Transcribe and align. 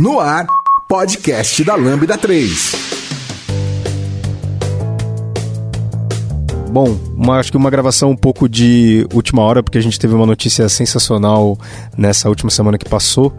No 0.00 0.18
ar, 0.18 0.46
podcast 0.88 1.62
da 1.62 1.74
Lambda 1.74 2.16
3. 2.16 2.72
Bom, 6.72 6.98
uma, 7.14 7.38
acho 7.38 7.50
que 7.50 7.56
uma 7.58 7.68
gravação 7.68 8.08
um 8.08 8.16
pouco 8.16 8.48
de 8.48 9.06
última 9.12 9.42
hora, 9.42 9.62
porque 9.62 9.76
a 9.76 9.80
gente 9.82 10.00
teve 10.00 10.14
uma 10.14 10.24
notícia 10.24 10.66
sensacional 10.70 11.58
nessa 11.98 12.30
última 12.30 12.50
semana 12.50 12.78
que 12.78 12.88
passou. 12.88 13.30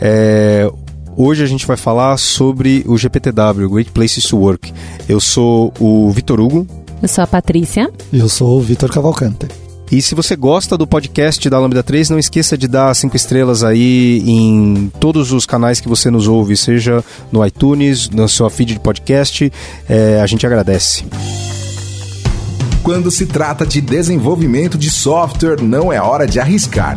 É, 0.00 0.70
hoje 1.16 1.42
a 1.42 1.46
gente 1.46 1.66
vai 1.66 1.76
falar 1.76 2.16
sobre 2.16 2.84
o 2.86 2.96
GPTW, 2.96 3.68
Great 3.68 3.90
Places 3.90 4.22
to 4.22 4.38
Work. 4.38 4.72
Eu 5.08 5.18
sou 5.18 5.74
o 5.80 6.12
Vitor 6.12 6.38
Hugo. 6.38 6.64
Eu 7.02 7.08
sou 7.08 7.24
a 7.24 7.26
Patrícia. 7.26 7.90
E 8.12 8.20
eu 8.20 8.28
sou 8.28 8.56
o 8.56 8.60
Vitor 8.60 8.88
Cavalcante. 8.88 9.63
E 9.90 10.00
se 10.00 10.14
você 10.14 10.34
gosta 10.34 10.76
do 10.76 10.86
podcast 10.86 11.48
da 11.48 11.58
Lambda 11.58 11.82
3, 11.82 12.10
não 12.10 12.18
esqueça 12.18 12.56
de 12.56 12.66
dar 12.66 12.94
cinco 12.94 13.16
estrelas 13.16 13.62
aí 13.62 14.22
em 14.26 14.90
todos 14.98 15.30
os 15.30 15.46
canais 15.46 15.78
que 15.80 15.88
você 15.88 16.10
nos 16.10 16.26
ouve, 16.26 16.56
seja 16.56 17.04
no 17.30 17.44
iTunes, 17.46 18.08
no 18.08 18.28
seu 18.28 18.48
feed 18.48 18.74
de 18.74 18.80
podcast. 18.80 19.52
É, 19.88 20.20
a 20.20 20.26
gente 20.26 20.46
agradece. 20.46 21.04
Quando 22.82 23.10
se 23.10 23.26
trata 23.26 23.64
de 23.64 23.80
desenvolvimento 23.80 24.76
de 24.76 24.90
software, 24.90 25.62
não 25.62 25.92
é 25.92 26.00
hora 26.00 26.26
de 26.26 26.40
arriscar. 26.40 26.96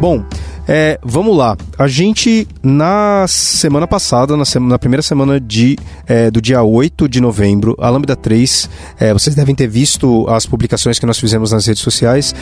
Bom, 0.00 0.24
é, 0.68 1.00
vamos 1.02 1.34
lá. 1.34 1.56
A 1.78 1.88
gente, 1.88 2.46
na 2.62 3.24
semana 3.26 3.86
passada, 3.86 4.36
na, 4.36 4.44
semana, 4.44 4.72
na 4.72 4.78
primeira 4.78 5.02
semana 5.02 5.40
de, 5.40 5.78
é, 6.06 6.30
do 6.30 6.42
dia 6.42 6.62
8 6.62 7.08
de 7.08 7.22
novembro, 7.22 7.74
a 7.78 7.88
Lambda 7.88 8.14
3, 8.14 8.68
é, 9.00 9.12
vocês 9.14 9.34
devem 9.34 9.54
ter 9.54 9.66
visto 9.66 10.28
as 10.28 10.44
publicações 10.44 10.98
que 10.98 11.06
nós 11.06 11.18
fizemos 11.18 11.52
nas 11.52 11.66
redes 11.66 11.82
sociais. 11.82 12.34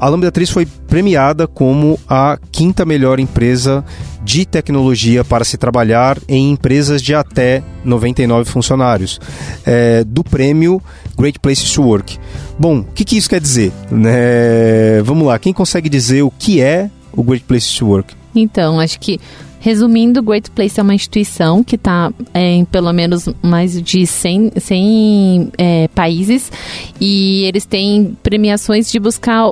A 0.00 0.08
Lambda 0.08 0.32
3 0.32 0.50
foi 0.50 0.66
premiada 0.66 1.46
como 1.46 1.96
a 2.08 2.36
quinta 2.50 2.84
melhor 2.84 3.20
empresa 3.20 3.84
de 4.24 4.44
tecnologia 4.44 5.22
para 5.22 5.44
se 5.44 5.56
trabalhar 5.56 6.18
em 6.28 6.50
empresas 6.50 7.00
de 7.00 7.14
até 7.14 7.62
99 7.84 8.50
funcionários, 8.50 9.20
é, 9.64 10.02
do 10.02 10.24
prêmio 10.24 10.82
Great 11.16 11.38
Places 11.38 11.72
to 11.72 11.82
Work. 11.82 12.18
Bom, 12.58 12.80
o 12.80 12.84
que, 12.92 13.04
que 13.04 13.16
isso 13.16 13.30
quer 13.30 13.40
dizer? 13.40 13.72
Né? 13.92 15.00
Vamos 15.04 15.26
lá, 15.26 15.38
quem 15.38 15.52
consegue 15.52 15.88
dizer 15.88 16.22
o 16.22 16.32
que 16.32 16.60
é 16.60 16.90
o 17.12 17.22
Great 17.22 17.44
Place 17.44 17.78
to 17.78 17.86
Work? 17.86 18.14
Então, 18.34 18.78
acho 18.78 18.98
que 19.00 19.20
Resumindo, 19.60 20.20
o 20.20 20.22
Great 20.22 20.50
Place 20.50 20.80
é 20.80 20.82
uma 20.82 20.94
instituição 20.94 21.62
que 21.62 21.76
está 21.76 22.10
é, 22.32 22.54
em 22.54 22.64
pelo 22.64 22.90
menos 22.94 23.28
mais 23.42 23.80
de 23.80 24.06
100, 24.06 24.52
100 24.56 25.52
é, 25.58 25.88
países 25.88 26.50
e 26.98 27.44
eles 27.44 27.66
têm 27.66 28.16
premiações 28.22 28.90
de 28.90 28.98
buscar 28.98 29.50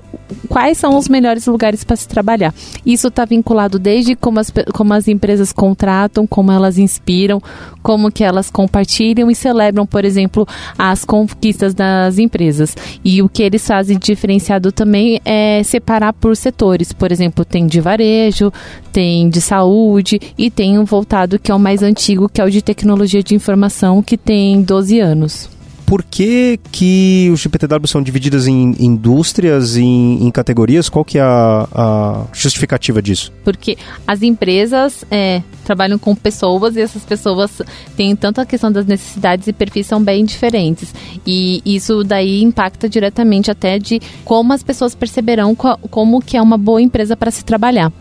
quais 0.48 0.78
são 0.78 0.96
os 0.96 1.08
melhores 1.08 1.46
lugares 1.46 1.84
para 1.84 1.94
se 1.94 2.08
trabalhar. 2.08 2.54
Isso 2.86 3.08
está 3.08 3.26
vinculado 3.26 3.78
desde 3.78 4.16
como 4.16 4.40
as, 4.40 4.50
como 4.72 4.94
as 4.94 5.08
empresas 5.08 5.52
contratam, 5.52 6.26
como 6.26 6.50
elas 6.50 6.78
inspiram, 6.78 7.42
como 7.82 8.10
que 8.10 8.24
elas 8.24 8.50
compartilham 8.50 9.30
e 9.30 9.34
celebram, 9.34 9.84
por 9.84 10.06
exemplo, 10.06 10.48
as 10.78 11.04
conquistas 11.04 11.74
das 11.74 12.18
empresas. 12.18 12.74
E 13.04 13.20
o 13.20 13.28
que 13.28 13.42
eles 13.42 13.66
fazem 13.66 13.98
diferenciado 13.98 14.72
também 14.72 15.20
é 15.22 15.62
separar 15.62 16.14
por 16.14 16.34
setores. 16.34 16.94
Por 16.94 17.12
exemplo, 17.12 17.44
tem 17.44 17.66
de 17.66 17.78
varejo, 17.78 18.50
tem 18.90 19.28
de 19.28 19.40
saúde 19.40 19.97
e 20.36 20.50
tem 20.50 20.78
um 20.78 20.84
voltado 20.84 21.38
que 21.38 21.50
é 21.50 21.54
o 21.54 21.58
mais 21.58 21.82
antigo, 21.82 22.28
que 22.28 22.40
é 22.40 22.44
o 22.44 22.50
de 22.50 22.62
tecnologia 22.62 23.22
de 23.22 23.34
informação, 23.34 24.02
que 24.02 24.16
tem 24.16 24.62
12 24.62 25.00
anos 25.00 25.58
por 25.88 26.04
que, 26.04 26.60
que 26.70 27.30
os 27.32 27.40
GPTW 27.40 27.86
são 27.86 28.02
divididas 28.02 28.46
em 28.46 28.74
indústrias, 28.78 29.74
em, 29.78 30.22
em 30.22 30.30
categorias? 30.30 30.90
Qual 30.90 31.02
que 31.02 31.16
é 31.16 31.22
a, 31.22 31.66
a, 31.72 32.24
justificativa 32.30 33.00
disso? 33.00 33.32
Porque 33.42 33.78
as 34.06 34.20
empresas 34.20 35.02
é, 35.10 35.42
trabalham 35.68 35.98
com 35.98 36.14
pessoas 36.14 36.76
e 36.76 36.80
essas 36.80 37.04
pessoas 37.04 37.60
têm 37.94 38.16
tanto 38.16 38.40
a 38.40 38.46
questão 38.46 38.72
das 38.72 38.86
necessidades 38.86 39.46
e 39.46 39.52
perfis 39.52 39.86
são 39.86 40.02
bem 40.02 40.24
diferentes. 40.24 40.94
E 41.26 41.60
isso 41.62 42.02
daí 42.02 42.42
impacta 42.42 42.88
diretamente 42.88 43.50
até 43.50 43.78
de 43.78 44.00
como 44.24 44.54
as 44.54 44.62
pessoas 44.62 44.94
perceberão 44.94 45.54
como 45.54 46.22
que 46.22 46.38
é 46.38 46.42
uma 46.42 46.56
boa 46.56 46.80
empresa 46.80 47.14
para 47.14 47.30
se 47.30 47.44
trabalhar. 47.44 47.92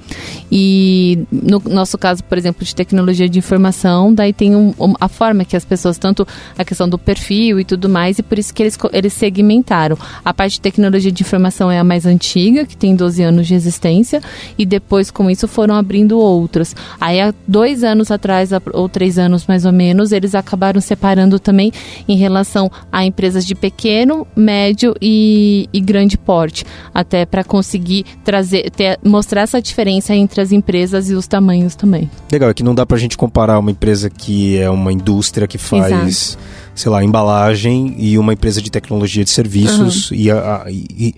E 0.50 1.20
no 1.30 1.62
nosso 1.66 1.98
caso, 1.98 2.24
por 2.24 2.38
exemplo, 2.38 2.64
de 2.64 2.74
tecnologia 2.74 3.28
de 3.28 3.38
informação, 3.38 4.14
daí 4.14 4.32
tem 4.32 4.56
um, 4.56 4.74
a 4.98 5.10
forma 5.10 5.44
que 5.44 5.58
as 5.58 5.66
pessoas, 5.66 5.98
tanto 5.98 6.26
a 6.58 6.64
questão 6.64 6.88
do 6.88 6.98
perfil 6.98 7.60
e 7.60 7.66
tudo 7.66 7.90
mais, 7.90 8.18
e 8.18 8.24
por 8.24 8.40
isso 8.40 8.54
que 8.54 8.64
eles, 8.64 8.78
eles 8.94 9.12
segmentaram. 9.12 9.98
A 10.24 10.34
parte 10.34 10.54
de 10.54 10.62
tecnologia 10.62 11.12
de 11.12 11.22
informação 11.22 11.70
é 11.70 11.80
a 11.80 11.84
mais 11.84 12.06
antiga, 12.06 12.66
que 12.66 12.78
tem 12.78 12.96
12 12.96 13.22
anos 13.24 13.48
de 13.48 13.56
existência, 13.56 14.22
e 14.58 14.66
depois, 14.66 15.12
com 15.12 15.30
isso, 15.30 15.48
foram 15.50 15.76
abrindo 15.76 16.18
outras. 16.18 16.74
Aí, 17.00 17.20
há 17.20 17.34
dois 17.58 17.84
anos 17.84 18.12
atrás, 18.12 18.52
ou 18.72 18.88
três 18.88 19.18
anos 19.18 19.48
mais 19.48 19.66
ou 19.66 19.72
menos, 19.72 20.12
eles 20.12 20.36
acabaram 20.36 20.80
separando 20.80 21.40
também 21.40 21.72
em 22.08 22.16
relação 22.16 22.70
a 22.92 23.04
empresas 23.04 23.44
de 23.44 23.56
pequeno, 23.56 24.28
médio 24.36 24.94
e, 25.02 25.68
e 25.74 25.82
grande 25.82 26.20
porte, 26.20 26.64
até 26.94 27.26
para 27.26 27.44
conseguir 27.44 28.06
trazer, 28.24 28.70
ter, 28.70 29.00
mostrar 29.04 29.42
essa 29.42 29.60
diferença 29.60 30.14
entre 30.14 30.40
as 30.40 30.52
empresas 30.52 31.10
e 31.10 31.16
os 31.16 31.26
tamanhos 31.26 31.74
também. 31.74 32.08
Legal, 32.32 32.52
é 32.52 32.54
que 32.54 32.62
não 32.62 32.76
dá 32.76 32.86
para 32.86 32.96
a 32.96 33.00
gente 33.00 33.18
comparar 33.18 33.58
uma 33.58 33.72
empresa 33.72 34.08
que 34.08 34.56
é 34.60 34.70
uma 34.70 34.94
indústria 34.94 35.48
que 35.48 35.58
faz. 35.58 35.92
Exato 35.92 36.68
sei 36.78 36.92
lá, 36.92 37.04
embalagem 37.04 37.96
e 37.98 38.20
uma 38.20 38.34
empresa 38.34 38.62
de 38.62 38.70
tecnologia 38.70 39.24
de 39.24 39.32
serviços 39.32 40.12
uhum. 40.12 40.18
e, 40.18 40.30
a, 40.30 40.66
e, 40.70 41.16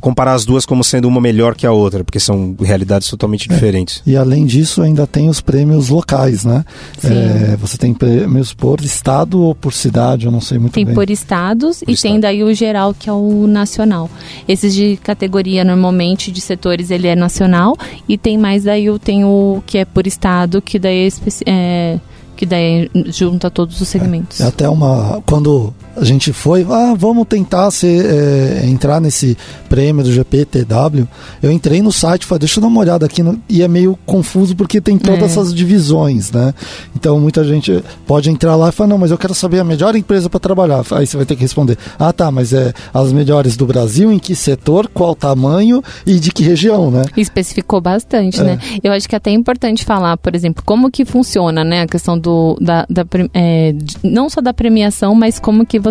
comparar 0.00 0.34
as 0.34 0.44
duas 0.44 0.64
como 0.64 0.84
sendo 0.84 1.08
uma 1.08 1.20
melhor 1.20 1.54
que 1.54 1.66
a 1.66 1.72
outra, 1.72 2.04
porque 2.04 2.20
são 2.20 2.54
realidades 2.60 3.08
totalmente 3.08 3.50
é. 3.50 3.54
diferentes. 3.54 4.02
E 4.06 4.16
além 4.16 4.46
disso, 4.46 4.82
ainda 4.82 5.06
tem 5.06 5.28
os 5.28 5.40
prêmios 5.40 5.88
locais, 5.88 6.44
né? 6.44 6.64
É, 7.02 7.56
você 7.56 7.76
tem 7.76 7.92
prêmios 7.92 8.54
por 8.54 8.80
estado 8.80 9.40
ou 9.40 9.54
por 9.54 9.72
cidade, 9.72 10.26
eu 10.26 10.32
não 10.32 10.40
sei 10.40 10.58
muito 10.58 10.72
tem 10.72 10.84
bem. 10.84 10.94
Tem 10.94 10.94
por 10.94 11.10
estados 11.10 11.80
por 11.80 11.90
e 11.90 11.94
estado. 11.94 12.10
tem 12.10 12.20
daí 12.20 12.42
o 12.42 12.54
geral, 12.54 12.94
que 12.94 13.08
é 13.08 13.12
o 13.12 13.46
nacional. 13.46 14.10
Esses 14.46 14.74
de 14.74 14.96
categoria, 14.98 15.64
normalmente, 15.64 16.30
de 16.30 16.40
setores, 16.40 16.90
ele 16.90 17.08
é 17.08 17.16
nacional 17.16 17.76
e 18.08 18.16
tem 18.16 18.38
mais 18.38 18.64
daí, 18.64 18.88
o, 18.88 18.98
tem 18.98 19.24
o 19.24 19.62
que 19.66 19.78
é 19.78 19.84
por 19.84 20.06
estado, 20.06 20.62
que 20.62 20.78
daí 20.78 21.08
é, 21.08 21.50
é 21.50 22.00
que 22.36 22.46
daí 22.46 22.88
junta 23.06 23.50
todos 23.50 23.80
os 23.80 23.88
segmentos. 23.88 24.40
É, 24.40 24.44
é 24.44 24.46
até 24.46 24.68
uma. 24.68 25.20
Quando 25.26 25.74
a 26.00 26.04
gente 26.04 26.32
foi, 26.32 26.66
ah, 26.68 26.94
vamos 26.96 27.26
tentar 27.26 27.70
ser, 27.70 28.04
é, 28.04 28.66
entrar 28.66 29.00
nesse 29.00 29.36
prêmio 29.68 30.04
do 30.04 30.12
GPTW. 30.12 31.06
Eu 31.42 31.50
entrei 31.50 31.82
no 31.82 31.92
site, 31.92 32.26
falei, 32.26 32.40
deixa 32.40 32.58
eu 32.58 32.62
dar 32.62 32.68
uma 32.68 32.80
olhada 32.80 33.06
aqui, 33.06 33.22
no, 33.22 33.40
e 33.48 33.62
é 33.62 33.68
meio 33.68 33.98
confuso 34.06 34.54
porque 34.54 34.80
tem 34.80 34.98
todas 34.98 35.22
é. 35.22 35.24
essas 35.24 35.54
divisões, 35.54 36.30
né? 36.30 36.54
Então 36.94 37.18
muita 37.20 37.44
gente 37.44 37.82
pode 38.06 38.30
entrar 38.30 38.56
lá 38.56 38.68
e 38.68 38.72
falar, 38.72 38.88
não, 38.88 38.98
mas 38.98 39.10
eu 39.10 39.18
quero 39.18 39.34
saber 39.34 39.60
a 39.60 39.64
melhor 39.64 39.94
empresa 39.96 40.30
para 40.30 40.40
trabalhar. 40.40 40.84
Aí 40.92 41.06
você 41.06 41.16
vai 41.16 41.26
ter 41.26 41.36
que 41.36 41.42
responder, 41.42 41.76
ah 41.98 42.12
tá, 42.12 42.30
mas 42.30 42.52
é 42.52 42.72
as 42.92 43.12
melhores 43.12 43.56
do 43.56 43.66
Brasil, 43.66 44.12
em 44.12 44.18
que 44.18 44.34
setor, 44.34 44.88
qual 44.88 45.14
tamanho 45.14 45.82
e 46.06 46.18
de 46.18 46.30
que 46.30 46.42
região, 46.42 46.90
né? 46.90 47.02
Especificou 47.16 47.80
bastante, 47.80 48.40
é. 48.40 48.44
né? 48.44 48.58
Eu 48.82 48.92
acho 48.92 49.08
que 49.08 49.14
é 49.14 49.18
até 49.18 49.30
é 49.30 49.34
importante 49.34 49.84
falar, 49.84 50.16
por 50.16 50.34
exemplo, 50.34 50.62
como 50.64 50.90
que 50.90 51.04
funciona, 51.04 51.62
né, 51.64 51.82
a 51.82 51.86
questão 51.86 52.18
do, 52.18 52.56
da, 52.60 52.86
da 52.88 53.04
é, 53.34 53.74
não 54.02 54.30
só 54.30 54.40
da 54.40 54.54
premiação, 54.54 55.14
mas 55.14 55.38
como 55.38 55.66
que 55.66 55.78
você 55.78 55.87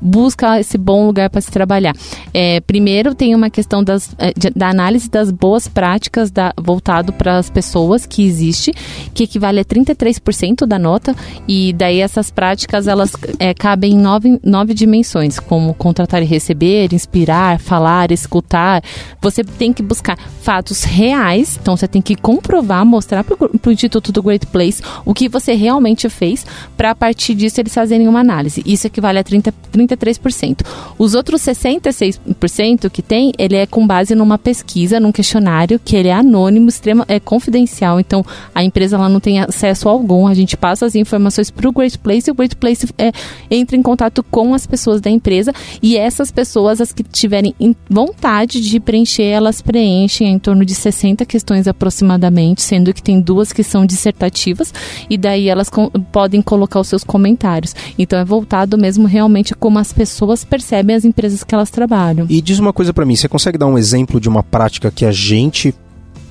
busca 0.00 0.60
esse 0.60 0.76
bom 0.76 1.06
lugar 1.06 1.30
para 1.30 1.40
se 1.40 1.50
trabalhar. 1.50 1.94
É, 2.32 2.60
primeiro, 2.60 3.14
tem 3.14 3.34
uma 3.34 3.50
questão 3.50 3.82
das, 3.82 4.14
é, 4.18 4.32
da 4.54 4.68
análise 4.68 5.08
das 5.08 5.30
boas 5.30 5.68
práticas 5.68 6.30
da, 6.30 6.52
voltado 6.60 7.12
para 7.12 7.38
as 7.38 7.50
pessoas 7.50 8.06
que 8.06 8.24
existe, 8.24 8.72
que 9.12 9.24
equivale 9.24 9.60
a 9.60 9.64
33% 9.64 10.66
da 10.66 10.78
nota, 10.78 11.14
e 11.46 11.72
daí 11.72 12.00
essas 12.00 12.30
práticas 12.30 12.86
elas 12.86 13.12
é, 13.38 13.54
cabem 13.54 13.94
em 13.94 13.98
nove, 13.98 14.38
nove 14.42 14.74
dimensões, 14.74 15.38
como 15.38 15.74
contratar 15.74 16.22
e 16.22 16.26
receber, 16.26 16.92
inspirar, 16.92 17.58
falar, 17.58 18.10
escutar. 18.10 18.82
Você 19.20 19.44
tem 19.44 19.72
que 19.72 19.82
buscar 19.82 20.18
fatos 20.42 20.82
reais, 20.82 21.58
então 21.60 21.76
você 21.76 21.88
tem 21.88 22.02
que 22.02 22.16
comprovar, 22.16 22.84
mostrar 22.84 23.24
para 23.24 23.36
o 23.36 23.72
Instituto 23.72 24.12
do 24.12 24.22
Great 24.22 24.46
Place 24.46 24.82
o 25.04 25.14
que 25.14 25.28
você 25.28 25.54
realmente 25.54 26.08
fez, 26.08 26.46
para 26.76 26.90
a 26.90 26.94
partir 26.94 27.34
disso 27.34 27.60
eles 27.60 27.74
fazerem 27.74 28.08
uma 28.08 28.20
análise. 28.20 28.62
Isso 28.64 28.86
equivale 28.86 29.13
trabalha 29.14 29.24
30, 29.24 29.54
33%. 29.72 30.62
Os 30.98 31.14
outros 31.14 31.42
66% 31.42 32.90
que 32.90 33.02
tem, 33.02 33.32
ele 33.38 33.56
é 33.56 33.66
com 33.66 33.86
base 33.86 34.14
numa 34.14 34.38
pesquisa, 34.38 34.98
num 34.98 35.12
questionário, 35.12 35.78
que 35.78 35.96
ele 35.96 36.08
é 36.08 36.12
anônimo, 36.12 36.68
extrema, 36.68 37.04
é 37.08 37.20
confidencial. 37.20 38.00
Então, 38.00 38.24
a 38.54 38.64
empresa 38.64 38.96
ela 38.96 39.08
não 39.08 39.20
tem 39.20 39.40
acesso 39.40 39.88
algum. 39.88 40.26
A 40.26 40.34
gente 40.34 40.56
passa 40.56 40.86
as 40.86 40.94
informações 40.94 41.50
para 41.50 41.68
o 41.68 41.72
Great 41.72 41.98
Place 41.98 42.28
e 42.28 42.32
o 42.32 42.34
Great 42.34 42.56
Place 42.56 42.88
é, 42.98 43.12
entra 43.50 43.76
em 43.76 43.82
contato 43.82 44.22
com 44.22 44.54
as 44.54 44.66
pessoas 44.66 45.00
da 45.00 45.10
empresa 45.10 45.52
e 45.82 45.96
essas 45.96 46.30
pessoas, 46.30 46.80
as 46.80 46.92
que 46.92 47.02
tiverem 47.02 47.54
vontade 47.88 48.60
de 48.60 48.80
preencher, 48.80 49.24
elas 49.24 49.62
preenchem 49.62 50.32
em 50.32 50.38
torno 50.38 50.64
de 50.64 50.74
60 50.74 51.24
questões 51.24 51.68
aproximadamente, 51.68 52.62
sendo 52.62 52.92
que 52.92 53.02
tem 53.02 53.20
duas 53.20 53.52
que 53.52 53.62
são 53.62 53.86
dissertativas 53.86 54.72
e 55.08 55.16
daí 55.16 55.48
elas 55.48 55.70
podem 56.10 56.40
colocar 56.40 56.80
os 56.80 56.88
seus 56.88 57.04
comentários. 57.04 57.74
Então 57.98 58.18
é 58.18 58.24
voltado 58.24 58.78
mesmo 58.78 59.03
realmente 59.06 59.54
como 59.54 59.78
as 59.78 59.92
pessoas 59.92 60.44
percebem 60.44 60.96
as 60.96 61.04
empresas 61.04 61.44
que 61.44 61.54
elas 61.54 61.70
trabalham. 61.70 62.26
E 62.28 62.40
diz 62.40 62.58
uma 62.58 62.72
coisa 62.72 62.92
para 62.92 63.04
mim, 63.04 63.16
você 63.16 63.28
consegue 63.28 63.58
dar 63.58 63.66
um 63.66 63.78
exemplo 63.78 64.20
de 64.20 64.28
uma 64.28 64.42
prática 64.42 64.90
que 64.90 65.04
a 65.04 65.12
gente 65.12 65.74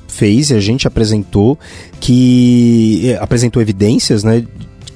fez 0.08 0.52
e 0.52 0.54
a 0.54 0.60
gente 0.60 0.88
apresentou 0.88 1.58
que 2.00 3.02
eh, 3.06 3.18
apresentou 3.20 3.62
evidências, 3.62 4.24
né, 4.24 4.46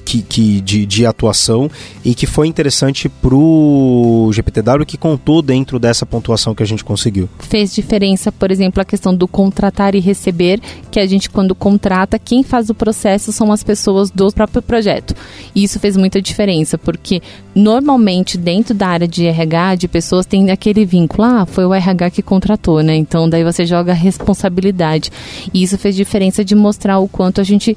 que, 0.08 0.22
que 0.22 0.60
de, 0.62 0.86
de, 0.86 1.04
atuação 1.04 1.70
e 2.02 2.14
que 2.14 2.26
foi 2.26 2.46
interessante 2.46 3.10
pro 3.10 4.30
GPTW 4.32 4.86
que 4.86 4.96
contou 4.96 5.42
dentro 5.42 5.78
dessa 5.78 6.06
pontuação 6.06 6.54
que 6.54 6.62
a 6.62 6.66
gente 6.66 6.82
conseguiu. 6.82 7.28
Fez 7.40 7.74
diferença, 7.74 8.32
por 8.32 8.50
exemplo, 8.50 8.80
a 8.80 8.86
questão 8.86 9.14
do 9.14 9.28
contratar 9.28 9.94
e 9.94 10.00
receber, 10.00 10.60
que 10.90 10.98
a 10.98 11.06
gente 11.06 11.28
quando 11.28 11.54
contrata, 11.54 12.18
quem 12.18 12.42
faz 12.42 12.70
o 12.70 12.74
processo 12.74 13.32
são 13.32 13.52
as 13.52 13.62
pessoas 13.62 14.10
do 14.10 14.32
próprio 14.32 14.62
projeto. 14.62 15.14
E 15.54 15.62
isso 15.62 15.78
fez 15.78 15.94
muita 15.94 16.22
diferença, 16.22 16.78
porque 16.78 17.20
normalmente 17.58 18.38
dentro 18.38 18.72
da 18.72 18.88
área 18.88 19.08
de 19.08 19.26
RH, 19.26 19.74
de 19.74 19.88
pessoas, 19.88 20.24
tem 20.24 20.50
aquele 20.50 20.84
vínculo, 20.84 21.24
ah, 21.24 21.44
foi 21.44 21.66
o 21.66 21.74
RH 21.74 22.10
que 22.10 22.22
contratou, 22.22 22.82
né? 22.82 22.96
Então 22.96 23.28
daí 23.28 23.42
você 23.42 23.66
joga 23.66 23.92
a 23.92 23.94
responsabilidade. 23.94 25.10
E 25.52 25.62
isso 25.62 25.76
fez 25.76 25.96
diferença 25.96 26.44
de 26.44 26.54
mostrar 26.54 26.98
o 26.98 27.08
quanto 27.08 27.40
a 27.40 27.44
gente 27.44 27.76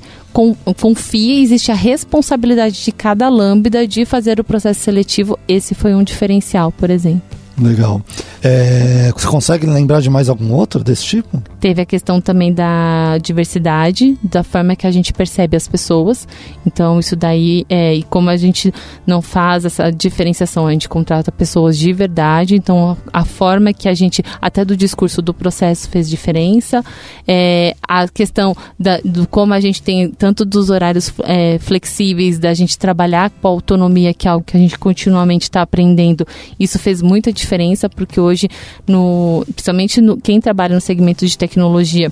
confia 0.80 1.42
existe 1.42 1.72
a 1.72 1.76
responsabilidade 1.76 2.84
de 2.84 2.92
cada 2.92 3.28
lambda 3.28 3.88
de 3.88 4.06
fazer 4.06 4.40
o 4.40 4.44
processo 4.44 4.82
seletivo. 4.82 5.38
Esse 5.48 5.74
foi 5.74 5.94
um 5.96 6.04
diferencial, 6.04 6.72
por 6.72 6.90
exemplo. 6.90 7.41
Legal. 7.62 8.02
É, 8.44 9.12
você 9.16 9.28
consegue 9.28 9.68
lembrar 9.68 10.02
de 10.02 10.10
mais 10.10 10.28
algum 10.28 10.52
outro 10.52 10.84
desse 10.84 11.06
tipo? 11.06 11.42
Teve 11.60 11.84
a 11.84 11.86
questão 11.86 12.20
também 12.20 12.52
da 12.52 13.20
diversidade, 13.20 14.18
da 14.24 14.44
forma 14.44 14.76
que 14.76 14.88
a 14.88 14.92
gente 14.92 15.14
percebe 15.14 15.56
as 15.56 15.68
pessoas. 15.68 16.28
Então, 16.66 17.00
isso 17.00 17.16
daí, 17.16 17.66
é, 17.70 17.94
e 17.94 18.04
como 18.04 18.32
a 18.32 18.38
gente 18.38 18.74
não 19.06 19.22
faz 19.22 19.64
essa 19.64 19.92
diferenciação, 19.92 20.66
a 20.66 20.72
gente 20.72 20.90
contrata 20.90 21.32
pessoas 21.32 21.78
de 21.78 21.94
verdade. 21.94 22.56
Então, 22.56 22.98
a 23.14 23.24
forma 23.24 23.74
que 23.74 23.88
a 23.88 23.94
gente, 23.94 24.24
até 24.42 24.66
do 24.66 24.76
discurso 24.76 25.22
do 25.22 25.34
processo, 25.34 25.88
fez 25.88 26.10
diferença. 26.10 26.84
É, 27.28 27.76
a 27.88 28.08
questão 28.08 28.56
da, 28.80 29.00
do 29.06 29.28
como 29.28 29.54
a 29.54 29.60
gente 29.60 29.84
tem, 29.84 30.10
tanto 30.10 30.44
dos 30.44 30.72
horários 30.72 31.14
é, 31.26 31.60
flexíveis, 31.60 32.40
da 32.40 32.56
gente 32.56 32.78
trabalhar 32.78 33.30
com 33.30 33.48
a 33.48 33.52
autonomia, 33.52 34.16
que 34.16 34.28
é 34.28 34.32
algo 34.32 34.44
que 34.44 34.58
a 34.58 34.60
gente 34.60 34.80
continuamente 34.80 35.44
está 35.44 35.62
aprendendo, 35.62 36.26
isso 36.60 36.80
fez 36.80 37.04
muita 37.04 37.32
diferença, 37.32 37.51
porque 37.90 38.20
hoje, 38.20 38.48
no, 38.88 39.44
principalmente 39.46 40.02
no, 40.02 40.18
quem 40.18 40.40
trabalha 40.40 40.76
no 40.76 40.82
segmento 40.82 41.26
de 41.26 41.38
tecnologia, 41.38 42.10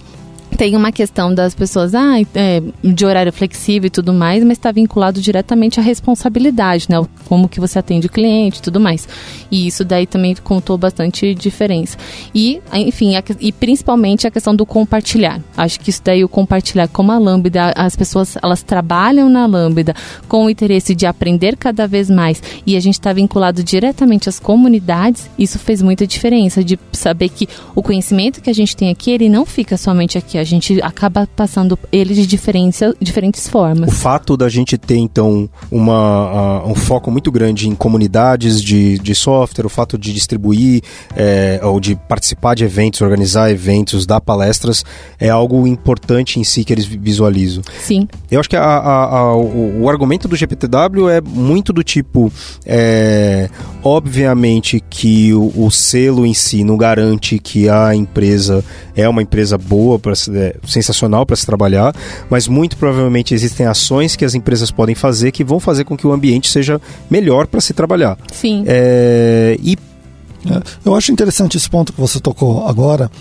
tem 0.57 0.75
uma 0.75 0.91
questão 0.91 1.33
das 1.33 1.53
pessoas, 1.55 1.93
ah, 1.95 2.19
é, 2.35 2.61
de 2.83 3.05
horário 3.05 3.31
flexível 3.31 3.87
e 3.87 3.89
tudo 3.89 4.13
mais, 4.13 4.43
mas 4.43 4.57
está 4.57 4.71
vinculado 4.71 5.21
diretamente 5.21 5.79
à 5.79 5.83
responsabilidade, 5.83 6.87
né? 6.89 6.97
Como 7.25 7.47
que 7.47 7.59
você 7.59 7.79
atende 7.79 8.07
o 8.07 8.09
cliente 8.09 8.59
e 8.59 8.61
tudo 8.61 8.79
mais. 8.79 9.07
E 9.51 9.67
isso 9.67 9.85
daí 9.85 10.05
também 10.05 10.35
contou 10.43 10.77
bastante 10.77 11.33
diferença. 11.35 11.97
E, 12.33 12.61
enfim, 12.73 13.15
a, 13.15 13.23
e 13.39 13.51
principalmente 13.51 14.27
a 14.27 14.31
questão 14.31 14.55
do 14.55 14.65
compartilhar. 14.65 15.41
Acho 15.55 15.79
que 15.79 15.89
isso 15.89 16.01
daí, 16.03 16.23
o 16.23 16.29
compartilhar 16.29 16.87
como 16.87 17.11
a 17.11 17.17
Lambda, 17.17 17.73
as 17.75 17.95
pessoas, 17.95 18.37
elas 18.41 18.63
trabalham 18.63 19.29
na 19.29 19.45
Lambda 19.45 19.93
com 20.27 20.45
o 20.45 20.49
interesse 20.49 20.95
de 20.95 21.05
aprender 21.05 21.55
cada 21.55 21.87
vez 21.87 22.09
mais 22.09 22.41
e 22.65 22.75
a 22.75 22.79
gente 22.79 22.95
está 22.95 23.13
vinculado 23.13 23.63
diretamente 23.63 24.29
às 24.29 24.39
comunidades, 24.39 25.29
isso 25.37 25.59
fez 25.59 25.81
muita 25.81 26.05
diferença, 26.05 26.63
de 26.63 26.79
saber 26.91 27.29
que 27.29 27.47
o 27.75 27.81
conhecimento 27.81 28.41
que 28.41 28.49
a 28.49 28.53
gente 28.53 28.75
tem 28.75 28.89
aqui, 28.89 29.11
ele 29.11 29.29
não 29.29 29.45
fica 29.45 29.77
somente 29.77 30.17
aqui 30.17 30.38
a 30.39 30.43
gente 30.43 30.81
acaba 30.81 31.27
passando 31.35 31.77
ele 31.91 32.13
de 32.13 32.25
diferentes, 32.25 32.79
diferentes 33.01 33.47
formas. 33.47 33.89
O 33.89 33.91
fato 33.91 34.37
da 34.37 34.49
gente 34.49 34.77
ter, 34.77 34.97
então, 34.97 35.49
uma, 35.71 36.63
uh, 36.63 36.69
um 36.69 36.75
foco 36.75 37.11
muito 37.11 37.31
grande 37.31 37.67
em 37.67 37.75
comunidades 37.75 38.61
de, 38.61 38.97
de 38.99 39.13
software, 39.13 39.65
o 39.65 39.69
fato 39.69 39.97
de 39.97 40.13
distribuir 40.13 40.81
é, 41.15 41.59
ou 41.63 41.79
de 41.79 41.95
participar 41.95 42.55
de 42.55 42.63
eventos, 42.63 43.01
organizar 43.01 43.51
eventos, 43.51 44.05
dar 44.05 44.21
palestras, 44.21 44.83
é 45.19 45.29
algo 45.29 45.67
importante 45.67 46.39
em 46.39 46.43
si 46.43 46.63
que 46.63 46.73
eles 46.73 46.85
visualizam. 46.85 47.63
Sim. 47.81 48.07
Eu 48.29 48.39
acho 48.39 48.49
que 48.49 48.55
a, 48.55 48.63
a, 48.63 49.17
a, 49.17 49.35
o, 49.35 49.83
o, 49.83 49.89
argumento 49.89 50.27
do 50.27 50.35
GPTW 50.35 51.09
é 51.09 51.21
muito 51.21 51.73
do 51.73 51.83
tipo, 51.83 52.31
é, 52.65 53.49
obviamente 53.83 54.81
que 54.89 55.33
o, 55.33 55.51
o 55.55 55.71
selo 55.71 56.25
em 56.25 56.33
si 56.33 56.63
não 56.63 56.77
garante 56.77 57.39
que 57.39 57.69
a 57.69 57.95
empresa 57.95 58.63
é 58.95 59.07
uma 59.07 59.21
empresa 59.21 59.57
boa 59.57 59.97
para 59.97 60.13
é, 60.33 60.55
sensacional 60.65 61.25
para 61.25 61.35
se 61.35 61.45
trabalhar, 61.45 61.95
mas 62.29 62.47
muito 62.47 62.77
provavelmente 62.77 63.33
existem 63.33 63.65
ações 63.65 64.15
que 64.15 64.25
as 64.25 64.35
empresas 64.35 64.71
podem 64.71 64.95
fazer 64.95 65.31
que 65.31 65.43
vão 65.43 65.59
fazer 65.59 65.83
com 65.83 65.97
que 65.97 66.07
o 66.07 66.11
ambiente 66.11 66.49
seja 66.49 66.79
melhor 67.09 67.47
para 67.47 67.61
se 67.61 67.73
trabalhar. 67.73 68.17
Sim. 68.31 68.63
É, 68.67 69.57
e 69.61 69.77
é, 70.45 70.61
eu 70.85 70.95
acho 70.95 71.11
interessante 71.11 71.57
esse 71.57 71.69
ponto 71.69 71.93
que 71.93 71.99
você 71.99 72.19
tocou 72.19 72.67
agora, 72.67 73.11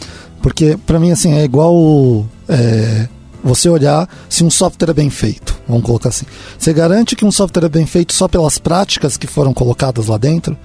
porque 0.42 0.78
para 0.86 1.00
mim 1.00 1.10
assim 1.10 1.34
é 1.34 1.44
igual 1.44 2.26
é, 2.48 3.08
você 3.42 3.68
olhar 3.68 4.08
se 4.28 4.44
um 4.44 4.50
software 4.50 4.90
é 4.90 4.94
bem 4.94 5.10
feito. 5.10 5.56
Vamos 5.66 5.84
colocar 5.84 6.08
assim. 6.08 6.26
Você 6.58 6.72
garante 6.72 7.14
que 7.14 7.24
um 7.24 7.30
software 7.30 7.66
é 7.66 7.68
bem 7.68 7.86
feito 7.86 8.12
só 8.12 8.26
pelas 8.26 8.58
práticas 8.58 9.16
que 9.16 9.26
foram 9.26 9.52
colocadas 9.52 10.06
lá 10.06 10.16
dentro? 10.16 10.56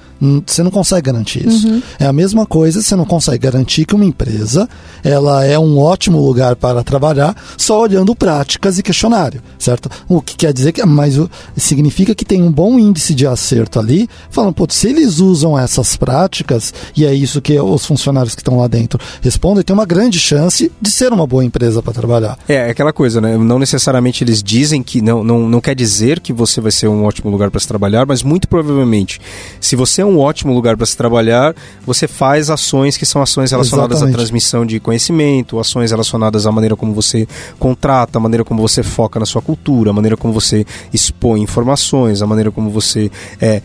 Você 0.46 0.64
não 0.64 0.72
consegue 0.72 1.02
garantir 1.02 1.48
isso. 1.48 1.68
Uhum. 1.68 1.82
É 2.00 2.06
a 2.06 2.14
mesma 2.14 2.46
coisa, 2.46 2.82
você 2.82 2.96
não 2.96 3.06
consegue 3.06 3.40
garantir 3.40 3.86
que 3.86 3.96
uma 3.96 4.06
empresa 4.06 4.70
ela 5.04 5.46
é 5.46 5.60
um 5.60 5.78
ótimo 5.78 6.26
lugar 6.26 6.56
para 6.56 6.84
trabalhar 6.84 7.36
só 7.58 7.82
olhando 7.82 8.16
práticas 8.16 8.80
e 8.80 8.84
questionário, 8.84 9.42
certo? 9.60 9.90
O 10.08 10.22
que 10.22 10.36
quer 10.36 10.54
dizer 10.54 10.72
que, 10.72 10.84
mas 10.86 11.20
significa 11.58 12.16
que 12.16 12.26
tem 12.26 12.42
um 12.42 12.52
bom 12.52 12.80
índice 12.80 13.14
de 13.14 13.28
acerto 13.28 13.80
ali, 13.80 14.10
falando, 14.30 14.54
pô, 14.54 14.66
se 14.70 14.88
eles 14.88 15.20
usam 15.20 15.58
essas 15.58 15.96
práticas 15.96 16.74
e 16.96 17.06
é 17.06 17.14
isso 17.14 17.42
que 17.42 17.60
os 17.60 17.86
funcionários 17.86 18.36
que 18.36 18.42
estão 18.42 18.58
lá 18.58 18.68
dentro 18.68 19.00
respondem, 19.22 19.64
tem 19.64 19.74
uma 19.74 19.86
grande 19.86 20.20
chance 20.20 20.72
de 20.82 20.92
ser 20.92 21.12
uma 21.12 21.28
boa 21.28 21.44
empresa 21.44 21.82
para 21.82 21.94
trabalhar. 21.94 22.38
É, 22.48 22.56
é 22.56 22.70
aquela 22.70 22.94
coisa, 22.94 23.20
né? 23.20 23.38
Não 23.38 23.60
necessariamente 23.60 24.24
eles 24.24 24.42
dizem 24.42 24.82
que 24.82 25.02
não, 25.02 25.24
não, 25.24 25.50
não 25.50 25.62
quer 25.62 25.76
dizer 25.76 26.20
que 26.20 26.32
você 26.32 26.62
vai 26.62 26.72
ser 26.72 26.88
um 26.88 27.04
ótimo 27.04 27.30
lugar 27.30 27.52
para 27.52 27.60
se 27.60 27.68
trabalhar, 27.68 28.06
mas 28.06 28.24
muito 28.24 28.48
provavelmente, 28.48 29.20
se 29.60 29.76
você 29.76 30.02
é 30.02 30.06
um 30.06 30.13
ótimo 30.20 30.54
lugar 30.54 30.76
para 30.78 30.86
se 30.86 30.96
trabalhar, 30.96 31.56
você 31.86 32.08
faz 32.08 32.50
ações 32.50 32.98
que 32.98 33.06
são 33.06 33.22
ações 33.22 33.52
relacionadas 33.52 33.98
Exatamente. 33.98 34.16
à 34.16 34.18
transmissão 34.18 34.66
de 34.66 34.80
conhecimento, 34.80 35.60
ações 35.60 35.92
relacionadas 35.92 36.46
à 36.46 36.52
maneira 36.52 36.76
como 36.76 36.94
você 36.94 37.28
contrata, 37.60 38.18
a 38.18 38.22
maneira 38.22 38.44
como 38.44 38.62
você 38.62 38.84
foca 38.84 39.20
na 39.20 39.26
sua 39.26 39.42
cultura, 39.42 39.92
a 39.92 39.94
maneira 39.94 40.18
como 40.18 40.34
você 40.34 40.66
expõe 40.94 41.42
informações, 41.42 42.22
a 42.22 42.28
maneira 42.28 42.52
como 42.52 42.70
você 42.70 43.12
é, 43.42 43.62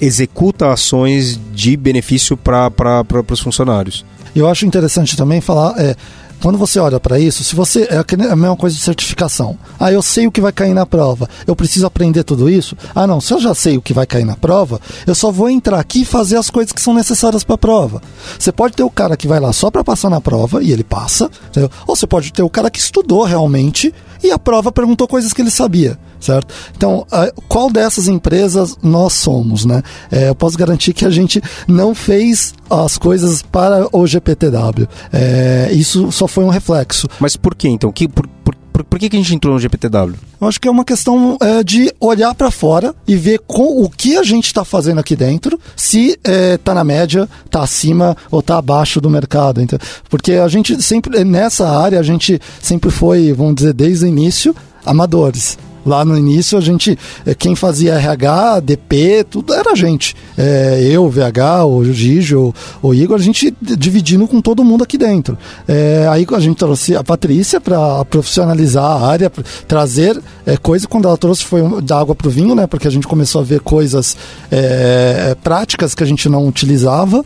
executa 0.00 0.72
ações 0.72 1.38
de 1.52 1.76
benefício 1.76 2.36
para 2.36 3.04
os 3.30 3.40
funcionários. 3.40 4.04
Eu 4.34 4.48
acho 4.48 4.64
interessante 4.64 5.16
também 5.16 5.40
falar. 5.40 5.78
É, 5.78 5.94
quando 6.42 6.58
você 6.58 6.80
olha 6.80 6.98
para 6.98 7.20
isso, 7.20 7.44
se 7.44 7.54
você 7.54 7.86
é 7.88 7.98
a 7.98 8.36
mesma 8.36 8.56
coisa 8.56 8.74
de 8.74 8.82
certificação. 8.82 9.56
Ah, 9.78 9.92
eu 9.92 10.02
sei 10.02 10.26
o 10.26 10.32
que 10.32 10.40
vai 10.40 10.52
cair 10.52 10.74
na 10.74 10.84
prova. 10.84 11.28
Eu 11.46 11.54
preciso 11.54 11.86
aprender 11.86 12.24
tudo 12.24 12.50
isso? 12.50 12.76
Ah, 12.94 13.06
não, 13.06 13.20
se 13.20 13.32
eu 13.32 13.40
já 13.40 13.54
sei 13.54 13.76
o 13.76 13.82
que 13.82 13.92
vai 13.94 14.06
cair 14.06 14.24
na 14.24 14.36
prova, 14.36 14.80
eu 15.06 15.14
só 15.14 15.30
vou 15.30 15.48
entrar 15.48 15.78
aqui 15.78 16.02
e 16.02 16.04
fazer 16.04 16.36
as 16.36 16.50
coisas 16.50 16.72
que 16.72 16.82
são 16.82 16.94
necessárias 16.94 17.44
para 17.44 17.54
a 17.54 17.58
prova. 17.58 18.02
Você 18.38 18.50
pode 18.50 18.74
ter 18.74 18.82
o 18.82 18.90
cara 18.90 19.16
que 19.16 19.28
vai 19.28 19.38
lá 19.38 19.52
só 19.52 19.70
para 19.70 19.84
passar 19.84 20.10
na 20.10 20.20
prova 20.20 20.62
e 20.62 20.72
ele 20.72 20.84
passa, 20.84 21.30
entendeu? 21.48 21.70
ou 21.86 21.94
você 21.94 22.06
pode 22.06 22.32
ter 22.32 22.42
o 22.42 22.50
cara 22.50 22.70
que 22.70 22.80
estudou 22.80 23.22
realmente 23.22 23.94
e 24.22 24.30
a 24.32 24.38
prova 24.38 24.72
perguntou 24.72 25.06
coisas 25.06 25.32
que 25.32 25.40
ele 25.40 25.50
sabia 25.50 25.98
certo? 26.22 26.54
Então, 26.76 27.06
qual 27.48 27.70
dessas 27.70 28.08
empresas 28.08 28.76
nós 28.82 29.12
somos, 29.14 29.64
né? 29.64 29.82
É, 30.10 30.28
eu 30.28 30.34
posso 30.34 30.56
garantir 30.56 30.92
que 30.92 31.04
a 31.04 31.10
gente 31.10 31.42
não 31.66 31.94
fez 31.94 32.54
as 32.70 32.96
coisas 32.96 33.42
para 33.42 33.88
o 33.92 34.06
GPTW. 34.06 34.88
É, 35.12 35.70
isso 35.72 36.10
só 36.12 36.26
foi 36.26 36.44
um 36.44 36.48
reflexo. 36.48 37.08
Mas 37.18 37.36
por 37.36 37.54
que 37.54 37.68
então? 37.68 37.92
Que, 37.92 38.08
por, 38.08 38.26
por, 38.44 38.54
por, 38.72 38.84
por 38.84 38.98
que, 38.98 39.08
que 39.08 39.16
a 39.16 39.18
gente 39.18 39.34
entrou 39.34 39.54
no 39.54 39.60
GPTW? 39.60 40.14
Eu 40.40 40.48
acho 40.48 40.60
que 40.60 40.66
é 40.66 40.70
uma 40.70 40.84
questão 40.84 41.36
é, 41.40 41.62
de 41.62 41.92
olhar 42.00 42.34
para 42.34 42.50
fora 42.50 42.94
e 43.06 43.16
ver 43.16 43.40
com 43.46 43.82
o 43.82 43.90
que 43.90 44.16
a 44.16 44.22
gente 44.22 44.46
está 44.46 44.64
fazendo 44.64 44.98
aqui 44.98 45.14
dentro, 45.14 45.58
se 45.76 46.18
está 46.24 46.74
na 46.74 46.84
média, 46.84 47.28
está 47.44 47.62
acima 47.62 48.16
ou 48.30 48.40
está 48.40 48.56
abaixo 48.58 49.00
do 49.00 49.10
mercado. 49.10 49.60
Então, 49.60 49.78
porque 50.08 50.32
a 50.32 50.48
gente 50.48 50.80
sempre, 50.82 51.24
nessa 51.24 51.68
área, 51.68 51.98
a 52.00 52.02
gente 52.02 52.40
sempre 52.60 52.90
foi, 52.90 53.32
vamos 53.32 53.56
dizer, 53.56 53.72
desde 53.72 54.04
o 54.04 54.08
início, 54.08 54.54
amadores. 54.84 55.58
Lá 55.84 56.04
no 56.04 56.16
início, 56.16 56.56
a 56.56 56.60
gente, 56.60 56.98
eh, 57.26 57.34
quem 57.34 57.56
fazia 57.56 57.94
RH, 57.94 58.60
DP, 58.60 59.24
tudo 59.28 59.52
era 59.52 59.72
a 59.72 59.74
gente. 59.74 60.14
É, 60.36 60.80
eu, 60.82 61.08
VH, 61.08 61.64
o 61.66 61.84
Gigi, 61.84 62.34
o, 62.34 62.54
o, 62.80 62.94
Igor, 62.94 63.16
a 63.16 63.22
gente 63.22 63.54
dividindo 63.60 64.26
com 64.26 64.40
todo 64.40 64.64
mundo 64.64 64.84
aqui 64.84 64.96
dentro. 64.96 65.36
É, 65.66 66.06
aí 66.10 66.26
a 66.32 66.40
gente 66.40 66.56
trouxe 66.56 66.96
a 66.96 67.02
Patrícia 67.02 67.60
para 67.60 68.04
profissionalizar 68.04 68.84
a 68.84 69.06
área, 69.06 69.32
trazer 69.66 70.20
é, 70.46 70.56
coisa. 70.56 70.86
Quando 70.86 71.06
ela 71.08 71.16
trouxe 71.16 71.44
foi 71.44 71.62
da 71.82 71.98
água 71.98 72.14
para 72.14 72.28
o 72.28 72.30
vinho, 72.30 72.54
né? 72.54 72.66
Porque 72.66 72.88
a 72.88 72.90
gente 72.90 73.06
começou 73.06 73.40
a 73.40 73.44
ver 73.44 73.60
coisas 73.60 74.16
é, 74.50 75.36
práticas 75.42 75.94
que 75.94 76.02
a 76.02 76.06
gente 76.06 76.28
não 76.28 76.46
utilizava. 76.46 77.24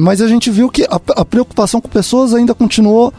Mas 0.00 0.22
a 0.22 0.26
gente 0.26 0.50
viu 0.50 0.70
que 0.70 0.84
a, 0.84 0.98
a, 1.20 1.22
preocupação 1.22 1.82
com 1.82 1.88
pessoas 1.88 2.32
ainda 2.32 2.54
continuou, 2.54 3.12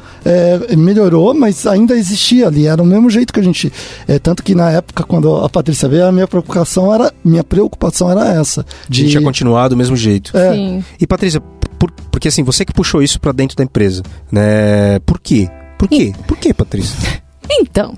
melhorou, 0.75 1.36
mas 1.36 1.68
ainda 1.68 1.96
existia 1.96 2.48
ali. 2.48 2.65
Era 2.65 2.82
o 2.82 2.86
mesmo 2.86 3.12
jeito 3.12 3.32
que 3.32 3.39
a 3.39 3.44
gente. 3.44 3.72
Tanto 4.24 4.41
que 4.41 4.50
na 4.55 4.72
época, 4.72 5.03
quando 5.03 5.36
a 5.38 5.50
Patrícia 5.50 5.88
veio, 5.88 6.05
a 6.05 6.12
minha 6.12 6.27
preocupação 6.27 6.93
era, 6.93 7.13
minha 7.24 7.43
preocupação 7.43 8.10
era 8.10 8.34
essa. 8.39 8.65
De... 8.88 9.01
A 9.01 9.03
gente 9.03 9.12
tinha 9.12 9.24
continuado 9.24 9.75
do 9.75 9.77
mesmo 9.77 9.96
jeito. 9.96 10.36
É. 10.38 10.53
Sim. 10.53 10.84
E 11.00 11.08
Patrícia, 11.08 11.41
por, 11.79 11.91
porque 12.12 12.27
assim, 12.27 12.43
você 12.43 12.65
que 12.65 12.74
puxou 12.74 13.01
isso 13.01 13.20
para 13.20 13.31
dentro 13.31 13.55
da 13.55 13.63
empresa, 13.63 14.03
né? 14.31 15.00
Por 15.00 15.20
quê? 15.20 15.50
Por 15.77 15.88
quê? 15.88 16.13
Por 16.27 16.38
quê, 16.38 16.53
Patrícia? 16.53 17.22
Então, 17.60 17.98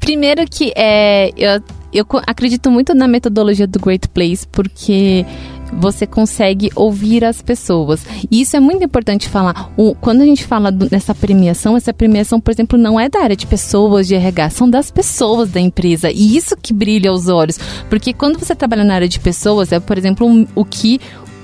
primeiro 0.00 0.44
que 0.50 0.72
é, 0.74 1.30
eu, 1.36 1.62
eu 1.92 2.04
acredito 2.26 2.70
muito 2.72 2.92
na 2.92 3.06
metodologia 3.06 3.66
do 3.66 3.78
Great 3.78 4.08
Place, 4.08 4.48
porque 4.50 5.24
você 5.72 6.06
consegue 6.06 6.70
ouvir 6.74 7.24
as 7.24 7.42
pessoas. 7.42 8.04
E 8.30 8.40
isso 8.40 8.56
é 8.56 8.60
muito 8.60 8.84
importante 8.84 9.28
falar. 9.28 9.72
O, 9.76 9.94
quando 9.94 10.22
a 10.22 10.24
gente 10.24 10.44
fala 10.44 10.70
do, 10.70 10.88
nessa 10.90 11.14
premiação, 11.14 11.76
essa 11.76 11.92
premiação, 11.92 12.40
por 12.40 12.50
exemplo, 12.50 12.78
não 12.78 12.98
é 12.98 13.08
da 13.08 13.20
área 13.20 13.36
de 13.36 13.46
pessoas 13.46 14.06
de 14.06 14.14
RH, 14.14 14.50
são 14.50 14.68
das 14.68 14.90
pessoas 14.90 15.50
da 15.50 15.60
empresa. 15.60 16.10
E 16.10 16.36
isso 16.36 16.56
que 16.56 16.72
brilha 16.72 17.10
aos 17.10 17.28
olhos. 17.28 17.58
Porque 17.88 18.12
quando 18.12 18.38
você 18.38 18.54
trabalha 18.54 18.84
na 18.84 18.94
área 18.94 19.08
de 19.08 19.20
pessoas, 19.20 19.72
é, 19.72 19.80
por 19.80 19.96
exemplo, 19.96 20.46
o 20.54 20.64
que 20.64 21.00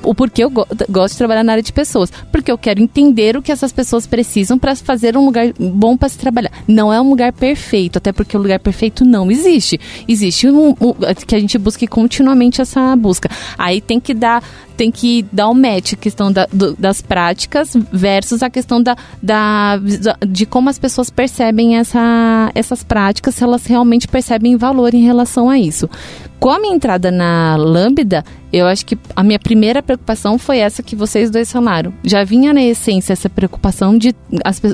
o 0.06 0.14
porquê 0.14 0.44
eu 0.44 0.50
go 0.50 0.66
gosto 0.88 1.14
de 1.14 1.18
trabalhar 1.18 1.42
na 1.42 1.52
área 1.52 1.62
de 1.62 1.72
pessoas. 1.72 2.10
Porque 2.30 2.50
eu 2.50 2.56
quero 2.56 2.80
entender 2.80 3.36
o 3.36 3.42
que 3.42 3.50
essas 3.50 3.72
pessoas 3.72 4.06
precisam 4.06 4.58
para 4.58 4.74
fazer 4.76 5.16
um 5.16 5.24
lugar 5.24 5.52
bom 5.58 5.96
para 5.96 6.08
se 6.08 6.16
trabalhar. 6.16 6.52
Não 6.66 6.92
é 6.92 7.00
um 7.00 7.10
lugar 7.10 7.32
perfeito, 7.32 7.98
até 7.98 8.12
porque 8.12 8.36
o 8.36 8.40
lugar 8.40 8.60
perfeito 8.60 9.04
não 9.04 9.30
existe. 9.30 9.78
Existe 10.06 10.48
um, 10.48 10.70
um, 10.70 10.94
que 11.26 11.34
a 11.34 11.40
gente 11.40 11.58
busque 11.58 11.86
continuamente 11.86 12.62
essa 12.62 12.94
busca. 12.94 13.28
Aí 13.58 13.80
tem 13.80 13.98
que 13.98 14.14
dar 14.14 14.42
tem 14.76 14.90
que 14.90 15.24
dar 15.32 15.48
um 15.48 15.54
match 15.54 15.94
a 15.94 15.96
questão 15.96 16.30
da, 16.30 16.46
do, 16.52 16.74
das 16.76 17.00
práticas 17.00 17.76
versus 17.92 18.42
a 18.42 18.50
questão 18.50 18.82
da, 18.82 18.96
da, 19.22 19.78
de 20.26 20.46
como 20.46 20.68
as 20.68 20.78
pessoas 20.78 21.10
percebem 21.10 21.76
essa, 21.76 22.50
essas 22.54 22.82
práticas, 22.82 23.34
se 23.34 23.44
elas 23.44 23.66
realmente 23.66 24.06
percebem 24.06 24.56
valor 24.56 24.94
em 24.94 25.02
relação 25.02 25.48
a 25.48 25.58
isso. 25.58 25.88
Com 26.38 26.50
a 26.50 26.58
minha 26.58 26.74
entrada 26.74 27.10
na 27.10 27.56
Lambda, 27.56 28.22
eu 28.52 28.66
acho 28.66 28.86
que 28.86 28.96
a 29.14 29.22
minha 29.22 29.38
primeira 29.38 29.82
preocupação 29.82 30.38
foi 30.38 30.58
essa 30.58 30.82
que 30.82 30.94
vocês 30.94 31.30
dois 31.30 31.50
falaram. 31.50 31.92
Já 32.04 32.24
vinha 32.24 32.52
na 32.52 32.62
essência 32.62 33.12
essa 33.12 33.28
preocupação 33.28 33.96
de, 33.96 34.14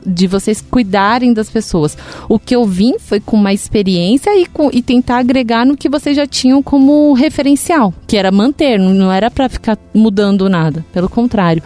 de 0.04 0.26
vocês 0.26 0.60
cuidarem 0.60 1.32
das 1.32 1.48
pessoas. 1.48 1.96
O 2.28 2.38
que 2.38 2.54
eu 2.54 2.64
vim 2.64 2.98
foi 2.98 3.20
com 3.20 3.36
uma 3.36 3.52
experiência 3.52 4.36
e, 4.36 4.44
com, 4.46 4.70
e 4.72 4.82
tentar 4.82 5.18
agregar 5.18 5.64
no 5.64 5.76
que 5.76 5.88
vocês 5.88 6.16
já 6.16 6.26
tinham 6.26 6.62
como 6.62 7.12
referencial, 7.12 7.94
que 8.06 8.16
era 8.16 8.30
manter, 8.30 8.78
não 8.78 9.10
era 9.10 9.30
para 9.30 9.48
ficar 9.48 9.78
mudando 9.94 10.48
nada, 10.48 10.84
pelo 10.92 11.08
contrário. 11.08 11.62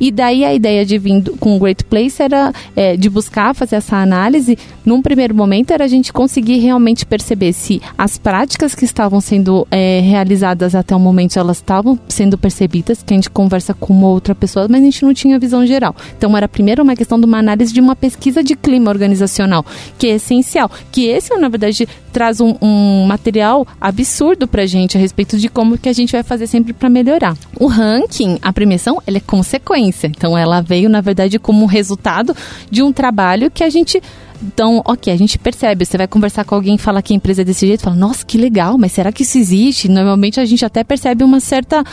E 0.00 0.10
daí 0.10 0.44
a 0.44 0.54
ideia 0.54 0.84
de 0.84 0.98
vir 0.98 1.22
com 1.38 1.56
o 1.56 1.58
Great 1.58 1.84
Place 1.84 2.22
era 2.22 2.52
é, 2.76 2.96
de 2.96 3.08
buscar 3.08 3.54
fazer 3.54 3.76
essa 3.76 3.96
análise. 3.96 4.58
Num 4.84 5.02
primeiro 5.02 5.34
momento 5.34 5.72
era 5.72 5.84
a 5.84 5.88
gente 5.88 6.12
conseguir 6.12 6.58
realmente 6.58 7.06
perceber 7.06 7.52
se 7.52 7.80
as 7.96 8.18
práticas 8.18 8.74
que 8.74 8.84
estavam 8.84 9.20
sendo 9.20 9.66
é, 9.70 10.00
realizadas 10.00 10.74
até 10.74 10.94
o 10.94 11.00
momento 11.00 11.38
elas 11.38 11.58
estavam 11.58 11.98
sendo 12.08 12.36
percebidas, 12.36 13.02
que 13.02 13.14
a 13.14 13.16
gente 13.16 13.30
conversa 13.30 13.74
com 13.74 13.92
uma 13.92 14.08
outra 14.08 14.34
pessoa, 14.34 14.66
mas 14.68 14.80
a 14.80 14.84
gente 14.84 15.04
não 15.04 15.14
tinha 15.14 15.38
visão 15.38 15.66
geral. 15.66 15.94
Então 16.16 16.36
era 16.36 16.48
primeiro 16.48 16.82
uma 16.82 16.96
questão 16.96 17.18
de 17.18 17.26
uma 17.26 17.38
análise 17.38 17.72
de 17.72 17.80
uma 17.80 17.94
pesquisa 17.94 18.42
de 18.42 18.56
clima 18.56 18.90
organizacional, 18.90 19.64
que 19.98 20.06
é 20.06 20.14
essencial. 20.14 20.70
Que 20.90 21.06
esse, 21.06 21.34
na 21.36 21.48
verdade, 21.48 21.86
traz 22.12 22.40
um, 22.40 22.56
um 22.60 23.04
material 23.06 23.66
absurdo 23.80 24.46
pra 24.46 24.66
gente 24.66 24.96
a 24.96 25.00
respeito 25.00 25.38
de 25.38 25.48
como 25.48 25.78
que 25.78 25.88
a 25.88 25.92
gente 25.92 26.12
vai 26.12 26.22
fazer 26.22 26.46
sempre 26.46 26.72
para 26.72 26.88
melhorar. 26.88 27.36
O 27.58 27.66
ranking, 27.70 28.38
a 28.42 28.52
premiação, 28.52 29.00
ela 29.06 29.16
é 29.16 29.20
consequência. 29.20 30.06
Então 30.06 30.36
ela 30.36 30.60
veio, 30.60 30.90
na 30.90 31.00
verdade, 31.00 31.38
como 31.38 31.64
resultado 31.66 32.36
de 32.70 32.82
um 32.82 32.92
trabalho 32.92 33.50
que 33.50 33.64
a 33.64 33.70
gente 33.70 34.02
então, 34.42 34.82
ok, 34.84 35.12
a 35.12 35.16
gente 35.16 35.38
percebe. 35.38 35.84
Você 35.84 35.98
vai 35.98 36.06
conversar 36.06 36.44
com 36.44 36.54
alguém 36.54 36.76
e 36.76 36.78
fala 36.78 37.02
que 37.02 37.12
a 37.12 37.16
empresa 37.16 37.42
é 37.42 37.44
desse 37.44 37.66
jeito, 37.66 37.82
fala, 37.82 37.96
nossa, 37.96 38.24
que 38.24 38.38
legal, 38.38 38.78
mas 38.78 38.92
será 38.92 39.12
que 39.12 39.22
isso 39.22 39.38
existe? 39.38 39.88
Normalmente 39.88 40.40
a 40.40 40.44
gente 40.44 40.64
até 40.64 40.82
percebe 40.82 41.22
uma 41.22 41.40
certa. 41.40 41.84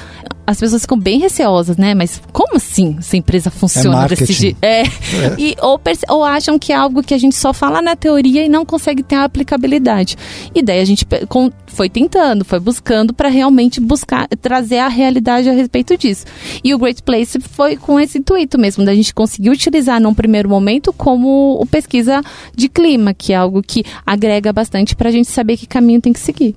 As 0.45 0.59
pessoas 0.59 0.83
ficam 0.83 0.97
bem 0.97 1.19
receosas, 1.19 1.75
né? 1.75 1.93
Mas 1.93 2.21
como 2.31 2.55
assim 2.55 2.95
essa 2.99 3.17
empresa 3.17 3.51
funciona 3.51 4.05
é 4.05 4.07
desse 4.07 4.31
jeito? 4.31 4.57
É. 4.61 4.83
é. 4.83 4.87
E, 5.37 5.55
ou, 5.61 5.79
ou 6.09 6.23
acham 6.23 6.57
que 6.57 6.71
é 6.71 6.75
algo 6.75 7.03
que 7.03 7.13
a 7.13 7.17
gente 7.17 7.35
só 7.35 7.51
fala 7.51 7.81
na 7.81 7.97
teoria 7.97 8.45
e 8.45 8.49
não 8.49 8.65
consegue 8.65 9.03
ter 9.03 9.15
a 9.15 9.25
aplicabilidade. 9.25 10.15
E 10.55 10.61
daí 10.61 10.79
a 10.79 10.85
gente 10.85 11.05
foi 11.67 11.89
tentando, 11.89 12.45
foi 12.45 12.59
buscando 12.61 13.13
para 13.13 13.27
realmente 13.27 13.81
buscar, 13.81 14.27
trazer 14.41 14.79
a 14.79 14.87
realidade 14.87 15.49
a 15.49 15.53
respeito 15.53 15.97
disso. 15.97 16.25
E 16.63 16.73
o 16.73 16.79
Great 16.79 17.03
Place 17.03 17.39
foi 17.41 17.75
com 17.75 17.99
esse 17.99 18.17
intuito 18.17 18.57
mesmo, 18.57 18.85
da 18.85 18.95
gente 18.95 19.13
conseguir 19.13 19.49
utilizar 19.49 19.99
num 19.99 20.13
primeiro 20.13 20.47
momento 20.47 20.93
como 20.93 21.59
o 21.61 21.65
pesquisa 21.65 22.21
de 22.55 22.69
clima, 22.69 23.13
que 23.13 23.33
é 23.33 23.35
algo 23.35 23.61
que 23.61 23.83
agrega 24.05 24.51
bastante 24.53 24.95
para 24.95 25.09
a 25.09 25.11
gente 25.11 25.29
saber 25.29 25.57
que 25.57 25.67
caminho 25.67 26.01
tem 26.01 26.13
que 26.13 26.19
seguir. 26.19 26.55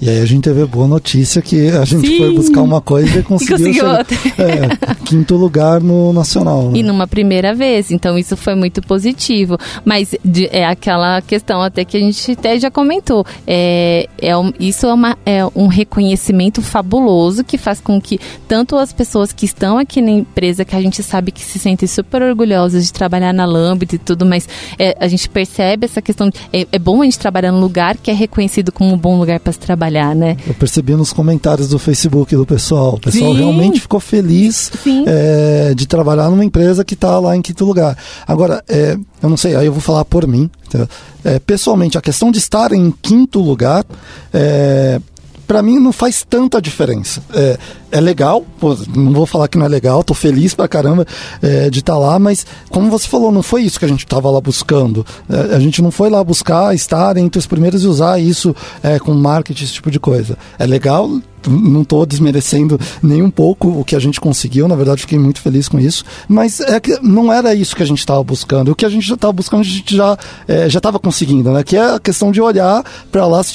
E 0.00 0.10
aí 0.10 0.20
a 0.20 0.26
gente 0.26 0.44
teve 0.44 0.60
a 0.60 0.66
boa 0.66 0.86
notícia 0.86 1.40
que 1.40 1.68
a 1.68 1.84
gente 1.84 2.06
Sim. 2.06 2.18
foi 2.18 2.34
buscar 2.34 2.60
uma 2.60 2.82
coisa 2.82 3.18
e 3.18 3.22
conseguiu, 3.24 3.56
e 3.56 3.80
conseguiu 3.80 3.86
outra. 3.86 4.16
É, 4.38 5.04
quinto 5.04 5.36
lugar 5.36 5.80
no 5.80 6.12
nacional. 6.12 6.70
Né? 6.70 6.80
E 6.80 6.82
numa 6.82 7.06
primeira 7.06 7.54
vez, 7.54 7.90
então 7.90 8.18
isso 8.18 8.36
foi 8.36 8.54
muito 8.54 8.82
positivo. 8.82 9.56
Mas 9.84 10.14
de, 10.22 10.48
é 10.52 10.66
aquela 10.66 11.22
questão 11.22 11.62
até 11.62 11.82
que 11.84 11.96
a 11.96 12.00
gente 12.00 12.32
até 12.32 12.58
já 12.58 12.70
comentou. 12.70 13.24
É, 13.46 14.06
é 14.18 14.36
um, 14.36 14.52
isso 14.60 14.86
é, 14.86 14.92
uma, 14.92 15.16
é 15.24 15.46
um 15.54 15.66
reconhecimento 15.66 16.60
fabuloso 16.60 17.42
que 17.42 17.56
faz 17.56 17.80
com 17.80 17.98
que 17.98 18.20
tanto 18.46 18.76
as 18.76 18.92
pessoas 18.92 19.32
que 19.32 19.46
estão 19.46 19.78
aqui 19.78 20.02
na 20.02 20.10
empresa, 20.10 20.64
que 20.64 20.76
a 20.76 20.80
gente 20.80 21.02
sabe 21.02 21.32
que 21.32 21.40
se 21.40 21.58
sentem 21.58 21.88
super 21.88 22.20
orgulhosas 22.20 22.84
de 22.84 22.92
trabalhar 22.92 23.32
na 23.32 23.46
Lambda 23.46 23.94
e 23.94 23.98
tudo, 23.98 24.26
mas 24.26 24.46
é, 24.78 24.94
a 25.00 25.08
gente 25.08 25.26
percebe 25.28 25.86
essa 25.86 26.02
questão. 26.02 26.30
É, 26.52 26.66
é 26.70 26.78
bom 26.78 27.00
a 27.00 27.04
gente 27.06 27.18
trabalhar 27.18 27.50
num 27.50 27.60
lugar 27.60 27.96
que 27.96 28.10
é 28.10 28.14
reconhecido 28.14 28.70
como 28.70 28.92
um 28.92 28.98
bom 28.98 29.18
lugar 29.18 29.40
para 29.40 29.52
se 29.52 29.58
trabalhar 29.58 29.85
trabalhar, 29.86 30.14
né? 30.14 30.36
Eu 30.46 30.54
percebi 30.54 30.94
nos 30.94 31.12
comentários 31.12 31.68
do 31.68 31.78
Facebook 31.78 32.34
do 32.34 32.44
pessoal. 32.44 32.94
O 32.94 33.00
pessoal 33.00 33.32
Sim. 33.32 33.38
realmente 33.38 33.80
ficou 33.80 34.00
feliz 34.00 34.70
é, 35.06 35.74
de 35.74 35.86
trabalhar 35.86 36.28
numa 36.28 36.44
empresa 36.44 36.84
que 36.84 36.94
está 36.94 37.18
lá 37.18 37.36
em 37.36 37.42
quinto 37.42 37.64
lugar. 37.64 37.96
Agora, 38.26 38.62
é, 38.68 38.98
eu 39.22 39.28
não 39.28 39.36
sei, 39.36 39.54
aí 39.54 39.66
eu 39.66 39.72
vou 39.72 39.80
falar 39.80 40.04
por 40.04 40.26
mim. 40.26 40.50
Tá? 40.70 40.88
É, 41.24 41.38
pessoalmente, 41.38 41.96
a 41.96 42.00
questão 42.00 42.30
de 42.30 42.38
estar 42.38 42.72
em 42.72 42.90
quinto 42.90 43.40
lugar 43.40 43.84
é, 44.32 45.00
para 45.46 45.62
mim 45.62 45.78
não 45.78 45.92
faz 45.92 46.24
tanta 46.28 46.60
diferença. 46.60 47.22
É, 47.32 47.58
é 47.90 48.00
legal, 48.00 48.44
pô, 48.58 48.76
não 48.94 49.12
vou 49.12 49.26
falar 49.26 49.48
que 49.48 49.56
não 49.56 49.64
é 49.64 49.68
legal, 49.68 50.02
tô 50.02 50.12
feliz 50.12 50.54
pra 50.54 50.68
caramba 50.68 51.06
é, 51.40 51.70
de 51.70 51.78
estar 51.78 51.94
tá 51.94 51.98
lá, 51.98 52.18
mas 52.18 52.44
como 52.68 52.90
você 52.90 53.06
falou, 53.06 53.30
não 53.30 53.42
foi 53.42 53.62
isso 53.62 53.78
que 53.78 53.84
a 53.84 53.88
gente 53.88 54.04
estava 54.04 54.30
lá 54.30 54.40
buscando. 54.40 55.06
É, 55.28 55.54
a 55.54 55.60
gente 55.60 55.80
não 55.80 55.90
foi 55.90 56.10
lá 56.10 56.22
buscar 56.22 56.74
estar 56.74 57.16
entre 57.16 57.38
os 57.38 57.46
primeiros 57.46 57.84
e 57.84 57.86
usar 57.86 58.18
isso 58.18 58.54
é, 58.82 58.98
com 58.98 59.14
marketing, 59.14 59.64
esse 59.64 59.74
tipo 59.74 59.90
de 59.90 60.00
coisa. 60.00 60.36
É 60.58 60.66
legal, 60.66 61.08
não 61.46 61.82
estou 61.82 62.04
desmerecendo 62.06 62.78
nem 63.02 63.22
um 63.22 63.30
pouco 63.30 63.68
o 63.68 63.84
que 63.84 63.96
a 63.96 63.98
gente 63.98 64.20
conseguiu, 64.20 64.68
na 64.68 64.76
verdade 64.76 65.02
fiquei 65.02 65.18
muito 65.18 65.40
feliz 65.40 65.68
com 65.68 65.78
isso, 65.78 66.04
mas 66.28 66.60
é 66.60 66.78
que 66.80 66.98
não 67.02 67.32
era 67.32 67.54
isso 67.54 67.74
que 67.76 67.82
a 67.82 67.86
gente 67.86 68.00
estava 68.00 68.22
buscando. 68.22 68.72
O 68.72 68.74
que 68.74 68.84
a 68.84 68.88
gente 68.88 69.06
já 69.06 69.14
estava 69.14 69.32
buscando, 69.32 69.60
a 69.60 69.64
gente 69.64 69.96
já 69.96 70.18
é, 70.46 70.68
já 70.68 70.78
estava 70.78 70.98
conseguindo, 70.98 71.52
né? 71.52 71.62
Que 71.62 71.76
é 71.76 71.94
a 71.94 72.00
questão 72.00 72.30
de 72.30 72.40
olhar 72.40 72.84
para 73.10 73.26
lá, 73.26 73.42
se 73.42 73.52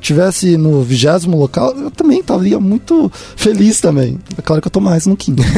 tivesse 0.00 0.56
no 0.56 0.82
vigésimo 0.82 1.38
local, 1.38 1.72
eu 1.76 1.90
também 1.90 2.20
estaria 2.20 2.58
muito 2.60 3.10
feliz 3.36 3.80
também. 3.80 4.18
É 4.36 4.42
claro 4.42 4.60
que 4.60 4.68
eu 4.68 4.70
estou 4.70 4.82
mais 4.82 5.06
no 5.06 5.16
quinto. 5.16 5.42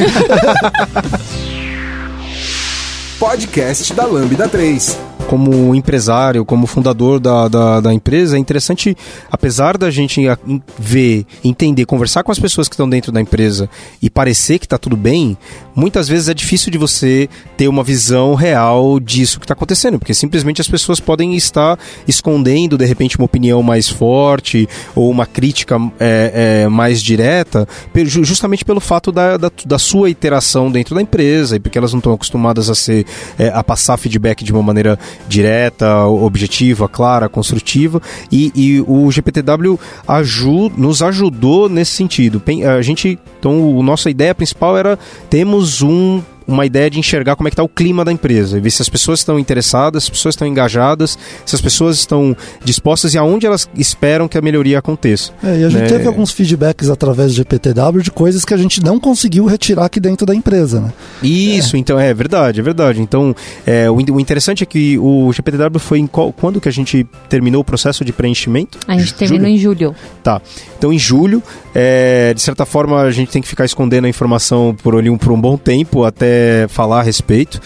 Podcast 3.19 3.93
da 3.93 4.05
Lambda 4.05 4.49
3 4.49 5.12
como 5.23 5.73
empresário, 5.73 6.45
como 6.45 6.67
fundador 6.67 7.19
da, 7.19 7.47
da, 7.47 7.79
da, 7.79 7.93
empresa, 7.93 8.35
é 8.35 8.39
interessante, 8.39 8.95
apesar 9.31 9.77
da 9.77 9.89
gente 9.89 10.21
ver, 10.77 11.25
entender, 11.43 11.85
conversar 11.85 12.23
com 12.23 12.31
as 12.31 12.39
pessoas 12.39 12.67
que 12.67 12.75
estão 12.75 12.89
dentro 12.89 13.11
da 13.11 13.21
empresa 13.21 13.69
e 14.01 14.09
parecer 14.09 14.59
que 14.59 14.65
está 14.65 14.77
tudo 14.77 14.95
bem, 14.95 15.37
muitas 15.75 16.07
vezes 16.07 16.29
é 16.29 16.33
difícil 16.33 16.71
de 16.71 16.77
você 16.77 17.29
ter 17.57 17.67
uma 17.67 17.83
visão 17.83 18.35
real 18.35 18.99
disso 18.99 19.39
que 19.39 19.45
está 19.45 19.53
acontecendo, 19.53 19.99
porque 19.99 20.13
simplesmente 20.13 20.61
as 20.61 20.67
pessoas 20.67 20.99
podem 20.99 21.35
estar 21.35 21.77
escondendo, 22.07 22.77
de 22.77 22.85
repente, 22.85 23.17
uma 23.17 23.25
opinião 23.25 23.61
mais 23.63 23.89
forte 23.89 24.67
ou 24.95 25.09
uma 25.09 25.25
crítica 25.25 25.77
é, 25.99 26.63
é, 26.63 26.67
mais 26.67 27.01
direta, 27.01 27.67
justamente 28.23 28.65
pelo 28.65 28.79
fato 28.79 29.11
da, 29.11 29.37
da, 29.37 29.51
da, 29.65 29.79
sua 29.79 30.09
iteração 30.09 30.71
dentro 30.71 30.95
da 30.95 31.01
empresa 31.01 31.55
e 31.55 31.59
porque 31.59 31.77
elas 31.77 31.93
não 31.93 31.99
estão 31.99 32.13
acostumadas 32.13 32.69
a 32.69 32.75
ser 32.75 33.05
é, 33.37 33.49
a 33.49 33.63
passar 33.63 33.97
feedback 33.97 34.43
de 34.43 34.51
uma 34.51 34.61
maneira 34.61 34.97
direta, 35.27 36.05
objetiva, 36.05 36.87
clara, 36.87 37.27
construtiva. 37.29 38.01
E, 38.31 38.51
e 38.55 38.81
o 38.81 39.09
GPTW 39.11 39.79
ajuda, 40.07 40.75
nos 40.77 41.01
ajudou 41.01 41.69
nesse 41.69 41.91
sentido. 41.91 42.41
A 42.77 42.81
gente, 42.81 43.19
então, 43.39 43.79
a 43.79 43.83
nossa 43.83 44.09
ideia 44.09 44.33
principal 44.35 44.77
era 44.77 44.97
temos 45.29 45.62
um 45.63 46.25
uma 46.47 46.65
ideia 46.65 46.89
de 46.89 46.99
enxergar 46.99 47.35
como 47.35 47.47
é 47.47 47.51
que 47.51 47.53
está 47.53 47.63
o 47.63 47.69
clima 47.69 48.03
da 48.03 48.11
empresa, 48.11 48.57
e 48.57 48.61
ver 48.61 48.69
se 48.69 48.81
as 48.81 48.89
pessoas 48.89 49.19
estão 49.19 49.39
interessadas, 49.39 50.03
se 50.03 50.11
as 50.11 50.17
pessoas 50.17 50.35
estão 50.35 50.47
engajadas, 50.47 51.17
se 51.45 51.55
as 51.55 51.61
pessoas 51.61 51.97
estão 51.97 52.35
dispostas 52.63 53.13
e 53.13 53.17
aonde 53.17 53.45
elas 53.45 53.69
esperam 53.75 54.27
que 54.27 54.37
a 54.37 54.41
melhoria 54.41 54.79
aconteça. 54.79 55.31
É, 55.43 55.59
e 55.59 55.63
a 55.63 55.69
gente 55.69 55.81
né? 55.81 55.87
teve 55.87 56.07
alguns 56.07 56.31
feedbacks 56.31 56.89
através 56.89 57.31
do 57.31 57.37
GPTW 57.37 58.01
de 58.01 58.11
coisas 58.11 58.43
que 58.45 58.53
a 58.53 58.57
gente 58.57 58.83
não 58.83 58.99
conseguiu 58.99 59.45
retirar 59.45 59.85
aqui 59.85 59.99
dentro 59.99 60.25
da 60.25 60.35
empresa, 60.35 60.81
né? 60.81 60.93
Isso, 61.21 61.75
é. 61.75 61.79
então 61.79 61.99
é 61.99 62.13
verdade, 62.13 62.59
é 62.59 62.63
verdade. 62.63 63.01
Então, 63.01 63.35
é, 63.65 63.89
o, 63.89 63.95
o, 63.95 64.19
interessante 64.19 64.63
é 64.63 64.65
que 64.65 64.97
o 64.97 65.31
GPTW 65.31 65.79
foi 65.79 65.99
em 65.99 66.07
qual, 66.07 66.31
quando 66.31 66.59
que 66.59 66.69
a 66.69 66.71
gente 66.71 67.05
terminou 67.29 67.61
o 67.61 67.65
processo 67.65 68.03
de 68.03 68.11
preenchimento? 68.11 68.77
A 68.87 68.97
gente 68.97 69.13
terminou 69.13 69.47
em 69.47 69.57
julho. 69.57 69.95
Tá. 70.23 70.41
Então, 70.77 70.91
em 70.91 70.99
julho, 70.99 71.41
é, 71.73 72.33
de 72.33 72.41
certa 72.41 72.65
forma, 72.65 73.01
a 73.01 73.11
gente 73.11 73.31
tem 73.31 73.41
que 73.41 73.47
ficar 73.47 73.65
escondendo 73.65 74.05
a 74.05 74.09
informação 74.09 74.75
por, 74.81 74.95
ali, 74.95 75.15
por 75.17 75.31
um 75.31 75.39
bom 75.39 75.57
tempo 75.57 76.03
até 76.03 76.32
falar 76.69 76.99
a 76.99 77.03
respeito 77.03 77.59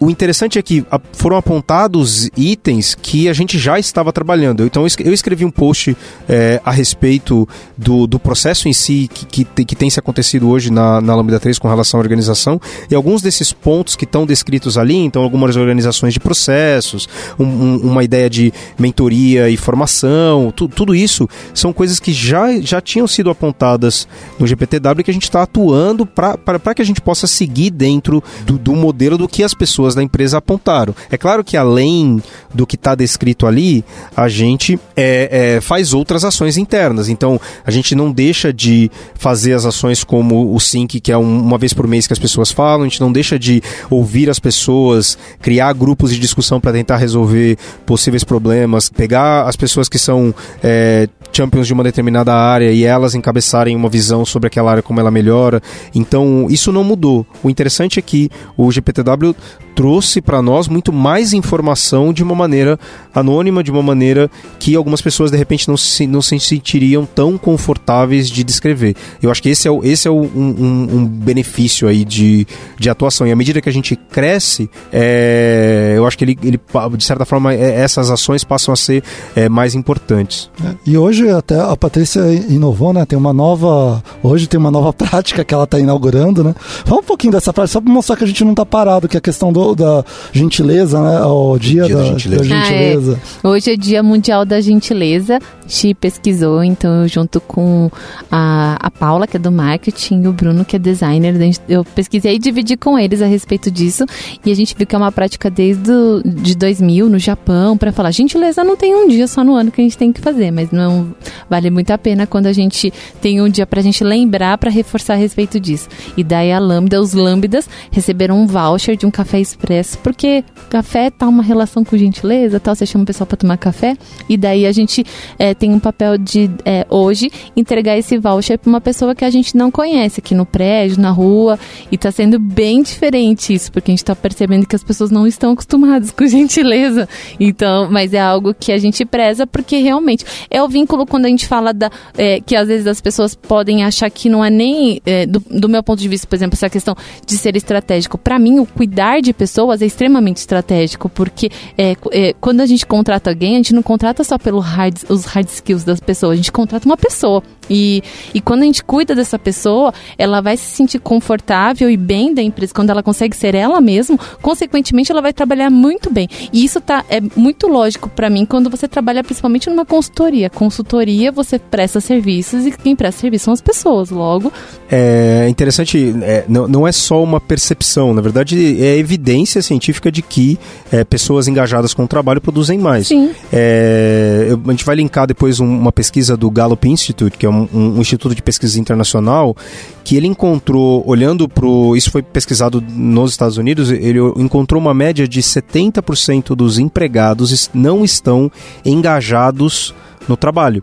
o 0.00 0.10
interessante 0.10 0.58
é 0.58 0.62
que 0.62 0.84
foram 1.12 1.36
apontados 1.36 2.30
itens 2.36 2.94
que 2.94 3.28
a 3.28 3.32
gente 3.32 3.58
já 3.58 3.78
estava 3.78 4.12
trabalhando. 4.12 4.64
Então 4.64 4.86
eu 4.98 5.12
escrevi 5.12 5.44
um 5.44 5.50
post 5.50 5.96
é, 6.28 6.60
a 6.64 6.70
respeito 6.70 7.48
do, 7.76 8.06
do 8.06 8.18
processo 8.18 8.68
em 8.68 8.72
si 8.72 9.08
que, 9.12 9.44
que, 9.44 9.64
que, 9.64 9.76
tem 9.76 9.90
se 9.90 9.98
acontecido 9.98 10.48
hoje 10.48 10.70
na, 10.70 11.00
na 11.00 11.14
Lambda 11.14 11.40
3 11.40 11.58
com 11.58 11.68
relação 11.68 11.98
à 11.98 12.02
organização 12.02 12.60
e 12.90 12.94
alguns 12.94 13.22
desses 13.22 13.52
pontos 13.52 13.96
que 13.96 14.04
estão 14.04 14.26
descritos 14.26 14.78
ali, 14.78 14.96
então 14.96 15.22
algumas 15.22 15.56
organizações 15.56 16.14
de 16.14 16.20
processos, 16.20 17.08
um, 17.38 17.44
um, 17.44 17.76
uma 17.78 18.04
ideia 18.04 18.30
de 18.30 18.52
mentoria 18.78 19.48
e 19.48 19.56
formação, 19.56 20.52
tu, 20.54 20.68
tudo 20.68 20.94
isso 20.94 21.28
são 21.54 21.72
coisas 21.72 21.98
que 21.98 22.12
já, 22.12 22.60
já 22.60 22.80
tinham 22.80 23.06
sido 23.06 23.30
apontadas 23.30 24.06
no 24.38 24.46
GPTW 24.46 25.04
que 25.04 25.10
a 25.10 25.14
gente 25.14 25.24
está 25.24 25.42
atuando 25.42 26.06
para 26.06 26.74
que 26.74 26.82
a 26.82 26.84
gente 26.84 27.00
possa 27.00 27.26
seguir 27.26 27.70
dentro 27.70 28.22
do, 28.44 28.58
do 28.58 28.74
modelo 28.74 29.18
do 29.18 29.28
que 29.28 29.42
as 29.42 29.54
pessoas 29.54 29.87
pessoas 29.88 29.94
da 29.94 30.02
empresa 30.02 30.38
apontaram. 30.38 30.94
É 31.10 31.16
claro 31.16 31.42
que 31.42 31.56
além 31.56 32.22
do 32.52 32.66
que 32.66 32.76
está 32.76 32.94
descrito 32.94 33.46
ali, 33.46 33.84
a 34.16 34.28
gente 34.28 34.78
é, 34.96 35.56
é, 35.56 35.60
faz 35.60 35.94
outras 35.94 36.24
ações 36.24 36.56
internas. 36.56 37.08
Então, 37.08 37.40
a 37.64 37.70
gente 37.70 37.94
não 37.94 38.12
deixa 38.12 38.52
de 38.52 38.90
fazer 39.14 39.54
as 39.54 39.64
ações 39.64 40.04
como 40.04 40.54
o 40.54 40.60
Sync, 40.60 41.00
que 41.00 41.12
é 41.12 41.16
um, 41.16 41.40
uma 41.40 41.58
vez 41.58 41.72
por 41.72 41.86
mês 41.86 42.06
que 42.06 42.12
as 42.12 42.18
pessoas 42.18 42.50
falam, 42.50 42.82
a 42.82 42.88
gente 42.88 43.00
não 43.00 43.12
deixa 43.12 43.38
de 43.38 43.62
ouvir 43.90 44.28
as 44.28 44.38
pessoas, 44.38 45.16
criar 45.40 45.72
grupos 45.72 46.12
de 46.12 46.18
discussão 46.18 46.60
para 46.60 46.72
tentar 46.72 46.96
resolver 46.96 47.56
possíveis 47.86 48.24
problemas, 48.24 48.88
pegar 48.88 49.48
as 49.48 49.56
pessoas 49.56 49.88
que 49.88 49.98
são 49.98 50.34
é, 50.62 51.08
champions 51.32 51.66
de 51.66 51.72
uma 51.72 51.84
determinada 51.84 52.34
área 52.34 52.72
e 52.72 52.84
elas 52.84 53.14
encabeçarem 53.14 53.76
uma 53.76 53.88
visão 53.88 54.24
sobre 54.24 54.48
aquela 54.48 54.70
área, 54.70 54.82
como 54.82 55.00
ela 55.00 55.10
melhora. 55.10 55.62
Então, 55.94 56.46
isso 56.50 56.72
não 56.72 56.84
mudou. 56.84 57.26
O 57.42 57.50
interessante 57.50 57.98
é 57.98 58.02
que 58.02 58.30
o 58.56 58.70
GPTW 58.70 59.34
trouxe 59.78 60.20
para 60.20 60.42
nós 60.42 60.66
muito 60.66 60.92
mais 60.92 61.32
informação 61.32 62.12
de 62.12 62.20
uma 62.20 62.34
maneira 62.34 62.76
anônima, 63.14 63.62
de 63.62 63.70
uma 63.70 63.80
maneira 63.80 64.28
que 64.58 64.74
algumas 64.74 65.00
pessoas 65.00 65.30
de 65.30 65.36
repente 65.36 65.68
não 65.68 65.76
se, 65.76 66.04
não 66.04 66.20
se 66.20 66.36
sentiriam 66.40 67.06
tão 67.06 67.38
confortáveis 67.38 68.28
de 68.28 68.42
descrever. 68.42 68.96
Eu 69.22 69.30
acho 69.30 69.40
que 69.40 69.48
esse 69.48 69.68
é, 69.68 69.70
o, 69.70 69.84
esse 69.84 70.08
é 70.08 70.10
o, 70.10 70.20
um, 70.20 70.88
um, 70.96 71.06
benefício 71.06 71.86
aí 71.86 72.04
de, 72.04 72.44
de 72.76 72.90
atuação. 72.90 73.24
E 73.24 73.30
à 73.30 73.36
medida 73.36 73.60
que 73.60 73.68
a 73.68 73.72
gente 73.72 73.94
cresce, 73.94 74.68
é, 74.92 75.94
eu 75.96 76.04
acho 76.08 76.18
que 76.18 76.24
ele, 76.24 76.36
ele, 76.42 76.60
de 76.96 77.04
certa 77.04 77.24
forma, 77.24 77.54
é, 77.54 77.80
essas 77.80 78.10
ações 78.10 78.42
passam 78.42 78.74
a 78.74 78.76
ser 78.76 79.04
é, 79.36 79.48
mais 79.48 79.76
importantes. 79.76 80.50
E 80.84 80.98
hoje 80.98 81.30
até 81.30 81.60
a 81.60 81.76
Patrícia 81.76 82.20
inovou, 82.48 82.92
né? 82.92 83.06
Tem 83.06 83.16
uma 83.16 83.32
nova. 83.32 84.02
Hoje 84.24 84.48
tem 84.48 84.58
uma 84.58 84.72
nova 84.72 84.90
prática 85.06 85.44
que 85.44 85.54
ela 85.54 85.64
está 85.64 85.78
inaugurando, 85.78 86.42
né? 86.42 86.52
Fala 86.84 87.00
um 87.00 87.04
pouquinho 87.04 87.32
dessa 87.32 87.52
prática, 87.52 87.74
só 87.74 87.80
para 87.80 87.92
mostrar 87.92 88.16
que 88.16 88.24
a 88.24 88.26
gente 88.26 88.42
não 88.42 88.50
está 88.50 88.66
parado, 88.66 89.06
que 89.06 89.16
é 89.16 89.18
a 89.18 89.20
questão 89.20 89.52
do, 89.52 89.67
da 89.74 90.04
gentileza, 90.32 91.00
né? 91.00 91.20
O 91.24 91.58
dia, 91.58 91.84
dia 91.84 91.96
da, 91.96 92.02
da, 92.02 92.08
gentileza. 92.08 92.42
Da 92.42 92.48
gentileza. 92.48 93.20
Ah, 93.22 93.48
é. 93.48 93.48
Hoje 93.48 93.72
é 93.72 93.76
Dia 93.76 94.02
Mundial 94.02 94.44
da 94.44 94.60
Gentileza. 94.60 95.38
Ti 95.68 95.94
pesquisou, 95.94 96.64
então, 96.64 97.06
junto 97.06 97.40
com 97.40 97.90
a, 98.30 98.76
a 98.80 98.90
Paula, 98.90 99.26
que 99.26 99.36
é 99.36 99.40
do 99.40 99.52
marketing, 99.52 100.22
e 100.22 100.28
o 100.28 100.32
Bruno, 100.32 100.64
que 100.64 100.76
é 100.76 100.78
designer. 100.78 101.34
Eu 101.68 101.84
pesquisei 101.84 102.34
e 102.34 102.38
dividi 102.38 102.76
com 102.76 102.98
eles 102.98 103.22
a 103.22 103.26
respeito 103.26 103.70
disso. 103.70 104.04
E 104.44 104.50
a 104.50 104.54
gente 104.54 104.74
viu 104.76 104.86
que 104.86 104.94
é 104.94 104.98
uma 104.98 105.12
prática 105.12 105.50
desde 105.50 105.88
do, 105.88 106.22
de 106.22 106.54
2000 106.54 107.08
no 107.08 107.18
Japão, 107.18 107.76
para 107.76 107.92
falar: 107.92 108.10
gentileza 108.10 108.62
não 108.62 108.76
tem 108.76 108.94
um 108.94 109.08
dia 109.08 109.26
só 109.26 109.42
no 109.42 109.54
ano 109.54 109.70
que 109.70 109.80
a 109.80 109.84
gente 109.84 109.96
tem 109.96 110.12
que 110.12 110.20
fazer, 110.20 110.50
mas 110.50 110.70
não 110.70 111.14
vale 111.48 111.70
muito 111.70 111.90
a 111.90 111.98
pena 111.98 112.26
quando 112.26 112.46
a 112.46 112.52
gente 112.52 112.92
tem 113.20 113.40
um 113.40 113.48
dia 113.48 113.66
pra 113.66 113.80
gente 113.80 114.04
lembrar, 114.04 114.58
para 114.58 114.70
reforçar 114.70 115.14
a 115.14 115.16
respeito 115.16 115.58
disso. 115.58 115.88
E 116.16 116.22
daí 116.22 116.52
a 116.52 116.58
Lambda, 116.58 117.00
os 117.00 117.12
Lambdas, 117.12 117.68
receberam 117.90 118.40
um 118.40 118.46
voucher 118.46 118.96
de 118.96 119.06
um 119.06 119.10
café 119.10 119.40
expresso, 119.40 119.98
porque 119.98 120.44
café 120.68 121.10
tá 121.10 121.26
uma 121.26 121.42
relação 121.42 121.84
com 121.84 121.96
gentileza, 121.96 122.60
tal, 122.60 122.74
você 122.74 122.86
chama 122.86 123.04
o 123.04 123.06
pessoal 123.06 123.26
para 123.26 123.36
tomar 123.36 123.56
café, 123.56 123.96
e 124.28 124.36
daí 124.36 124.66
a 124.66 124.72
gente 124.72 125.04
é, 125.38 125.54
tem 125.58 125.72
um 125.72 125.78
papel 125.78 126.16
de 126.16 126.50
é, 126.64 126.86
hoje 126.88 127.30
entregar 127.56 127.96
esse 127.98 128.16
voucher 128.16 128.58
para 128.58 128.68
uma 128.68 128.80
pessoa 128.80 129.14
que 129.14 129.24
a 129.24 129.30
gente 129.30 129.56
não 129.56 129.70
conhece 129.70 130.20
aqui 130.20 130.34
no 130.34 130.46
prédio, 130.46 131.00
na 131.00 131.10
rua, 131.10 131.58
e 131.90 131.98
tá 131.98 132.10
sendo 132.10 132.38
bem 132.38 132.82
diferente 132.82 133.52
isso, 133.52 133.72
porque 133.72 133.90
a 133.90 133.92
gente 133.92 134.04
tá 134.04 134.14
percebendo 134.14 134.66
que 134.66 134.76
as 134.76 134.84
pessoas 134.84 135.10
não 135.10 135.26
estão 135.26 135.52
acostumadas 135.52 136.10
com 136.12 136.26
gentileza. 136.26 137.08
Então, 137.38 137.90
mas 137.90 138.14
é 138.14 138.20
algo 138.20 138.54
que 138.54 138.72
a 138.72 138.78
gente 138.78 139.04
preza 139.04 139.46
porque 139.46 139.78
realmente 139.78 140.24
é 140.50 140.62
o 140.62 140.68
vínculo 140.68 141.06
quando 141.06 141.26
a 141.26 141.28
gente 141.28 141.46
fala 141.46 141.72
da 141.72 141.90
é, 142.16 142.40
que 142.40 142.54
às 142.54 142.68
vezes 142.68 142.86
as 142.86 143.00
pessoas 143.00 143.34
podem 143.34 143.84
achar 143.84 144.10
que 144.10 144.28
não 144.28 144.44
é 144.44 144.50
nem 144.50 145.00
é, 145.04 145.26
do, 145.26 145.40
do 145.50 145.68
meu 145.68 145.82
ponto 145.82 146.00
de 146.00 146.08
vista, 146.08 146.26
por 146.26 146.36
exemplo, 146.36 146.54
essa 146.54 146.70
questão 146.70 146.94
de 147.26 147.36
ser 147.36 147.56
estratégico. 147.56 148.16
Para 148.16 148.38
mim, 148.38 148.58
o 148.58 148.66
cuidar 148.66 149.20
de 149.20 149.32
pessoas 149.32 149.82
é 149.82 149.86
extremamente 149.86 150.38
estratégico, 150.38 151.08
porque 151.08 151.50
é, 151.76 151.96
é, 152.12 152.34
quando 152.40 152.60
a 152.60 152.66
gente 152.66 152.86
contrata 152.86 153.30
alguém, 153.30 153.54
a 153.54 153.56
gente 153.56 153.74
não 153.74 153.82
contrata 153.82 154.22
só 154.22 154.38
pelos 154.38 154.64
hard, 154.64 154.96
os 155.08 155.24
hard 155.24 155.47
skills 155.50 155.84
das 155.84 156.00
pessoas, 156.00 156.32
a 156.32 156.36
gente 156.36 156.52
contrata 156.52 156.86
uma 156.86 156.96
pessoa. 156.96 157.42
E, 157.68 158.02
e 158.34 158.40
quando 158.40 158.62
a 158.62 158.64
gente 158.64 158.82
cuida 158.82 159.14
dessa 159.14 159.38
pessoa, 159.38 159.92
ela 160.16 160.40
vai 160.40 160.56
se 160.56 160.64
sentir 160.64 160.98
confortável 160.98 161.90
e 161.90 161.96
bem 161.96 162.34
da 162.34 162.42
empresa, 162.42 162.72
quando 162.74 162.90
ela 162.90 163.02
consegue 163.02 163.36
ser 163.36 163.54
ela 163.54 163.80
mesma, 163.80 164.18
consequentemente 164.40 165.10
ela 165.12 165.22
vai 165.22 165.32
trabalhar 165.32 165.70
muito 165.70 166.10
bem. 166.10 166.28
E 166.52 166.64
isso 166.64 166.80
tá, 166.80 167.04
é 167.08 167.20
muito 167.36 167.66
lógico 167.66 168.08
para 168.08 168.30
mim 168.30 168.44
quando 168.46 168.70
você 168.70 168.88
trabalha 168.88 169.22
principalmente 169.22 169.68
numa 169.68 169.84
consultoria. 169.84 170.50
Consultoria, 170.50 171.30
você 171.30 171.58
presta 171.58 172.00
serviços 172.00 172.66
e 172.66 172.72
quem 172.72 172.96
presta 172.96 173.20
serviço 173.20 173.46
são 173.46 173.54
as 173.54 173.60
pessoas, 173.60 174.10
logo. 174.10 174.52
É 174.90 175.46
interessante, 175.48 176.14
é, 176.22 176.44
não, 176.48 176.66
não 176.66 176.86
é 176.86 176.92
só 176.92 177.22
uma 177.22 177.40
percepção, 177.40 178.14
na 178.14 178.20
verdade 178.20 178.82
é 178.82 178.96
evidência 178.96 179.60
científica 179.62 180.10
de 180.10 180.22
que 180.22 180.58
é, 180.90 181.04
pessoas 181.04 181.48
engajadas 181.48 181.94
com 181.94 182.04
o 182.04 182.08
trabalho 182.08 182.40
produzem 182.40 182.78
mais. 182.78 183.08
Sim. 183.08 183.30
É, 183.52 184.48
a 184.66 184.70
gente 184.70 184.84
vai 184.84 184.96
linkar 184.96 185.26
depois 185.26 185.60
um, 185.60 185.66
uma 185.66 185.92
pesquisa 185.92 186.36
do 186.36 186.50
Gallup 186.50 186.88
Institute, 186.88 187.36
que 187.36 187.46
é 187.46 187.48
um, 187.58 187.96
um, 187.96 188.00
instituto 188.00 188.34
de 188.34 188.42
pesquisa 188.42 188.78
internacional, 188.78 189.56
que 190.04 190.16
ele 190.16 190.26
encontrou, 190.26 191.02
olhando 191.06 191.48
para 191.48 191.66
Isso 191.96 192.10
foi 192.10 192.22
pesquisado 192.22 192.80
nos 192.80 193.32
Estados 193.32 193.56
Unidos, 193.56 193.90
ele 193.90 194.18
encontrou 194.36 194.80
uma 194.80 194.94
média 194.94 195.26
de 195.26 195.40
70% 195.40 196.54
dos 196.54 196.78
empregados 196.78 197.70
não 197.74 198.04
estão 198.04 198.50
engajados 198.84 199.94
no 200.28 200.36
trabalho. 200.36 200.82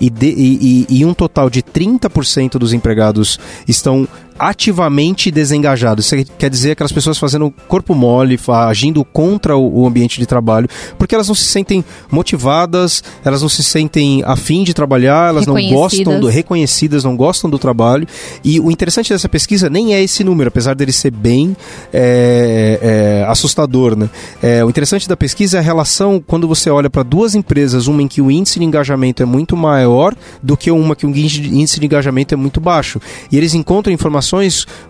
E, 0.00 0.10
de, 0.10 0.28
e, 0.28 0.86
e, 0.88 1.04
um 1.04 1.14
total 1.14 1.48
de 1.48 1.62
30% 1.62 2.58
dos 2.58 2.72
empregados 2.72 3.38
estão 3.66 4.06
ativamente 4.38 5.30
desengajados. 5.30 6.06
Isso 6.06 6.32
quer 6.38 6.50
dizer 6.50 6.72
aquelas 6.72 6.92
pessoas 6.92 7.18
fazendo 7.18 7.52
corpo 7.68 7.94
mole, 7.94 8.38
agindo 8.68 9.04
contra 9.04 9.56
o 9.56 9.86
ambiente 9.86 10.18
de 10.18 10.26
trabalho, 10.26 10.68
porque 10.98 11.14
elas 11.14 11.28
não 11.28 11.34
se 11.34 11.44
sentem 11.44 11.84
motivadas, 12.10 13.02
elas 13.24 13.42
não 13.42 13.48
se 13.48 13.62
sentem 13.62 14.22
afim 14.24 14.64
de 14.64 14.74
trabalhar, 14.74 15.30
elas 15.30 15.46
não 15.46 15.54
gostam 15.68 16.20
do 16.20 16.26
reconhecidas, 16.28 17.04
não 17.04 17.16
gostam 17.16 17.48
do 17.50 17.58
trabalho. 17.58 18.06
E 18.42 18.58
o 18.60 18.70
interessante 18.70 19.12
dessa 19.12 19.28
pesquisa 19.28 19.68
nem 19.68 19.94
é 19.94 20.02
esse 20.02 20.24
número, 20.24 20.48
apesar 20.48 20.74
dele 20.74 20.92
ser 20.92 21.10
bem 21.10 21.56
é, 21.92 22.78
é, 23.22 23.30
assustador, 23.30 23.96
né? 23.96 24.08
É, 24.42 24.64
o 24.64 24.68
interessante 24.68 25.08
da 25.08 25.16
pesquisa 25.16 25.58
é 25.58 25.60
a 25.60 25.62
relação 25.62 26.22
quando 26.24 26.48
você 26.48 26.70
olha 26.70 26.90
para 26.90 27.02
duas 27.02 27.34
empresas, 27.34 27.86
uma 27.86 28.02
em 28.02 28.08
que 28.08 28.20
o 28.20 28.30
índice 28.30 28.58
de 28.58 28.64
engajamento 28.64 28.84
engajamento 28.84 29.22
é 29.22 29.26
muito 29.26 29.56
maior 29.56 30.14
do 30.42 30.56
que 30.56 30.70
uma 30.70 30.94
que 30.94 31.06
o 31.06 31.10
índice 31.10 31.80
de 31.80 31.86
engajamento 31.86 32.34
é 32.34 32.36
muito 32.36 32.60
baixo. 32.60 33.00
E 33.30 33.36
eles 33.36 33.54
encontram 33.54 33.92
informações 33.92 34.23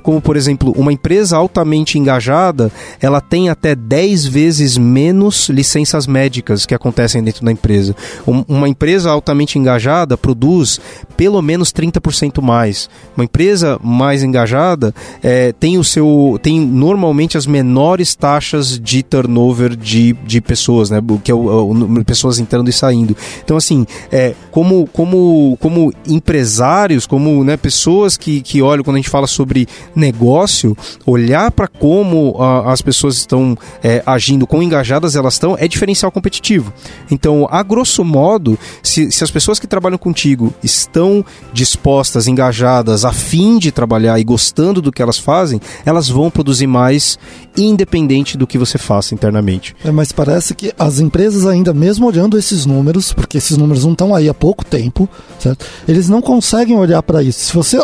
como, 0.03 0.21
por 0.21 0.37
exemplo, 0.37 0.73
uma 0.77 0.93
empresa 0.93 1.37
altamente 1.37 1.99
engajada, 1.99 2.71
ela 3.01 3.21
tem 3.21 3.49
até 3.49 3.75
10 3.75 4.27
vezes 4.27 4.79
menos 4.79 5.49
licenças 5.49 6.07
médicas 6.07 6.67
que 6.67 6.75
acontecem 6.75 7.23
dentro 7.23 7.45
da 7.45 7.53
empresa. 7.53 7.95
Um, 8.27 8.45
uma 8.49 8.69
empresa 8.69 9.11
altamente 9.11 9.59
engajada 9.59 10.17
produz 10.17 10.81
pelo 11.17 11.41
menos 11.41 11.73
30% 11.73 12.43
mais. 12.43 12.89
Uma 13.17 13.25
empresa 13.25 13.79
mais 13.83 14.23
engajada 14.23 14.95
é, 15.23 15.53
tem 15.53 15.79
o 15.79 15.85
seu 15.85 16.39
tem 16.43 16.61
normalmente 16.61 17.37
as 17.39 17.47
menores 17.47 18.15
taxas 18.15 18.79
de 18.79 19.03
turnover 19.03 19.77
de, 19.77 20.13
de 20.25 20.41
pessoas, 20.41 20.91
né? 20.91 21.01
Que 21.23 21.31
é 21.31 21.35
o, 21.35 21.71
o 21.71 22.05
pessoas 22.05 22.39
entrando 22.39 22.69
e 22.69 22.73
saindo. 22.73 23.17
Então 23.43 23.57
assim, 23.57 23.87
é, 24.11 24.35
como 24.51 24.87
como 24.93 25.57
como 25.61 25.93
empresários, 26.07 27.07
como 27.07 27.45
né, 27.45 27.57
pessoas 27.57 28.17
que, 28.17 28.41
que 28.41 28.61
olham 28.63 28.85
quando 28.85 28.97
a 28.97 28.99
gente 28.99 29.11
fala 29.11 29.24
sobre 29.27 29.67
negócio, 29.95 30.77
olhar 31.07 31.51
para 31.51 31.69
como 31.69 32.37
a, 32.39 32.73
as 32.73 32.83
pessoas 32.83 33.17
estão 33.17 33.57
é, 33.83 34.03
agindo, 34.07 34.47
quão 34.47 34.63
engajadas 34.63 35.17
elas 35.17 35.35
estão, 35.35 35.57
é 35.59 35.67
diferencial 35.67 36.11
competitivo. 36.11 36.73
Então, 37.11 37.47
a 37.51 37.63
grosso 37.63 38.05
modo, 38.05 38.59
se, 38.83 39.11
se 39.11 39.25
as 39.25 39.31
pessoas 39.31 39.59
que 39.59 39.67
trabalham 39.67 39.99
contigo 39.99 40.53
estão 40.63 41.25
dispostas, 41.53 42.27
engajadas, 42.27 43.05
a 43.05 43.13
fim 43.13 43.59
de 43.59 43.71
trabalhar 43.71 44.19
e 44.19 44.25
gostando 44.25 44.81
do 44.81 44.93
que 44.93 45.03
elas 45.03 45.19
fazem, 45.19 45.61
elas 45.85 46.09
vão 46.09 46.31
produzir 46.31 46.67
mais, 46.67 47.19
independente 47.57 48.37
do 48.37 48.47
que 48.47 48.59
você 48.59 48.79
faça 48.79 49.15
internamente. 49.15 49.75
É, 49.85 49.91
mas 49.91 50.13
parece 50.13 50.55
que 50.55 50.73
as 50.79 50.99
empresas 50.99 51.47
ainda, 51.47 51.73
mesmo 51.73 52.07
olhando 52.07 52.39
esses 52.39 52.67
números, 52.67 53.13
porque 53.13 53.39
esses 53.39 53.57
números 53.57 53.85
não 53.85 53.93
estão 53.93 54.15
aí 54.15 54.29
há 54.29 54.35
pouco 54.35 54.65
tempo, 54.65 55.09
certo? 55.39 55.65
eles 55.87 56.09
não 56.09 56.21
conseguem 56.21 56.77
olhar 56.77 57.03
para 57.03 57.23
isso. 57.23 57.41
Se 57.41 57.55
você 57.55 57.79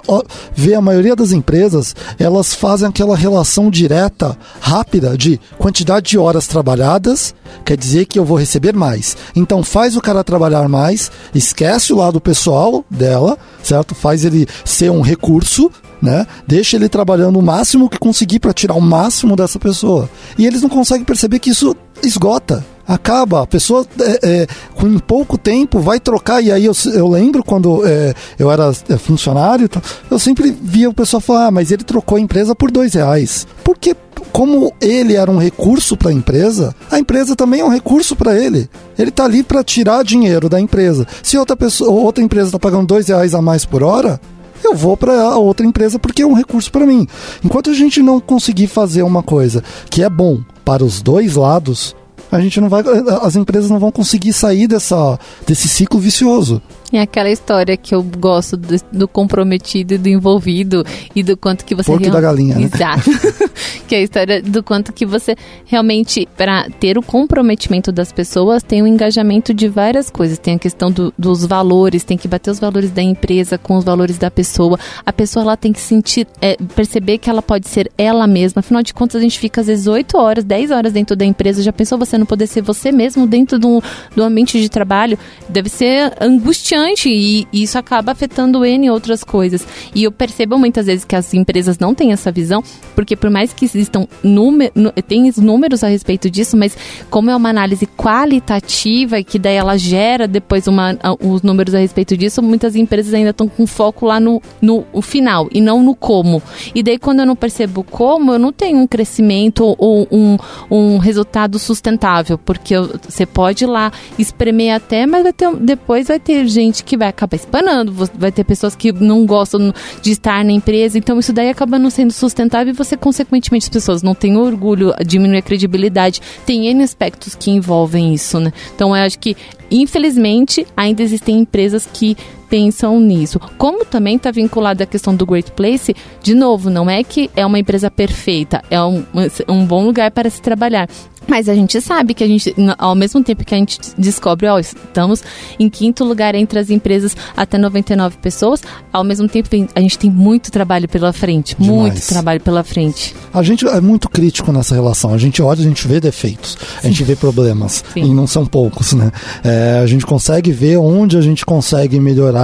vê 0.55 0.74
a 0.74 0.81
maioria 0.81 1.14
das 1.14 1.30
empresas, 1.33 1.95
elas 2.19 2.55
fazem 2.55 2.88
aquela 2.88 3.16
relação 3.16 3.71
direta, 3.71 4.37
rápida, 4.61 5.16
de 5.16 5.40
quantidade 5.59 6.11
de 6.11 6.19
horas 6.19 6.47
trabalhadas, 6.47 7.35
quer 7.64 7.77
dizer 7.77 8.07
que 8.07 8.19
eu 8.19 8.25
vou 8.25 8.38
receber 8.38 8.75
mais. 8.75 9.16
Então 9.35 9.62
faz 9.62 9.97
o 9.97 10.01
cara 10.01 10.25
trabalhar 10.25 10.69
mais, 10.69 11.11
esquece 11.35 11.93
o 11.93 11.97
lado 11.97 12.21
pessoal 12.21 12.85
dela, 12.90 13.38
certo? 13.62 13.95
Faz 13.95 14.25
ele 14.25 14.47
ser 14.64 14.90
um 14.90 15.01
recurso, 15.01 15.71
né? 16.01 16.27
Deixa 16.47 16.77
ele 16.77 16.88
trabalhando 16.88 17.38
o 17.38 17.43
máximo 17.43 17.88
que 17.88 17.99
conseguir 17.99 18.38
para 18.38 18.53
tirar 18.53 18.75
o 18.75 18.81
máximo 18.81 19.37
dessa 19.37 19.59
pessoa. 19.59 20.09
E 20.38 20.47
eles 20.47 20.62
não 20.62 20.69
conseguem 20.69 21.05
perceber 21.05 21.38
que 21.38 21.51
isso 21.51 21.75
esgota 22.03 22.64
acaba. 22.90 23.42
A 23.42 23.46
pessoa, 23.46 23.87
é, 24.00 24.18
é, 24.22 24.46
com 24.74 24.98
pouco 24.98 25.38
tempo, 25.38 25.79
vai 25.79 26.00
trocar. 26.00 26.42
E 26.42 26.50
aí 26.50 26.64
eu, 26.64 26.72
eu 26.92 27.09
lembro 27.09 27.44
quando 27.44 27.87
é, 27.87 28.12
eu 28.38 28.50
era 28.50 28.72
é, 28.88 28.96
funcionário, 28.96 29.68
eu 30.11 30.18
sempre 30.18 30.50
via 30.50 30.90
o 30.90 30.94
pessoal 30.94 31.20
falar, 31.20 31.46
ah, 31.46 31.50
mas 31.50 31.70
ele 31.70 31.85
trocou 31.85 32.18
a 32.18 32.20
empresa 32.20 32.55
por 32.55 32.70
dois 32.70 32.94
reais. 32.94 33.46
Porque 33.62 33.94
como 34.33 34.72
ele 34.81 35.14
era 35.14 35.31
um 35.31 35.38
recurso 35.38 35.96
para 35.96 36.11
a 36.11 36.12
empresa, 36.12 36.74
a 36.90 36.98
empresa 36.98 37.37
também 37.37 37.61
é 37.61 37.64
um 37.64 37.70
recurso 37.70 38.16
para 38.16 38.38
ele. 38.38 38.68
Ele 38.98 39.11
está 39.11 39.24
ali 39.24 39.42
para 39.42 39.64
tirar 39.64 40.05
dinheiro 40.05 40.48
da 40.48 40.61
empresa. 40.61 41.07
Se 41.22 41.38
outra 41.38 41.57
pessoa, 41.57 41.90
outra 41.90 42.22
empresa 42.22 42.48
está 42.48 42.59
pagando 42.59 42.87
dois 42.87 43.09
reais 43.09 43.35
a 43.35 43.40
mais 43.40 43.64
por 43.64 43.83
hora, 43.83 44.20
eu 44.62 44.74
vou 44.74 44.96
para 44.96 45.20
a 45.22 45.38
outra 45.38 45.64
empresa 45.64 45.98
porque 45.98 46.22
é 46.22 46.26
um 46.26 46.35
recurso 46.35 46.70
para 46.70 46.87
mim. 46.87 47.07
Enquanto 47.42 47.70
a 47.70 47.74
gente 47.74 48.03
não 48.03 48.20
conseguir 48.20 48.66
fazer 48.66 49.03
uma 49.03 49.22
coisa 49.22 49.64
que 49.88 50.03
é 50.03 50.11
bom 50.11 50.40
para 50.64 50.85
os 50.85 51.00
dois 51.00 51.35
lados, 51.35 51.96
a 52.31 52.40
gente 52.40 52.61
não 52.61 52.69
vai, 52.69 52.83
as 53.23 53.37
empresas 53.37 53.71
não 53.71 53.79
vão 53.79 53.90
conseguir 53.90 54.33
sair 54.33 54.66
dessa, 54.66 55.19
desse 55.47 55.69
ciclo 55.69 55.99
vicioso. 55.99 56.62
É 56.92 57.00
aquela 57.00 57.31
história 57.31 57.76
que 57.76 57.94
eu 57.94 58.03
gosto 58.03 58.57
do, 58.57 58.76
do, 58.92 59.09
comprometido 59.09 59.94
e 59.94 59.98
do 59.98 60.09
envolvido 60.09 60.85
e 61.14 61.22
do 61.22 61.37
quanto 61.37 61.64
que 61.64 61.74
você... 61.74 61.87
Porco 61.87 62.03
real... 62.03 62.14
da 62.14 62.20
galinha, 62.20 62.57
né? 62.57 62.64
Exato. 62.64 63.09
que 63.87 63.94
é 63.94 63.98
a 63.98 64.03
história 64.03 64.42
do 64.42 64.61
quanto 64.62 64.92
que 64.92 65.07
você 65.07 65.37
realmente, 65.66 66.29
para 66.37 66.68
ter 66.68 66.98
o 66.98 67.03
comprometimento 67.03 67.92
das 67.92 68.11
pessoas, 68.11 68.62
tem 68.62 68.83
o 68.83 68.85
um 68.85 68.88
engajamento 68.88 69.55
de 69.55 69.68
várias 69.68 70.11
coisas. 70.11 70.37
Tem 70.37 70.57
a 70.57 70.59
questão 70.59 70.90
do, 70.90 71.14
dos 71.16 71.46
valores, 71.46 72.03
tem 72.03 72.18
que 72.18 72.26
bater 72.26 72.50
os 72.50 72.59
valores 72.59 72.90
da 72.90 73.03
empresa 73.03 73.57
com 73.57 73.76
os 73.76 73.85
valores 73.85 74.18
da 74.18 74.31
pessoa. 74.31 74.79
A 75.07 75.12
pessoa 75.12 75.44
lá 75.44 75.57
tem 75.57 75.72
que 75.72 75.81
sentir, 75.81 76.26
é, 76.40 76.57
perceber 76.74 77.18
que 77.18 77.31
ela 77.31 77.42
pode 77.42 77.68
ser 77.68 77.90
ela 77.96 78.26
mesma. 78.26 78.61
Afinal 78.61 78.83
de 78.83 78.92
contas, 78.92 79.16
a 79.16 79.22
gente 79.22 79.38
fica 79.38 79.61
às 79.61 79.68
vezes 79.68 79.87
8 79.87 80.18
horas, 80.18 80.42
10 80.42 80.72
horas 80.72 80.92
dentro 80.92 81.14
da 81.14 81.24
empresa. 81.24 81.62
Já 81.62 81.72
pensou 81.72 81.96
você 81.96 82.18
não 82.18 82.26
poder 82.26 82.48
ser 82.48 82.62
você 82.62 82.90
mesmo 82.90 83.29
dentro 83.29 83.61
do, 83.61 83.81
do 84.16 84.24
ambiente 84.24 84.61
de 84.61 84.68
trabalho? 84.68 85.16
Deve 85.48 85.68
ser 85.68 86.12
angustiante 86.20 86.80
e, 87.09 87.47
isso 87.53 87.79
acaba 87.79 88.12
afetando 88.12 88.64
N 88.64 88.90
outras 88.90 89.25
coisas. 89.25 89.66
E 89.95 90.05
eu 90.05 90.12
percebo 90.12 90.59
muitas 90.59 90.87
vezes 90.87 91.05
que 91.05 91.16
as 91.16 91.33
empresas 91.35 91.79
não 91.79 91.95
têm 91.95 92.12
essa 92.12 92.31
visão, 92.31 92.62
porque 92.95 93.16
por 93.16 93.31
mais 93.31 93.53
que 93.53 93.64
existam 93.64 94.07
números, 94.23 94.73
tem 95.07 95.31
números 95.37 95.83
a 95.85 95.88
respeito 95.88 96.31
disso, 96.31 96.57
mas 96.57 96.77
como 97.09 97.31
é 97.31 97.37
uma 97.37 97.49
análise 97.49 97.87
qualitativa 97.87 99.19
e 99.19 99.25
que 99.25 99.38
daí 99.38 99.57
ela 99.57 99.77
gera 99.77 100.27
depois 100.27 100.66
uma, 100.66 100.97
os 101.21 101.43
números 101.43 101.75
a 101.75 101.79
respeito 101.79 102.16
disso, 102.16 102.43
muitas 102.43 102.77
empresas 102.77 103.14
ainda 103.14 103.31
estão 103.31 103.49
com 103.49 103.66
foco 103.66 104.07
lá 104.07 104.21
no, 104.21 104.43
no 104.61 104.85
final 105.03 105.49
e 105.53 105.61
não 105.61 105.83
no 105.83 105.95
como. 105.95 106.43
E 106.75 106.83
daí 106.83 106.99
quando 106.99 107.21
eu 107.21 107.27
não 107.27 107.37
percebo 107.37 107.83
como, 107.83 108.33
eu 108.33 108.38
não 108.38 108.53
tenho 108.53 108.79
um 108.79 108.87
crescimento 108.87 109.75
ou 109.79 110.07
um, 110.11 110.37
um 110.71 110.99
resultado 110.99 111.59
sustentável, 111.59 112.38
porque 112.38 112.75
você 113.09 113.27
pode 113.27 113.64
ir 113.64 113.66
lá 113.66 113.93
espremer 114.19 114.75
até, 114.75 115.07
mas 115.07 115.25
ter, 115.35 115.55
depois 115.57 116.09
vai 116.09 116.19
ter 116.19 116.47
gente 116.47 116.69
gente 116.70 116.85
que 116.85 116.96
vai 116.96 117.09
acabar 117.09 117.37
espanando, 117.37 117.92
vai 118.14 118.33
ter 118.33 118.44
pessoas 118.44 118.74
que 118.74 118.92
não 118.92 119.26
gostam 119.26 119.72
de 120.00 120.11
estar 120.11 120.44
na 120.44 120.52
empresa, 120.52 120.96
então 120.96 121.18
isso 121.18 121.33
daí 121.33 121.48
acaba 121.48 121.78
não 121.78 121.90
sendo 121.90 122.12
sustentável 122.12 122.72
e 122.72 122.76
você, 122.76 122.96
consequentemente, 122.96 123.64
as 123.64 123.68
pessoas 123.68 124.02
não 124.02 124.14
têm 124.14 124.37
orgulho, 124.37 124.94
diminui 125.04 125.38
a 125.38 125.42
credibilidade, 125.42 126.20
tem 126.46 126.68
N 126.68 126.83
aspectos 126.83 127.35
que 127.35 127.50
envolvem 127.50 128.14
isso, 128.14 128.38
né? 128.40 128.52
Então 128.74 128.96
eu 128.96 129.02
acho 129.04 129.18
que, 129.18 129.37
infelizmente, 129.70 130.66
ainda 130.76 131.02
existem 131.02 131.40
empresas 131.40 131.88
que 131.92 132.16
pensam 132.50 132.98
nisso. 133.00 133.40
Como 133.56 133.84
também 133.84 134.16
está 134.16 134.32
vinculado 134.32 134.82
à 134.82 134.86
questão 134.86 135.14
do 135.14 135.24
Great 135.24 135.52
Place, 135.52 135.94
de 136.20 136.34
novo, 136.34 136.68
não 136.68 136.90
é 136.90 137.02
que 137.04 137.30
é 137.36 137.46
uma 137.46 137.58
empresa 137.58 137.90
perfeita, 137.90 138.60
é 138.68 138.82
um, 138.82 139.04
um 139.48 139.64
bom 139.64 139.84
lugar 139.84 140.10
para 140.10 140.28
se 140.28 140.42
trabalhar. 140.42 140.88
Mas 141.30 141.48
a 141.48 141.54
gente 141.54 141.80
sabe 141.80 142.12
que 142.12 142.24
a 142.24 142.26
gente, 142.26 142.52
ao 142.76 142.94
mesmo 142.94 143.22
tempo 143.22 143.44
que 143.44 143.54
a 143.54 143.58
gente 143.58 143.78
descobre, 143.96 144.48
ó, 144.48 144.58
estamos 144.58 145.22
em 145.58 145.68
quinto 145.68 146.02
lugar 146.04 146.34
entre 146.34 146.58
as 146.58 146.70
empresas 146.70 147.16
até 147.36 147.56
99 147.56 148.16
pessoas, 148.18 148.62
ao 148.92 149.04
mesmo 149.04 149.28
tempo 149.28 149.48
a 149.74 149.80
gente 149.80 149.96
tem 149.96 150.10
muito 150.10 150.50
trabalho 150.50 150.88
pela 150.88 151.12
frente, 151.12 151.54
Demais. 151.56 151.80
muito 151.80 152.06
trabalho 152.08 152.40
pela 152.40 152.64
frente. 152.64 153.14
A 153.32 153.42
gente 153.44 153.66
é 153.66 153.80
muito 153.80 154.08
crítico 154.08 154.50
nessa 154.50 154.74
relação. 154.74 155.14
A 155.14 155.18
gente 155.18 155.40
olha, 155.40 155.60
a 155.60 155.64
gente 155.64 155.86
vê 155.86 156.00
defeitos, 156.00 156.58
a 156.82 156.86
gente 156.88 157.04
vê 157.04 157.14
problemas, 157.14 157.84
Sim. 157.92 158.02
e 158.02 158.14
não 158.14 158.26
são 158.26 158.44
poucos, 158.44 158.92
né? 158.92 159.12
É, 159.44 159.80
a 159.80 159.86
gente 159.86 160.04
consegue 160.04 160.50
ver 160.50 160.78
onde 160.78 161.16
a 161.16 161.20
gente 161.20 161.46
consegue 161.46 162.00
melhorar 162.00 162.39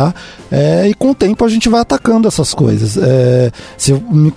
é, 0.50 0.88
e 0.88 0.94
com 0.94 1.10
o 1.10 1.14
tempo 1.14 1.44
a 1.44 1.48
gente 1.48 1.68
vai 1.68 1.80
atacando 1.80 2.28
essas 2.28 2.54
coisas. 2.54 2.96
É, 2.96 3.50
se 3.76 3.92
eu, 3.92 4.00
me, 4.00 4.32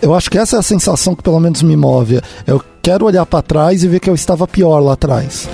eu 0.00 0.14
acho 0.14 0.30
que 0.30 0.38
essa 0.38 0.56
é 0.56 0.58
a 0.58 0.62
sensação 0.62 1.14
que 1.14 1.22
pelo 1.22 1.40
menos 1.40 1.62
me 1.62 1.76
move. 1.76 2.20
Eu 2.46 2.62
quero 2.80 3.04
olhar 3.06 3.26
para 3.26 3.42
trás 3.42 3.84
e 3.84 3.88
ver 3.88 4.00
que 4.00 4.10
eu 4.10 4.14
estava 4.14 4.46
pior 4.46 4.80
lá 4.80 4.94
atrás. 4.94 5.48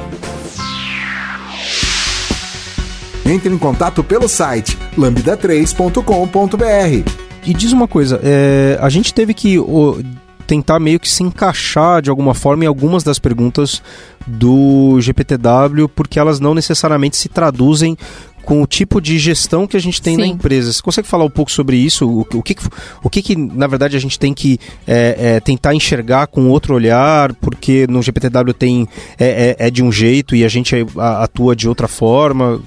Entre 3.25 3.53
em 3.53 3.59
contato 3.59 4.03
pelo 4.03 4.29
site 4.29 4.79
lambda3.com.br. 4.97 7.11
E 7.45 7.55
diz 7.55 7.73
uma 7.73 7.87
coisa, 7.87 8.19
é, 8.23 8.79
a 8.81 8.89
gente 8.89 9.15
teve 9.15 9.35
que 9.35 9.59
o, 9.59 10.03
tentar 10.49 10.81
meio 10.81 10.99
que 10.99 11.09
se 11.09 11.23
encaixar 11.23 12.01
de 12.01 12.09
alguma 12.09 12.33
forma 12.33 12.65
em 12.65 12.67
algumas 12.67 13.05
das 13.05 13.19
perguntas 13.19 13.83
do 14.27 14.99
GPTW, 14.99 15.89
porque 15.95 16.19
elas 16.19 16.41
não 16.41 16.55
necessariamente 16.55 17.19
se 17.19 17.29
traduzem 17.29 17.99
com 18.49 18.63
o 18.63 18.67
tipo 18.67 18.99
de 18.99 19.19
gestão 19.19 19.67
que 19.67 19.77
a 19.77 19.81
gente 19.81 20.01
tem 20.01 20.15
Sim. 20.15 20.23
na 20.23 20.27
empresa. 20.27 20.73
Você 20.73 20.81
consegue 20.81 21.07
falar 21.07 21.23
um 21.23 21.29
pouco 21.29 21.53
sobre 21.53 21.77
isso? 21.77 22.09
O, 22.09 22.21
o, 22.21 22.43
que, 22.43 22.57
o 23.03 23.11
que, 23.11 23.21
que, 23.21 23.37
na 23.37 23.67
verdade, 23.67 23.95
a 23.95 24.01
gente 24.01 24.19
tem 24.19 24.33
que 24.33 24.59
é, 24.87 25.35
é, 25.35 25.41
tentar 25.41 25.75
enxergar 25.75 26.29
com 26.29 26.49
outro 26.49 26.75
olhar, 26.75 27.35
porque 27.35 27.87
no 27.91 28.03
GPTW 28.03 28.55
tem, 28.55 28.89
é, 29.19 29.57
é, 29.61 29.67
é 29.67 29.71
de 29.71 29.83
um 29.83 29.93
jeito 29.93 30.35
e 30.35 30.47
a 30.47 30.49
gente 30.49 30.75
atua 30.97 31.55
de 31.55 31.69
outra 31.69 31.87
forma? 31.87 32.59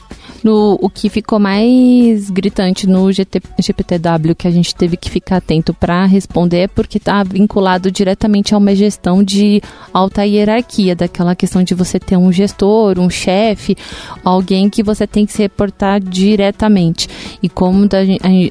No, 0.44 0.78
o 0.82 0.90
que 0.90 1.10
ficou 1.10 1.40
mais 1.40 2.30
gritante 2.30 2.88
no 2.88 3.12
GT, 3.12 3.42
GPTW 3.60 4.36
que 4.36 4.48
a 4.48 4.52
gente 4.52 4.74
teve 4.74 4.98
que 4.98 5.10
ficar 5.10 5.38
atento 5.38 5.74
para 5.74 6.06
responder 6.06 6.62
é 6.62 6.68
porque 6.68 6.98
está 6.98 7.24
vinculado 7.24 7.92
diretamente 7.92 8.54
a 8.54 8.58
uma 8.58 8.74
gestão 8.74 9.24
de 9.24 9.62
alta 9.94 10.26
hierarquia, 10.26 10.96
daquela 10.96 11.36
questão 11.36 11.64
de 11.64 11.76
você 11.76 12.00
ter 12.00 12.18
um 12.18 12.32
gestor, 12.32 12.98
um 13.00 13.10
chefe, 13.10 13.78
alguém 14.24 14.70
que 14.70 14.82
você 14.82 15.06
tem 15.06 15.26
que 15.26 15.34
se 15.34 15.44
reportar 15.44 16.00
diretamente. 16.00 17.08
E 17.42 17.48
como 17.48 17.88
da, 17.88 18.00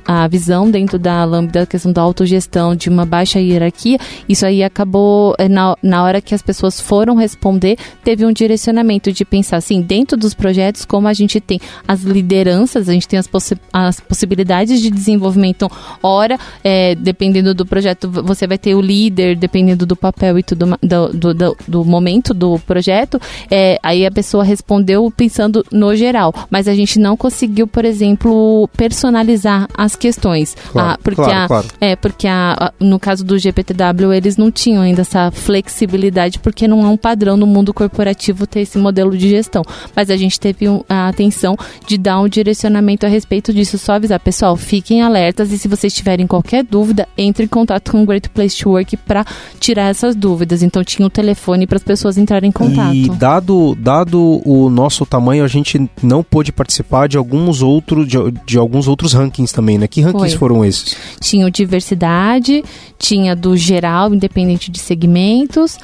a, 0.07 0.25
a 0.25 0.29
visão 0.29 0.71
dentro 0.71 0.99
da 0.99 1.25
Lambda, 1.25 1.63
a 1.63 1.67
questão 1.67 1.93
da 1.93 2.03
autogestão, 2.03 2.77
de 2.77 2.89
uma 2.89 3.05
baixa 3.05 3.41
hierarquia, 3.41 3.99
isso 4.29 4.47
aí 4.47 4.63
acabou, 4.63 5.35
eh, 5.39 5.49
na, 5.49 5.77
na 5.83 6.05
hora 6.05 6.21
que 6.21 6.35
as 6.35 6.43
pessoas 6.43 6.81
foram 6.81 7.15
responder, 7.17 7.77
teve 8.05 8.25
um 8.25 8.33
direcionamento 8.33 9.13
de 9.13 9.25
pensar 9.25 9.57
assim, 9.57 9.81
dentro 9.81 10.17
dos 10.17 10.35
projetos, 10.35 10.85
como 10.85 11.09
a 11.09 11.13
gente 11.13 11.41
tem 11.41 11.59
as 11.87 12.03
lideranças, 12.03 12.89
a 12.89 12.93
gente 12.93 13.07
tem 13.09 13.19
as, 13.19 13.27
possi 13.27 13.57
as 13.73 14.01
possibilidades 14.01 14.81
de 14.81 14.91
desenvolvimento. 14.91 15.57
Então, 15.57 15.71
ora, 16.03 16.39
é, 16.63 16.95
dependendo 16.95 17.55
do 17.55 17.67
projeto, 17.67 18.09
você 18.11 18.47
vai 18.47 18.59
ter 18.59 18.75
o 18.75 18.81
líder, 18.81 19.37
dependendo 19.37 19.85
do 19.87 19.97
papel 19.97 20.39
e 20.39 20.43
tudo 20.43 20.67
do, 20.83 21.09
do, 21.09 21.35
do, 21.35 21.57
do 21.67 21.85
momento 21.85 22.33
do 22.35 22.59
projeto. 22.61 23.21
É, 23.51 23.79
aí 23.83 24.05
a 24.07 24.11
pessoa 24.11 24.45
respondeu 24.45 25.11
pensando 25.17 25.65
no 25.73 25.95
geral, 25.97 26.33
mas 26.51 26.69
a 26.69 26.75
gente 26.75 26.99
não 26.99 27.17
conseguiu, 27.17 27.67
por 27.67 27.85
exemplo, 27.85 28.69
personalizar 28.77 29.69
as 29.77 29.97
questões. 29.97 30.57
Claro, 30.73 30.91
ah, 30.91 30.99
porque 31.03 31.23
claro, 31.23 31.33
a, 31.45 31.47
claro. 31.49 31.69
É, 31.81 31.97
porque 31.97 32.27
a, 32.27 32.57
a- 32.59 32.73
no 32.81 32.99
caso 32.99 33.25
do 33.25 33.39
GPTW, 33.39 34.13
eles 34.13 34.37
não 34.37 34.51
tinham 34.51 34.83
ainda 34.83 35.01
essa 35.03 35.31
flexibilidade, 35.31 36.39
porque 36.39 36.67
não 36.69 36.83
é 36.85 36.89
um 36.89 36.97
padrão 36.97 37.37
no 37.37 37.47
mundo 37.47 37.73
corporativo 37.73 38.47
ter 38.47 38.61
esse 38.61 38.79
modelo 38.79 39.17
de 39.17 39.29
gestão. 39.29 39.63
Mas 39.95 40.11
a 40.11 40.17
gente 40.17 40.39
teve 40.39 40.69
um- 40.69 40.83
a 40.89 41.09
atenção 41.09 41.57
de 41.87 41.99
dar 41.99 42.21
um 42.21 42.29
direcionamento 42.29 43.07
a 43.07 43.09
respeito 43.09 43.53
disso, 43.53 43.79
só 43.79 43.95
avisar, 43.95 44.21
pessoal, 44.21 44.57
fiquem 44.57 45.03
alertas 45.03 45.53
e 45.53 45.59
se 45.59 45.69
vocês 45.69 45.95
tiverem 45.95 46.27
qualquer 46.27 46.65
dúvida, 46.65 47.09
entre 47.17 47.45
em 47.45 47.49
contato 47.49 47.93
com 47.93 48.03
o 48.03 48.07
Great 48.07 48.29
Place 48.31 48.63
to 48.63 48.71
Work 48.71 48.97
para 48.99 49.25
tirar 49.59 49.89
essas 49.89 50.15
dúvidas. 50.15 50.63
Então 50.63 50.83
tinha 50.85 51.07
o 51.07 51.11
telefone 51.11 51.67
para 51.67 51.77
as 51.77 51.85
pessoas 51.85 52.19
entrarem 52.19 52.49
em 52.49 52.53
contato. 52.53 52.95
E 52.95 53.09
dado, 53.11 53.75
dado 53.77 54.41
o 54.45 54.71
nosso 54.71 55.05
tamanho, 55.07 55.45
a 55.45 55.49
gente 55.49 55.91
não 56.03 56.23
pôde 56.23 56.53
participar 56.53 57.09
de 57.09 57.17
alguns 57.17 57.63
outros 57.63 58.07
de, 58.07 58.17
de 58.47 58.59
alguns 58.59 58.89
outros 58.89 59.13
rankings 59.13 59.53
também, 59.55 59.79
né? 59.79 59.87
Que 59.87 60.01
rankings 60.01 60.33
Foi. 60.33 60.39
foram 60.39 60.65
esses? 60.65 60.97
Tinha 61.21 61.47
o 61.47 61.51
diversidade, 61.51 62.63
tinha 62.99 63.35
do 63.37 63.57
geral, 63.57 64.13
independente 64.15 64.71
de 64.71 64.79
segmentos. 64.79 65.79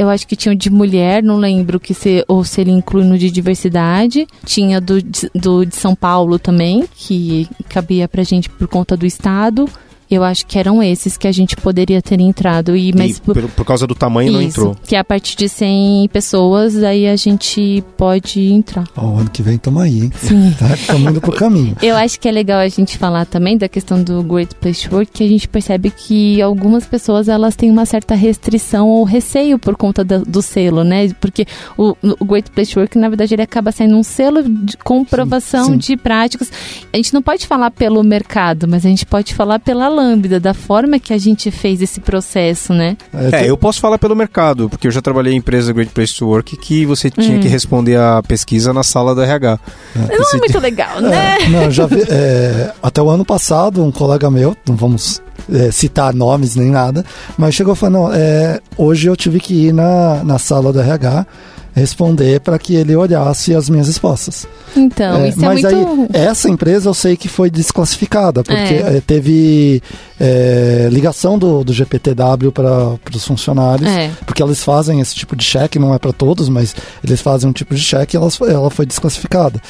Eu 0.00 0.08
acho 0.08 0.26
que 0.26 0.34
tinha 0.34 0.54
o 0.54 0.56
de 0.56 0.70
mulher, 0.70 1.22
não 1.22 1.36
lembro 1.36 1.78
que 1.78 1.92
se, 1.92 2.24
ou 2.26 2.42
se 2.42 2.62
ele 2.62 2.70
inclui 2.70 3.04
no 3.04 3.18
de 3.18 3.30
diversidade. 3.30 4.26
Tinha 4.46 4.80
do, 4.80 4.94
do 5.34 5.66
de 5.66 5.76
São 5.76 5.94
Paulo 5.94 6.38
também, 6.38 6.88
que 6.96 7.46
cabia 7.68 8.08
pra 8.08 8.22
gente 8.22 8.48
por 8.48 8.66
conta 8.66 8.96
do 8.96 9.04
estado. 9.04 9.68
Eu 10.10 10.24
acho 10.24 10.44
que 10.46 10.58
eram 10.58 10.82
esses 10.82 11.16
que 11.16 11.28
a 11.28 11.32
gente 11.32 11.54
poderia 11.56 12.02
ter 12.02 12.20
entrado. 12.20 12.76
E, 12.76 12.92
mas 12.92 13.18
e 13.18 13.20
por, 13.20 13.40
por 13.50 13.64
causa 13.64 13.86
do 13.86 13.94
tamanho 13.94 14.32
não 14.32 14.42
isso, 14.42 14.60
entrou. 14.60 14.76
que 14.86 14.96
a 14.96 15.04
partir 15.04 15.36
de 15.36 15.48
100 15.48 16.08
pessoas, 16.08 16.82
aí 16.82 17.06
a 17.06 17.16
gente 17.16 17.82
pode 17.96 18.40
entrar. 18.52 18.84
Ó, 18.96 19.06
o 19.06 19.18
ano 19.18 19.30
que 19.30 19.42
vem 19.42 19.56
tamo 19.58 19.78
aí, 19.80 20.00
hein? 20.04 20.12
Sim. 20.16 20.54
Tá? 20.58 20.94
Indo 20.96 21.20
pro 21.20 21.32
caminho. 21.32 21.76
Eu 21.82 21.96
acho 21.96 22.18
que 22.18 22.28
é 22.28 22.32
legal 22.32 22.58
a 22.60 22.68
gente 22.68 22.98
falar 22.98 23.24
também 23.26 23.56
da 23.56 23.68
questão 23.68 24.02
do 24.02 24.22
Great 24.22 24.54
Place 24.56 24.88
to 24.88 24.94
Work, 24.94 25.12
que 25.12 25.24
a 25.24 25.28
gente 25.28 25.46
percebe 25.48 25.90
que 25.90 26.40
algumas 26.42 26.84
pessoas 26.86 27.28
elas 27.28 27.54
têm 27.56 27.70
uma 27.70 27.86
certa 27.86 28.14
restrição 28.14 28.88
ou 28.88 29.04
receio 29.04 29.58
por 29.58 29.76
conta 29.76 30.02
da- 30.04 30.18
do 30.18 30.42
selo, 30.42 30.82
né? 30.84 31.08
Porque 31.20 31.46
o, 31.76 31.96
o 32.18 32.24
Great 32.24 32.50
Place 32.50 32.72
to 32.72 32.80
Work, 32.80 32.98
na 32.98 33.08
verdade, 33.08 33.34
ele 33.34 33.42
acaba 33.42 33.70
sendo 33.72 33.96
um 33.96 34.02
selo 34.02 34.42
de 34.42 34.76
comprovação 34.78 35.66
Sim, 35.66 35.72
sim. 35.72 35.78
de 35.78 35.96
práticas. 35.96 36.50
A 36.92 36.96
gente 36.96 37.14
não 37.14 37.22
pode 37.22 37.46
falar 37.46 37.70
pelo 37.70 38.02
mercado, 38.02 38.66
mas 38.66 38.84
a 38.84 38.88
gente 38.88 39.06
pode 39.06 39.34
falar 39.34 39.58
pela 39.58 39.88
Lambda, 40.00 40.40
da 40.40 40.54
forma 40.54 40.98
que 40.98 41.12
a 41.12 41.18
gente 41.18 41.50
fez 41.50 41.82
esse 41.82 42.00
processo, 42.00 42.72
né? 42.72 42.96
É, 43.32 43.48
eu 43.48 43.56
posso 43.56 43.80
falar 43.80 43.98
pelo 43.98 44.16
mercado, 44.16 44.68
porque 44.68 44.86
eu 44.86 44.90
já 44.90 45.02
trabalhei 45.02 45.34
em 45.34 45.36
empresa 45.36 45.72
Great 45.72 45.92
Place 45.92 46.14
to 46.16 46.26
Work 46.26 46.56
que 46.56 46.86
você 46.86 47.10
tinha 47.10 47.36
Hum. 47.36 47.40
que 47.40 47.48
responder 47.48 47.96
a 47.96 48.22
pesquisa 48.26 48.72
na 48.72 48.82
sala 48.82 49.14
da 49.14 49.22
RH. 49.24 49.58
Não 49.94 50.06
Você 50.18 50.36
é 50.36 50.40
muito 50.40 50.58
legal, 50.58 51.00
né? 51.00 51.36
É, 51.42 51.48
não, 51.48 51.70
já 51.70 51.86
vi, 51.86 52.02
é, 52.08 52.72
até 52.82 53.02
o 53.02 53.10
ano 53.10 53.24
passado, 53.24 53.84
um 53.84 53.92
colega 53.92 54.30
meu, 54.30 54.56
não 54.66 54.74
vamos 54.74 55.20
é, 55.52 55.70
citar 55.70 56.14
nomes 56.14 56.56
nem 56.56 56.70
nada, 56.70 57.04
mas 57.36 57.54
chegou 57.54 57.74
e 57.74 57.76
falou: 57.76 58.08
não, 58.08 58.14
é, 58.14 58.60
hoje 58.76 59.08
eu 59.08 59.16
tive 59.16 59.38
que 59.38 59.66
ir 59.68 59.72
na, 59.72 60.24
na 60.24 60.38
sala 60.38 60.72
do 60.72 60.80
RH 60.80 61.26
responder 61.74 62.40
para 62.40 62.58
que 62.58 62.74
ele 62.74 62.94
olhasse 62.96 63.54
as 63.54 63.68
minhas 63.70 63.86
respostas. 63.86 64.46
Então, 64.76 65.16
É, 65.22 65.28
isso 65.28 65.38
é 65.42 65.46
mas 65.46 65.62
muito. 65.62 65.76
aí, 66.14 66.22
essa 66.22 66.48
empresa 66.48 66.88
eu 66.88 66.94
sei 66.94 67.16
que 67.16 67.28
foi 67.28 67.50
desclassificada, 67.50 68.42
porque 68.42 68.74
É. 68.74 68.96
eh, 68.96 69.02
teve 69.04 69.82
eh, 70.18 70.88
ligação 70.92 71.38
do, 71.38 71.64
do 71.64 71.72
GPTW 71.72 72.52
para 72.52 72.98
os 73.14 73.24
funcionários, 73.24 73.88
É. 73.88 74.10
porque 74.26 74.42
eles 74.42 74.62
fazem 74.62 75.00
esse 75.00 75.14
tipo 75.14 75.34
de 75.34 75.42
cheque, 75.44 75.78
não 75.78 75.94
é 75.94 75.98
para 75.98 76.12
todos, 76.12 76.48
mas 76.48 76.74
eles 77.02 77.20
fazem 77.20 77.48
um 77.48 77.52
tipo 77.52 77.74
de 77.74 77.80
cheque 77.80 78.16
e 78.16 78.18
elas, 78.18 78.38
ela 78.40 78.70
foi 78.70 78.84
desclassificada. 78.86 79.60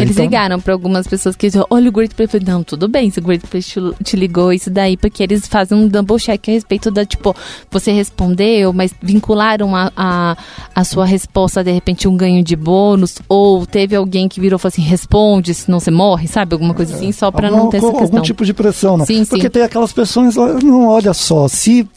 Eles 0.00 0.12
então- 0.12 0.24
ligaram 0.24 0.60
pra 0.60 0.72
algumas 0.72 1.06
pessoas 1.06 1.34
que 1.36 1.46
diziam, 1.46 1.66
olha 1.70 1.88
o 1.88 1.92
Great 1.92 2.14
Place. 2.14 2.38
Não, 2.46 2.62
tudo 2.62 2.88
bem, 2.88 3.10
se 3.10 3.18
o 3.18 3.22
Great 3.22 3.46
Place 3.46 3.70
te, 3.70 4.04
te 4.04 4.16
ligou 4.16 4.52
isso 4.52 4.70
daí, 4.70 4.96
porque 4.96 5.22
eles 5.22 5.46
fazem 5.46 5.76
um 5.76 5.88
double 5.88 6.18
check 6.18 6.48
a 6.48 6.52
respeito 6.52 6.90
da, 6.90 7.04
tipo, 7.04 7.34
você 7.70 7.92
respondeu, 7.92 8.72
mas 8.72 8.92
vincularam 9.02 9.74
a, 9.74 9.90
a, 9.96 10.36
a 10.74 10.81
sua 10.84 11.04
resposta 11.04 11.60
a, 11.60 11.62
de 11.62 11.70
repente, 11.72 12.06
um 12.08 12.16
ganho 12.16 12.42
de 12.42 12.54
bônus, 12.56 13.16
ou 13.28 13.64
teve 13.66 13.94
alguém 13.96 14.28
que 14.28 14.40
virou 14.40 14.56
e 14.56 14.60
falou 14.60 14.72
assim, 14.72 14.82
responde, 14.82 15.54
senão 15.54 15.80
você 15.80 15.90
morre, 15.90 16.28
sabe? 16.28 16.52
Alguma 16.54 16.74
coisa 16.74 16.94
assim, 16.94 17.12
só 17.12 17.30
pra 17.30 17.50
não 17.50 17.58
Algum- 17.58 17.70
ter 17.70 17.76
essa 17.78 17.86
algum 17.86 17.98
questão. 17.98 18.22
tipo 18.22 18.44
de 18.44 18.54
pressão, 18.54 18.96
né? 18.96 19.04
Sim, 19.04 19.24
Porque 19.24 19.42
sim. 19.44 19.50
tem 19.50 19.62
aquelas 19.62 19.92
pessoas, 19.92 20.36
não, 20.36 20.88
olha 20.88 21.12
só, 21.14 21.46
se 21.48 21.88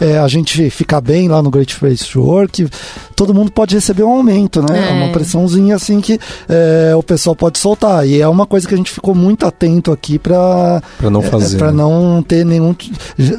é, 0.00 0.18
a 0.18 0.28
gente 0.28 0.70
ficar 0.70 1.00
bem 1.00 1.28
lá 1.28 1.42
no 1.42 1.50
Great 1.50 1.74
Place 1.78 2.04
to 2.10 2.22
Work, 2.22 2.68
todo 3.16 3.32
mundo 3.34 3.50
pode 3.52 3.74
receber 3.74 4.02
um 4.02 4.10
aumento, 4.10 4.60
né? 4.62 4.90
É. 4.90 4.92
Uma 5.04 5.12
pressãozinha 5.12 5.76
assim 5.76 6.00
que 6.00 6.18
é, 6.48 6.94
o 6.96 7.02
pessoal 7.02 7.34
pode 7.36 7.58
soltar. 7.58 8.06
E 8.06 8.20
é 8.20 8.28
uma 8.28 8.46
coisa 8.46 8.66
que 8.66 8.74
a 8.74 8.76
gente 8.76 8.90
ficou 8.90 9.14
muito 9.14 9.46
atento 9.46 9.92
aqui 9.92 10.18
para 10.18 10.82
Pra 10.98 11.10
não 11.10 11.22
fazer. 11.22 11.58
para 11.58 11.70
né? 11.70 11.78
não 11.78 12.22
ter 12.22 12.44
nenhum. 12.44 12.74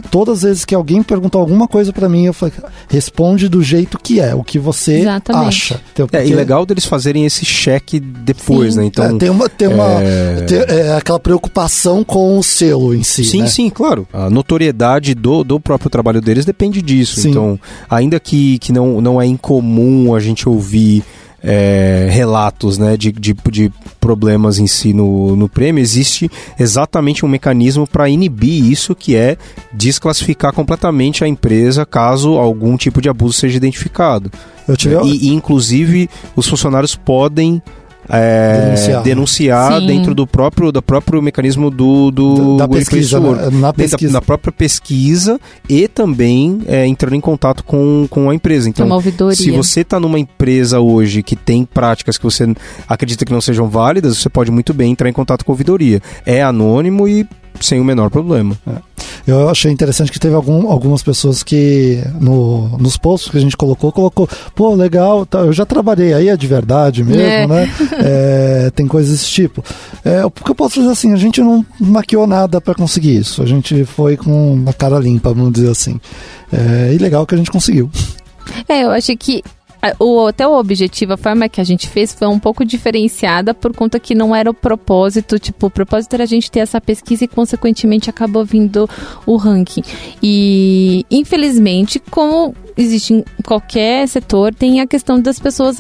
Todas 0.10 0.38
as 0.40 0.44
vezes 0.44 0.66
que 0.66 0.74
alguém 0.76 1.04
perguntou 1.04 1.42
alguma 1.42 1.68
coisa 1.68 1.92
para 1.92 2.08
mim, 2.08 2.26
eu 2.26 2.34
falei, 2.34 2.54
responde 2.90 3.48
do 3.50 3.62
jeito 3.62 3.98
que 4.02 4.20
é, 4.20 4.34
o 4.34 4.44
que 4.44 4.58
você 4.60 5.00
Exatamente. 5.00 5.48
acha. 5.48 5.82
Então, 5.94 6.08
É, 6.12 6.18
e 6.20 6.22
porque- 6.22 6.36
legal 6.36 6.66
deles 6.66 6.86
fazerem 6.86 7.26
esse 7.26 7.46
cheque 7.46 8.00
depois, 8.00 8.74
Sim. 8.74 8.80
né? 8.80 8.86
Então, 8.86 9.06
é, 9.06 9.18
tem 9.18 9.30
uma, 9.30 9.50
tem 9.50 9.68
uma 9.68 10.02
é, 10.02 10.42
tem, 10.48 10.58
é, 10.60 10.94
aquela 10.98 11.20
preocupação 11.20 12.04
com 12.04 12.38
o 12.38 12.44
selo 12.44 12.94
em 12.94 13.04
si. 13.04 13.24
Sim, 13.26 13.42
né? 13.42 13.48
sim, 13.48 13.70
claro. 13.70 14.08
A 14.14 14.30
notoriedade 14.30 15.14
do, 15.16 15.44
do 15.44 15.60
próprio 15.60 15.90
trabalho 15.90 16.22
deles 16.22 16.46
depende 16.46 16.82
disso. 16.82 17.20
Sim. 17.22 17.30
Então, 17.32 17.60
ainda 17.90 18.20
que, 18.20 18.58
que 18.60 18.72
não, 18.72 19.02
não 19.02 19.22
é 19.22 19.26
incomum 19.26 19.65
a 20.16 20.20
gente 20.20 20.48
ouvir 20.48 21.04
é, 21.46 22.08
relatos 22.10 22.80
né, 22.80 22.98
de, 22.98 23.12
de, 23.12 23.36
de 23.52 23.72
problemas 24.00 24.58
em 24.58 24.66
si 24.66 24.94
no, 24.94 25.36
no 25.36 25.48
prêmio, 25.48 25.80
existe 25.80 26.30
exatamente 26.60 27.24
um 27.24 27.30
mecanismo 27.30 27.86
para 27.86 28.10
inibir 28.10 28.66
isso, 28.66 28.96
que 28.96 29.16
é 29.16 29.38
desclassificar 29.72 30.52
completamente 30.54 31.24
a 31.24 31.28
empresa 31.28 31.86
caso 31.86 32.34
algum 32.34 32.76
tipo 32.76 33.00
de 33.00 33.10
abuso 33.10 33.34
seja 33.34 33.58
identificado. 33.58 34.32
Eu 34.68 34.76
tive, 34.76 34.96
E, 35.04 35.28
e, 35.28 35.34
inclusive, 35.34 36.10
os 36.36 36.48
funcionários 36.48 36.96
podem 36.96 37.62
é, 38.10 38.62
Denunciar. 38.66 39.04
denunciar, 39.04 39.80
Sim. 39.82 39.88
dentro 39.88 40.14
do 40.16 40.28
próprio, 40.28 40.72
do 40.72 40.82
próprio 40.82 41.22
mecanismo 41.22 41.70
do, 41.72 42.12
do 42.12 42.58
da 42.58 42.68
Place 42.68 42.86
pesquisa, 42.90 43.20
né? 43.20 43.50
na 43.52 43.68
da- 43.68 43.74
pesquisa. 43.74 44.14
na 44.14 44.22
própria 44.22 44.52
pesquisa 44.52 45.40
e 45.70 45.88
também 45.88 46.62
é, 46.68 46.86
entrando 46.86 47.16
em 47.16 47.22
contato 47.22 47.64
com, 47.64 48.08
com 48.10 48.30
a 48.30 48.36
empresa. 48.36 48.68
É 48.68 48.70
Então, 48.70 48.86
uma 48.86 48.96
ouvidoria. 48.96 49.36
se 49.36 49.52
você 49.52 49.82
está 49.82 50.00
numa 50.00 50.20
empresa 50.20 50.80
hoje 50.80 51.24
que 51.24 51.36
tem 51.36 51.66
práticas 51.66 52.18
que 52.18 52.24
você 52.24 52.54
acredita 52.88 53.26
que 53.26 53.32
não 53.34 53.42
sejam 53.42 53.68
válidas, 53.68 54.18
você 54.18 54.30
pode 54.30 54.52
muito 54.52 54.74
bem 54.74 54.92
entrar 54.92 55.10
em 55.10 55.14
contato 55.14 55.44
com 55.44 55.52
a 55.52 55.54
ouvidoria. 55.54 56.02
É 56.26 56.44
anônimo 56.44 57.08
e 57.08 57.26
sem 57.62 57.80
o 57.80 57.84
menor 57.84 58.10
problema. 58.10 58.58
Eu 59.28 59.50
achei 59.50 59.72
interessante 59.72 60.12
que 60.12 60.20
teve 60.20 60.36
algum- 60.36 60.70
algumas 60.70 61.02
pessoas 61.02 61.42
que 61.42 62.00
no, 62.22 62.78
nos 62.78 62.96
posts 62.96 63.32
que 63.32 63.38
a 63.38 63.42
gente 63.42 63.58
colocou, 63.58 63.92
colocou, 63.92 64.30
pô, 64.54 64.76
legal, 64.76 65.26
tá, 65.26 65.40
eu 65.40 65.52
já 65.54 65.66
trabalhei 65.66 66.14
aí, 66.14 66.30
é 66.30 66.38
de 66.38 66.46
verdade 66.46 67.04
mesmo, 67.04 67.22
É. 67.24 67.48
né? 67.48 67.70
É, 67.98 68.72
tem 68.76 68.88
coisas 68.88 69.12
desse 69.12 69.28
tipo. 69.32 69.64
É, 70.04 70.24
o 70.26 70.30
que 70.30 70.52
eu 70.52 70.56
posso 70.56 70.80
dizer 70.80 70.92
assim, 70.92 71.12
a 71.12 71.18
gente 71.18 71.42
não 71.42 71.66
maquiou 71.80 72.28
nada 72.28 72.62
para 72.62 72.76
conseguir 72.76 73.16
isso. 73.18 73.42
A 73.42 73.46
gente 73.48 73.84
foi 73.86 74.16
com 74.16 74.64
a 74.68 74.74
cara 74.74 75.00
limpa, 75.00 75.34
vamos 75.34 75.54
dizer 75.54 75.70
assim. 75.72 76.00
É, 76.54 76.94
e 76.94 76.98
legal 77.00 77.26
que 77.26 77.34
a 77.34 77.38
gente 77.38 77.50
conseguiu. 77.52 77.90
É, 78.70 78.84
eu 78.84 78.92
acho 78.92 79.16
que 79.18 79.44
o, 80.00 80.28
até 80.28 80.48
o 80.48 80.58
objetivo, 80.58 81.14
a 81.14 81.18
forma 81.18 81.50
que 81.50 81.60
a 81.60 81.64
gente 81.64 81.88
fez 81.88 82.14
foi 82.14 82.28
um 82.28 82.40
pouco 82.40 82.64
diferenciada 82.64 83.54
por 83.54 83.76
conta 83.76 84.00
que 84.00 84.16
não 84.16 84.36
era 84.36 84.50
o 84.50 84.54
propósito. 84.54 85.38
Tipo, 85.38 85.68
o 85.68 85.70
propósito 85.70 86.14
era 86.14 86.24
a 86.24 86.28
gente 86.28 86.50
ter 86.50 86.60
essa 86.60 86.80
pesquisa 86.80 87.26
e, 87.26 87.28
consequentemente, 87.28 88.10
acabou 88.10 88.46
vindo 88.46 88.90
o 89.26 89.36
ranking. 89.36 89.84
E, 90.22 91.06
infelizmente, 91.10 92.00
como 92.00 92.56
existe 92.78 93.14
em 93.14 93.24
qualquer 93.46 94.08
setor, 94.08 94.54
tem 94.54 94.82
a 94.82 94.88
questão 94.88 95.20
das 95.20 95.40
pessoas 95.40 95.78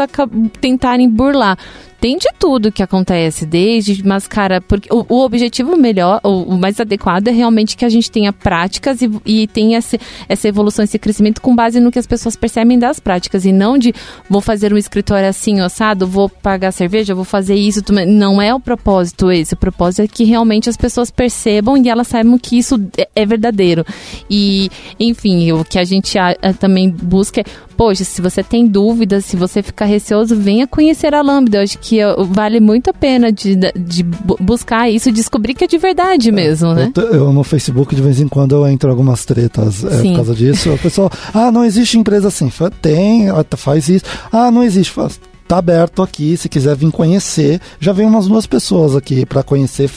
tentarem 0.59 1.09
burlar. 1.09 1.57
Tem 2.05 2.19
de 2.19 2.29
tudo 2.37 2.71
que 2.71 2.83
acontece, 2.83 3.47
desde 3.47 4.05
mascara, 4.07 4.61
porque 4.61 4.87
o, 4.93 5.03
o 5.09 5.25
objetivo 5.25 5.75
melhor, 5.75 6.21
o, 6.23 6.53
o 6.53 6.55
mais 6.55 6.79
adequado 6.79 7.29
é 7.29 7.31
realmente 7.31 7.75
que 7.75 7.83
a 7.83 7.89
gente 7.89 8.11
tenha 8.11 8.31
práticas 8.31 9.01
e, 9.01 9.09
e 9.25 9.47
tenha 9.47 9.79
esse, 9.79 9.99
essa 10.29 10.47
evolução, 10.47 10.85
esse 10.85 10.99
crescimento 10.99 11.41
com 11.41 11.55
base 11.55 11.79
no 11.79 11.91
que 11.91 11.97
as 11.97 12.05
pessoas 12.05 12.35
percebem 12.35 12.77
das 12.77 12.99
práticas 12.99 13.43
e 13.43 13.51
não 13.51 13.75
de 13.75 13.91
vou 14.29 14.39
fazer 14.39 14.71
um 14.71 14.77
escritório 14.77 15.27
assim, 15.27 15.61
ossado, 15.61 16.05
vou 16.05 16.29
pagar 16.29 16.71
cerveja, 16.71 17.15
vou 17.15 17.25
fazer 17.25 17.55
isso. 17.55 17.81
Não 18.05 18.39
é 18.39 18.53
o 18.53 18.59
propósito 18.59 19.31
esse. 19.31 19.55
O 19.55 19.57
propósito 19.57 20.03
é 20.03 20.07
que 20.07 20.25
realmente 20.25 20.69
as 20.69 20.77
pessoas 20.77 21.09
percebam 21.09 21.75
e 21.75 21.89
elas 21.89 22.07
saibam 22.07 22.37
que 22.37 22.55
isso 22.55 22.79
é- 22.99 23.09
é 23.15 23.25
verdadeiro. 23.25 23.83
E, 24.29 24.69
enfim, 24.99 25.51
o 25.53 25.65
que 25.65 25.79
a 25.79 25.83
gente 25.83 26.19
a- 26.19 26.37
a- 26.39 26.53
também 26.53 26.87
busca 26.87 27.41
é, 27.41 27.43
poxa, 27.75 28.03
se 28.03 28.21
você 28.21 28.43
tem 28.43 28.65
dúvidas, 28.65 29.25
se 29.25 29.35
você 29.35 29.61
ficar 29.61 29.85
receoso, 29.85 30.35
venha 30.35 30.67
conhecer 30.67 31.13
a 31.13 31.21
Lambda. 31.21 31.57
Eu 31.57 31.63
acho 31.63 31.77
que 31.79 31.99
vale 32.29 32.59
muito 32.59 32.89
a 32.89 32.93
pena 32.93 33.31
de, 33.31 33.55
de 33.55 34.03
buscar 34.03 34.89
isso, 34.89 35.11
descobrir 35.11 35.53
que 35.53 35.63
é 35.63 35.67
de 35.67 35.77
verdade 35.77 36.31
mesmo, 36.31 36.73
né? 36.73 36.91
Eu, 36.95 37.03
eu, 37.03 37.33
no 37.33 37.43
Facebook, 37.43 37.95
de 37.95 38.01
vez 38.01 38.19
em 38.19 38.27
quando, 38.27 38.55
eu 38.55 38.67
entro 38.67 38.89
algumas 38.89 39.25
tretas 39.25 39.83
é, 39.83 40.01
por 40.01 40.15
causa 40.15 40.35
disso. 40.35 40.73
O 40.73 40.77
pessoal, 40.77 41.11
ah, 41.33 41.51
não 41.51 41.63
existe 41.63 41.97
empresa 41.97 42.27
assim. 42.27 42.51
Tem, 42.81 43.27
faz 43.57 43.89
isso. 43.89 44.05
Ah, 44.31 44.49
não 44.51 44.63
existe. 44.63 44.91
Faz 44.91 45.19
tá 45.47 45.57
aberto 45.57 46.01
aqui, 46.01 46.35
se 46.35 46.49
quiser 46.49 46.75
vir 46.75 46.91
conhecer. 46.91 47.61
Já 47.79 47.93
vem 47.93 48.05
umas 48.05 48.27
duas 48.27 48.45
pessoas 48.45 48.95
aqui 48.95 49.25
para 49.25 49.43
conhecer, 49.43 49.89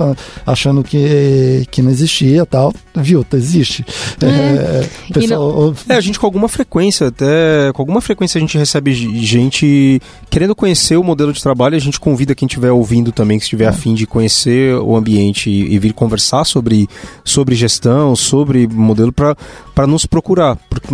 achando 0.47 0.83
que, 0.83 1.67
que 1.71 1.83
não 1.83 1.91
existia 1.91 2.45
tal. 2.45 2.73
Viu, 2.95 3.25
tá, 3.25 3.37
existe. 3.37 3.85
É, 4.21 4.27
é, 4.27 4.89
pessoal, 5.13 5.75
é, 5.89 5.95
a 5.95 6.01
gente 6.01 6.19
com 6.19 6.27
alguma 6.27 6.49
frequência, 6.49 7.09
até 7.09 7.73
com 7.73 7.83
alguma 7.83 8.01
frequência 8.01 8.39
a 8.39 8.41
gente 8.41 8.59
recebe 8.59 8.93
gente 8.93 10.01
querendo 10.29 10.55
conhecer 10.55 10.97
o 10.97 11.05
modelo 11.05 11.33
de 11.33 11.43
trabalho, 11.43 11.77
a 11.77 11.81
gente 11.81 11.99
convida 11.99 12.35
quem 12.35 12.47
estiver 12.47 12.71
ouvindo 12.71 13.13
também, 13.13 13.39
que 13.39 13.45
estiver 13.45 13.65
é. 13.65 13.69
afim 13.69 13.95
de 13.95 14.07
conhecer 14.07 14.75
o 14.75 14.97
ambiente 14.97 15.49
e, 15.49 15.75
e 15.75 15.79
vir 15.79 15.93
conversar 15.93 16.45
sobre, 16.45 16.89
sobre 17.25 17.55
gestão, 17.55 18.15
sobre 18.15 18.67
modelo 18.67 19.13
para 19.13 19.87
nos 19.87 20.05
procurar. 20.05 20.57
Porque, 20.69 20.89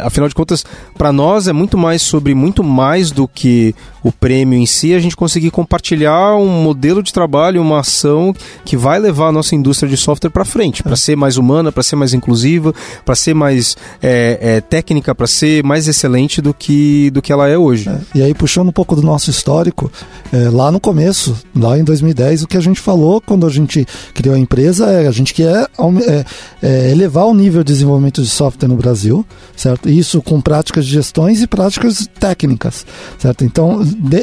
afinal 0.00 0.28
de 0.28 0.34
contas, 0.34 0.64
para 0.96 1.12
nós 1.12 1.46
é 1.46 1.52
muito 1.52 1.78
mais 1.78 2.02
sobre 2.02 2.34
muito 2.34 2.64
mais 2.64 3.10
do 3.10 3.28
que 3.28 3.74
o 4.02 4.12
prêmio 4.12 4.58
em 4.58 4.66
si, 4.66 4.92
a 4.94 4.98
gente 4.98 5.16
conseguir 5.16 5.50
compartilhar 5.50 6.36
um 6.36 6.62
modelo 6.62 7.02
de 7.02 7.12
trabalho, 7.12 7.60
uma 7.60 7.80
ação 7.80 8.34
que 8.64 8.76
vai 8.76 8.98
levar 8.98 9.28
a 9.28 9.32
nossa 9.32 9.54
indústria 9.54 9.88
de 9.88 9.96
software 9.96 10.30
para 10.30 10.44
frente, 10.44 10.82
para 10.82 10.96
ser 10.96 11.16
mais 11.16 11.36
humana, 11.36 11.72
para 11.72 11.82
ser 11.82 11.96
mais 11.96 12.12
inclusiva, 12.12 12.74
para 13.04 13.14
ser 13.14 13.34
mais 13.34 13.76
é, 14.02 14.38
é, 14.40 14.60
técnica, 14.60 15.14
para 15.14 15.26
ser 15.26 15.62
mais 15.64 15.88
excelente 15.88 16.42
do 16.42 16.52
que, 16.52 17.10
do 17.10 17.22
que 17.22 17.32
ela 17.32 17.48
é 17.48 17.56
hoje. 17.56 17.88
É, 17.88 18.00
e 18.14 18.22
aí, 18.22 18.34
puxando 18.34 18.68
um 18.68 18.72
pouco 18.72 18.94
do 18.94 19.02
nosso 19.02 19.30
histórico, 19.30 19.90
é, 20.32 20.50
lá 20.50 20.70
no 20.70 20.80
começo, 20.80 21.36
lá 21.54 21.78
em 21.78 21.84
2010, 21.84 22.42
o 22.42 22.46
que 22.46 22.56
a 22.56 22.60
gente 22.60 22.80
falou 22.80 23.20
quando 23.20 23.46
a 23.46 23.50
gente 23.50 23.86
criou 24.12 24.34
a 24.34 24.38
empresa 24.38 24.86
é 24.86 25.06
a 25.06 25.12
gente 25.12 25.32
quer 25.32 25.68
é, 26.06 26.24
é, 26.62 26.90
elevar 26.90 27.26
o 27.26 27.34
nível 27.34 27.62
de 27.62 27.72
desenvolvimento 27.72 28.22
de 28.22 28.28
software 28.28 28.68
no 28.68 28.76
Brasil, 28.76 29.24
certo? 29.56 29.88
Isso 29.88 30.20
com 30.22 30.40
práticas 30.40 30.86
de 30.86 30.92
gestões 30.92 31.42
e 31.42 31.46
práticas 31.46 32.08
técnicas, 32.18 32.86
certo? 33.18 33.44
Então, 33.44 33.73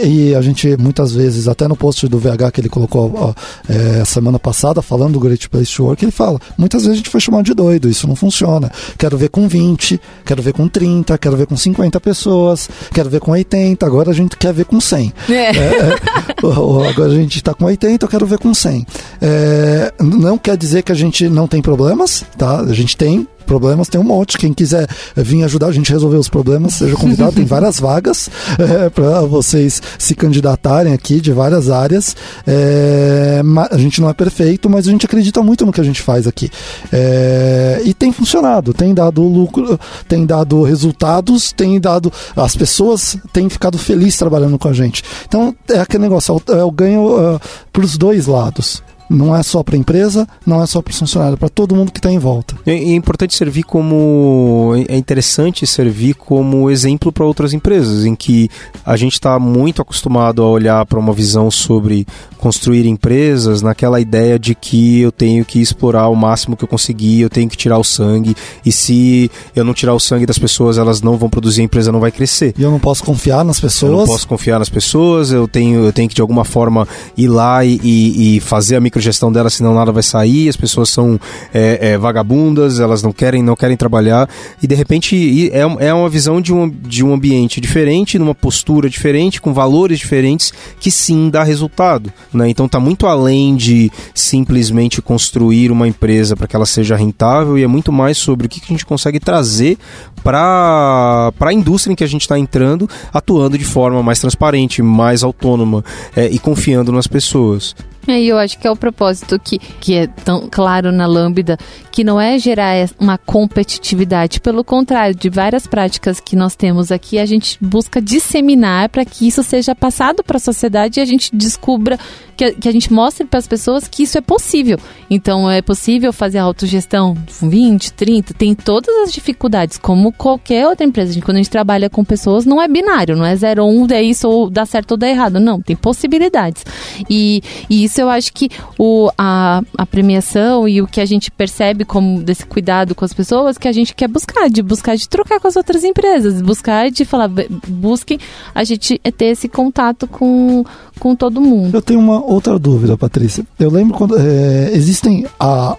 e 0.04 0.36
a 0.36 0.42
gente 0.42 0.76
muitas 0.78 1.14
vezes, 1.14 1.48
até 1.48 1.68
no 1.68 1.76
post 1.76 2.08
do 2.08 2.20
VH 2.20 2.52
que 2.54 2.62
ele 2.62 2.70
colocou 2.70 3.12
ó, 3.16 3.34
é, 3.68 4.04
semana 4.06 4.40
passada, 4.40 4.82
falando 4.82 5.14
do 5.14 5.20
Great 5.20 5.50
Place 5.50 5.74
to 5.76 5.86
Work, 5.86 6.04
ele 6.04 6.12
fala: 6.12 6.40
muitas 6.58 6.84
vezes 6.84 6.94
a 6.94 6.98
gente 6.98 7.10
foi 7.10 7.20
chamado 7.20 7.46
de 7.46 7.54
doido, 7.54 7.90
isso 7.90 8.08
não 8.08 8.16
funciona. 8.16 8.72
Quero 8.98 9.18
ver 9.18 9.30
com 9.30 9.48
20, 9.48 10.00
quero 10.26 10.42
ver 10.42 10.54
com 10.54 10.68
30, 10.68 11.18
quero 11.18 11.38
ver 11.38 11.48
com 11.48 11.58
50 11.58 12.00
pessoas, 12.00 12.70
quero 12.94 13.10
ver 13.10 13.20
com 13.20 13.32
80, 13.32 13.86
agora 13.86 14.12
a 14.12 14.14
gente 14.14 14.38
quer 14.38 14.54
ver 14.54 14.66
com 14.66 14.80
100. 14.80 15.14
É. 15.30 15.34
É, 15.34 15.50
é 15.52 15.96
agora 16.90 17.12
a 17.12 17.16
gente 17.16 17.38
está 17.38 17.54
com 17.54 17.66
80, 17.66 18.06
eu 18.06 18.10
quero 18.10 18.26
ver 18.26 18.40
com 18.40 18.54
100. 18.54 18.86
É, 19.22 19.94
não 20.00 20.38
quer 20.38 20.58
dizer 20.58 20.84
que 20.84 20.92
a 20.92 20.96
gente 20.96 21.28
não 21.28 21.48
tem 21.48 21.62
problemas, 21.62 22.24
tá? 22.38 22.60
A 22.60 22.74
gente 22.74 22.96
tem, 22.98 23.28
problemas 23.42 23.88
tem 23.88 24.00
um 24.00 24.04
monte. 24.04 24.38
Quem 24.38 24.54
quiser 24.54 24.88
vir 25.16 25.44
ajudar 25.44 25.68
a 25.68 25.72
gente 25.72 25.92
a 25.92 25.96
resolver 25.96 26.18
os 26.18 26.30
problemas, 26.30 26.76
seja 26.76 26.96
convidado. 26.96 27.34
tem 27.34 27.46
várias 27.46 27.80
vagas 27.80 28.30
é, 28.58 28.90
para 28.90 29.22
vocês 29.22 29.82
se 29.98 30.16
candidatarem 30.16 30.94
aqui 30.94 31.20
de 31.20 31.32
várias 31.32 31.70
áreas. 31.70 32.16
É, 32.46 33.42
a 33.70 33.78
gente 33.78 34.02
não 34.02 34.10
é 34.10 34.14
perfeito, 34.14 34.70
mas 34.70 34.88
a 34.88 34.92
gente 34.92 35.06
acredita 35.06 35.42
muito 35.44 35.66
no 35.66 35.72
que 35.72 35.82
a 35.82 35.84
gente 35.84 36.02
faz 36.02 36.28
aqui. 36.28 36.50
É, 36.92 37.82
e 37.84 37.94
tem 37.94 38.12
funcionado, 38.12 38.74
tem 38.74 38.94
dado 38.94 39.22
lucro, 39.22 39.80
tem 40.08 40.26
dado 40.26 40.64
resultados, 40.64 41.52
tem 41.52 41.80
dado. 41.80 42.12
As 42.36 42.56
pessoas 42.56 43.18
têm 43.34 43.50
ficado 43.50 43.78
felizes 43.78 44.18
trabalhando 44.18 44.58
com 44.58 44.68
a 44.68 44.74
gente. 44.74 45.04
Então 45.28 45.56
é 45.70 45.80
aquele 45.80 46.04
negócio, 46.04 46.42
é 46.50 46.64
o 46.64 46.68
é 46.68 46.72
ganho 46.72 47.36
uh, 47.36 47.40
para 47.72 47.84
os 47.84 47.98
dois 47.98 48.28
lados. 48.28 48.84
Não 49.12 49.36
é 49.36 49.44
só 49.44 49.62
para 49.62 49.76
a 49.76 49.78
empresa, 49.78 50.28
não 50.46 50.64
é 50.64 50.66
só 50.66 50.82
para 50.82 50.92
o 50.92 50.96
funcionário, 50.96 51.34
é 51.34 51.38
para 51.38 51.50
todo 51.50 51.76
mundo 51.76 51.92
que 51.92 52.00
está 52.00 52.10
em 52.10 52.18
volta. 52.18 52.56
É, 52.66 52.72
é, 52.72 52.96
importante 52.96 53.36
servir 53.36 53.64
como. 53.64 54.74
É 54.88 54.96
interessante 54.96 55.68
servir 55.68 56.14
como 56.14 56.70
exemplo 56.70 57.12
para 57.12 57.26
outras 57.26 57.54
empresas, 57.54 58.06
em 58.06 58.16
que 58.16 58.50
a 58.86 58.96
gente 58.96 59.14
está 59.14 59.38
muito 59.38 59.82
acostumado 59.82 60.42
a 60.42 60.50
olhar 60.50 60.86
para 60.86 60.98
uma 60.98 61.14
visão 61.14 61.52
sobre 61.52 62.08
construir 62.38 62.88
empresas, 62.88 63.62
naquela 63.62 64.00
ideia 64.00 64.40
de 64.40 64.56
que 64.56 65.02
eu 65.02 65.12
tenho 65.12 65.44
que 65.46 65.62
explorar 65.62 66.08
o 66.08 66.16
máximo 66.16 66.56
que 66.56 66.64
eu 66.64 66.68
conseguir, 66.68 67.22
eu 67.22 67.30
tenho 67.30 67.50
que 67.50 67.58
tirar 67.58 67.78
o 67.78 67.84
sangue, 67.84 68.36
e 68.66 68.72
se 68.72 69.30
eu 69.56 69.64
não 69.64 69.74
tirar 69.74 69.94
o 69.94 70.00
sangue 70.00 70.26
das 70.26 70.40
pessoas, 70.40 70.78
elas 70.78 71.02
não 71.02 71.18
vão 71.18 71.30
produzir, 71.30 71.62
a 71.62 71.66
empresa 71.66 71.92
não 71.92 72.00
vai 72.00 72.12
crescer. 72.12 72.54
E 72.58 72.64
eu 72.64 72.72
não 72.72 72.80
posso 72.80 73.04
confiar 73.04 73.44
nas 73.44 73.60
pessoas. 73.60 73.92
Eu 73.92 73.98
não 74.00 74.06
posso 74.06 74.28
confiar 74.28 74.58
nas 74.58 74.70
pessoas, 74.70 75.32
eu 75.32 75.48
tenho, 75.48 75.86
eu 75.86 75.94
tenho 75.94 76.10
que 76.10 76.16
de 76.16 76.22
alguma 76.22 76.44
forma 76.44 76.88
ir 77.16 77.28
lá 77.28 77.64
e, 77.64 77.80
e, 77.84 78.38
e 78.38 78.40
fazer 78.40 78.76
a 78.76 78.80
micro 78.80 79.01
gestão 79.02 79.32
dela, 79.32 79.50
senão 79.50 79.74
nada 79.74 79.92
vai 79.92 80.04
sair, 80.04 80.50
as 80.50 80.56
pessoas 80.56 80.90
são 80.90 81.20
é, 81.54 81.92
é, 81.92 81.98
vagabundas, 81.98 82.80
elas 82.80 83.04
não 83.04 83.12
querem, 83.12 83.42
não 83.44 83.56
querem 83.56 83.76
trabalhar, 83.76 84.30
e 84.62 84.68
de 84.68 84.76
repente 84.76 85.52
é, 85.52 85.88
é 85.88 85.94
uma 85.94 86.10
visão 86.10 86.40
de 86.40 86.54
um, 86.54 86.70
de 86.70 87.04
um 87.04 87.14
ambiente 87.14 87.60
diferente, 87.60 88.20
numa 88.20 88.36
postura 88.36 88.90
diferente, 88.90 89.42
com 89.42 89.54
valores 89.54 90.00
diferentes, 90.00 90.54
que 90.80 90.92
sim 90.92 91.30
dá 91.30 91.44
resultado. 91.44 92.12
Né? 92.34 92.50
Então 92.50 92.66
está 92.66 92.80
muito 92.80 93.08
além 93.08 93.56
de 93.56 93.92
simplesmente 94.14 95.02
construir 95.02 95.72
uma 95.72 95.88
empresa 95.88 96.36
para 96.36 96.48
que 96.48 96.56
ela 96.56 96.66
seja 96.66 96.96
rentável, 96.96 97.58
e 97.58 97.64
é 97.64 97.68
muito 97.68 97.92
mais 97.92 98.18
sobre 98.18 98.46
o 98.46 98.50
que, 98.50 98.60
que 98.60 98.68
a 98.68 98.76
gente 98.76 98.86
consegue 98.86 99.20
trazer 99.20 99.78
para 100.24 101.32
a 101.40 101.54
indústria 101.54 101.94
em 101.94 101.96
que 101.96 102.04
a 102.04 102.08
gente 102.08 102.22
está 102.22 102.38
entrando, 102.38 102.88
atuando 103.14 103.58
de 103.58 103.66
forma 103.66 104.02
mais 104.04 104.20
transparente, 104.20 104.82
mais 104.82 105.24
autônoma 105.24 105.84
é, 106.16 106.28
e 106.28 106.40
confiando 106.40 106.92
nas 106.92 107.08
pessoas. 107.08 107.76
É, 108.08 108.20
e 108.20 108.28
eu 108.28 108.38
acho 108.38 108.58
que 108.58 108.68
é 108.68 108.72
o 108.72 108.76
propósito 108.76 109.40
que, 109.40 109.60
que 109.60 109.96
é 109.96 110.08
tão 110.08 110.48
claro 110.50 110.92
na 110.92 111.06
Lambda, 111.06 111.58
que 111.92 112.04
não 112.04 112.20
é 112.20 112.40
gerar 112.40 112.90
uma 113.00 113.18
competitividade, 113.18 114.40
pelo 114.40 114.64
contrário, 114.64 115.14
de 115.14 115.30
várias 115.30 115.68
práticas 115.68 116.20
que 116.20 116.36
nós 116.36 116.56
temos 116.56 116.92
aqui, 116.92 117.20
a 117.20 117.26
gente 117.26 117.58
busca 117.62 118.02
disseminar 118.02 118.90
para 118.90 119.06
que 119.06 119.28
isso 119.28 119.44
seja 119.44 119.76
passado 119.76 120.24
para 120.24 120.38
a 120.38 120.40
sociedade 120.40 121.00
e 121.00 121.02
a 121.02 121.06
gente 121.06 121.30
descubra, 121.36 122.00
que, 122.36 122.54
que 122.54 122.70
a 122.70 122.72
gente 122.72 122.92
mostre 122.92 123.26
para 123.26 123.40
as 123.40 123.48
pessoas 123.48 123.88
que 123.88 124.04
isso 124.04 124.18
é 124.18 124.22
possível. 124.22 124.80
Então, 125.10 125.50
é 125.50 125.62
possível 125.62 126.14
fazer 126.14 126.40
a 126.40 126.44
autogestão 126.44 127.16
20, 127.42 127.94
30, 127.94 128.34
tem 128.34 128.56
todas 128.56 128.96
as 129.04 129.12
dificuldades, 129.12 129.78
como 129.78 130.12
qualquer 130.12 130.68
outra 130.68 130.86
empresa. 130.86 131.20
Quando 131.22 131.38
a 131.38 131.40
gente 131.40 131.50
trabalha 131.50 131.90
com 131.90 132.04
pessoas, 132.04 132.46
não 132.46 132.62
é 132.62 132.68
binário, 132.68 133.16
não 133.16 133.26
é 133.26 133.36
0 133.36 133.64
ou 133.64 133.72
1, 133.72 133.82
um, 133.82 133.88
é 133.92 134.02
isso 134.02 134.28
ou 134.30 134.50
dá 134.50 134.66
certo 134.66 134.92
ou 134.92 134.98
dá 134.98 135.10
errado. 135.10 135.40
Não, 135.40 135.62
tem 135.62 135.76
possibilidades. 135.76 136.66
E, 137.10 137.42
e 137.70 137.84
isso 137.84 137.91
eu 137.98 138.10
acho 138.10 138.32
que 138.34 138.50
o, 138.78 139.12
a, 139.18 139.62
a 139.78 139.86
premiação 139.86 140.68
e 140.68 140.82
o 140.82 140.88
que 140.88 141.02
a 141.02 141.06
gente 141.06 141.32
percebe 141.32 141.84
como 141.84 142.22
desse 142.22 142.46
cuidado 142.46 142.94
com 142.94 143.04
as 143.04 143.14
pessoas, 143.14 143.58
que 143.58 143.68
a 143.68 143.72
gente 143.72 143.96
quer 143.96 144.08
buscar, 144.08 144.50
de 144.50 144.62
buscar 144.62 144.96
de 144.96 145.10
trocar 145.10 145.40
com 145.40 145.48
as 145.48 145.56
outras 145.56 145.84
empresas, 145.84 146.42
buscar 146.42 146.90
de 146.92 147.06
falar, 147.06 147.30
busquem 147.68 148.20
a 148.54 148.64
gente 148.64 149.00
ter 149.18 149.26
esse 149.26 149.48
contato 149.48 150.08
com, 150.08 150.64
com 151.02 151.16
todo 151.16 151.42
mundo. 151.42 151.74
Eu 151.74 151.82
tenho 151.82 152.00
uma 152.00 152.24
outra 152.24 152.60
dúvida, 152.60 152.96
Patrícia. 152.96 153.44
Eu 153.60 153.72
lembro 153.72 153.98
quando 153.98 154.16
é, 154.20 154.70
existem 154.72 155.26
a, 155.40 155.76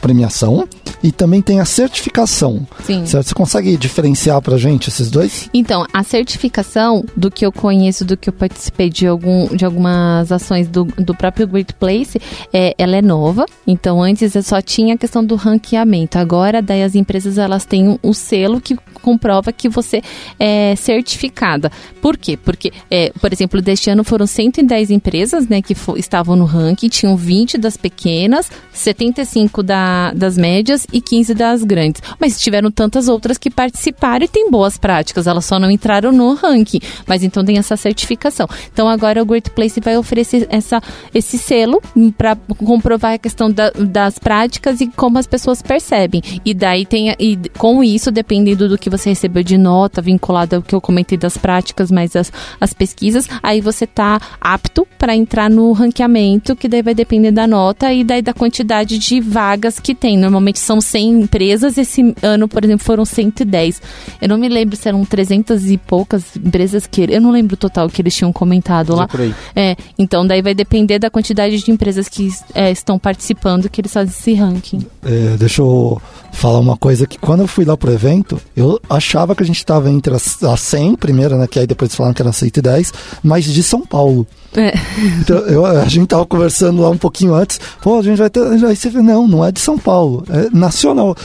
premiação 0.00 0.66
e 1.00 1.12
também 1.12 1.40
tem 1.40 1.60
a 1.60 1.64
certificação. 1.64 2.66
Sim. 2.82 3.06
Certo? 3.06 3.28
Você 3.28 3.34
consegue 3.34 3.76
diferenciar 3.76 4.42
pra 4.42 4.58
gente 4.58 4.88
esses 4.88 5.08
dois? 5.10 5.48
Então, 5.54 5.86
a 5.92 6.02
certificação, 6.02 7.04
do 7.16 7.30
que 7.30 7.46
eu 7.46 7.52
conheço, 7.52 8.04
do 8.04 8.16
que 8.16 8.28
eu 8.28 8.32
participei 8.32 8.90
de, 8.90 9.06
algum, 9.06 9.46
de 9.54 9.64
algumas 9.64 10.32
ações 10.32 10.66
do, 10.66 10.84
do 10.84 11.14
próprio 11.14 11.46
Great 11.46 11.72
Place, 11.74 12.20
é, 12.52 12.74
ela 12.76 12.96
é 12.96 13.02
nova. 13.02 13.46
Então, 13.64 14.02
antes 14.02 14.34
só 14.44 14.60
tinha 14.60 14.96
a 14.96 14.98
questão 14.98 15.24
do 15.24 15.36
ranqueamento. 15.36 16.18
Agora, 16.18 16.60
daí 16.60 16.82
as 16.82 16.96
empresas 16.96 17.38
elas 17.38 17.64
têm 17.64 17.88
um, 17.88 17.98
um 18.02 18.12
selo 18.12 18.60
que 18.60 18.76
comprova 19.04 19.52
que 19.52 19.68
você 19.68 20.00
é 20.40 20.74
certificada. 20.76 21.70
Por 22.00 22.16
quê? 22.16 22.38
Porque, 22.38 22.72
é, 22.90 23.12
por 23.20 23.30
exemplo, 23.30 23.60
deste 23.60 23.90
ano 23.90 24.02
foram 24.02 24.26
110 24.26 24.90
empresas 24.90 25.46
né, 25.46 25.60
que 25.60 25.76
estavam 25.96 26.34
no 26.34 26.46
ranking, 26.46 26.88
tinham 26.88 27.14
20 27.14 27.58
das 27.58 27.76
pequenas, 27.76 28.50
75 28.72 29.62
da, 29.62 30.10
das 30.12 30.38
médias 30.38 30.86
e 30.90 31.02
15 31.02 31.34
das 31.34 31.62
grandes. 31.62 32.00
Mas 32.18 32.40
tiveram 32.40 32.70
tantas 32.70 33.06
outras 33.06 33.36
que 33.36 33.50
participaram 33.50 34.24
e 34.24 34.28
têm 34.28 34.50
boas 34.50 34.78
práticas, 34.78 35.26
elas 35.26 35.44
só 35.44 35.58
não 35.58 35.70
entraram 35.70 36.10
no 36.10 36.32
ranking, 36.32 36.80
mas 37.06 37.22
então 37.22 37.44
tem 37.44 37.58
essa 37.58 37.76
certificação. 37.76 38.48
Então 38.72 38.88
agora 38.88 39.22
o 39.22 39.26
Great 39.26 39.50
Place 39.50 39.80
vai 39.80 39.98
oferecer 39.98 40.46
essa, 40.48 40.80
esse 41.12 41.36
selo 41.36 41.82
para 42.16 42.36
comprovar 42.64 43.12
a 43.12 43.18
questão 43.18 43.50
da, 43.50 43.70
das 43.70 44.18
práticas 44.18 44.80
e 44.80 44.86
como 44.86 45.18
as 45.18 45.26
pessoas 45.26 45.60
percebem. 45.60 46.22
E 46.42 46.54
daí 46.54 46.86
tem 46.86 47.14
e 47.18 47.36
com 47.58 47.84
isso, 47.84 48.10
dependendo 48.10 48.68
do 48.68 48.78
que 48.78 48.93
você 48.96 49.10
recebeu 49.10 49.42
de 49.42 49.58
nota 49.58 50.00
vinculada 50.00 50.56
ao 50.56 50.62
que 50.62 50.74
eu 50.74 50.80
comentei 50.80 51.18
das 51.18 51.36
práticas, 51.36 51.90
mais 51.90 52.14
as, 52.16 52.32
as 52.60 52.72
pesquisas, 52.72 53.28
aí 53.42 53.60
você 53.60 53.84
está 53.84 54.20
apto 54.40 54.86
para 54.98 55.14
entrar 55.14 55.50
no 55.50 55.72
ranqueamento, 55.72 56.56
que 56.56 56.68
daí 56.68 56.82
vai 56.82 56.94
depender 56.94 57.30
da 57.30 57.46
nota 57.46 57.92
e 57.92 58.04
daí 58.04 58.22
da 58.22 58.32
quantidade 58.32 58.98
de 58.98 59.20
vagas 59.20 59.78
que 59.78 59.94
tem. 59.94 60.16
Normalmente 60.16 60.58
são 60.58 60.80
100 60.80 61.22
empresas, 61.22 61.76
esse 61.76 62.14
ano, 62.22 62.48
por 62.48 62.64
exemplo, 62.64 62.84
foram 62.84 63.04
110. 63.04 63.82
Eu 64.20 64.28
não 64.28 64.38
me 64.38 64.48
lembro 64.48 64.76
se 64.76 64.88
eram 64.88 65.04
300 65.04 65.70
e 65.70 65.78
poucas 65.78 66.36
empresas 66.36 66.86
que. 66.86 67.06
Eu 67.08 67.20
não 67.20 67.30
lembro 67.30 67.54
o 67.54 67.56
total 67.56 67.88
que 67.88 68.00
eles 68.00 68.14
tinham 68.14 68.32
comentado 68.32 68.94
lá. 68.94 69.08
É, 69.54 69.76
então 69.98 70.26
daí 70.26 70.42
vai 70.42 70.54
depender 70.54 70.98
da 70.98 71.10
quantidade 71.10 71.62
de 71.62 71.70
empresas 71.70 72.08
que 72.08 72.30
é, 72.54 72.70
estão 72.70 72.98
participando 72.98 73.68
que 73.68 73.80
eles 73.80 73.92
fazem 73.92 74.14
esse 74.16 74.34
ranking. 74.34 74.86
É, 75.04 75.36
deixa 75.36 75.62
eu 75.62 76.00
falar 76.34 76.58
uma 76.58 76.76
coisa 76.76 77.06
que 77.06 77.18
quando 77.18 77.40
eu 77.40 77.46
fui 77.46 77.64
lá 77.64 77.76
pro 77.76 77.92
evento, 77.92 78.40
eu 78.56 78.80
achava 78.88 79.34
que 79.34 79.42
a 79.42 79.46
gente 79.46 79.58
estava 79.58 79.90
entre 79.90 80.14
as, 80.14 80.42
as 80.42 80.60
100 80.60 80.96
primeiro, 80.96 81.36
né? 81.36 81.46
Que 81.46 81.60
aí 81.60 81.66
depois 81.66 81.94
falaram 81.94 82.14
que 82.14 82.22
era 82.22 82.32
110, 82.32 82.92
mas 83.22 83.44
de 83.44 83.62
São 83.62 83.86
Paulo. 83.86 84.26
É. 84.56 84.72
Então, 85.20 85.38
eu, 85.38 85.66
a 85.66 85.84
gente 85.86 86.06
tava 86.06 86.24
conversando 86.24 86.82
lá 86.82 86.90
um 86.90 86.96
pouquinho 86.96 87.34
antes, 87.34 87.60
pô, 87.82 87.98
a 87.98 88.02
gente 88.02 88.18
vai 88.18 88.30
ter. 88.30 88.40
Aí 88.64 88.76
você 88.76 88.90
não, 88.90 89.26
não 89.26 89.44
é 89.44 89.50
de 89.50 89.60
São 89.60 89.76
Paulo, 89.76 90.24
é 90.30 90.56
nacional. 90.56 91.16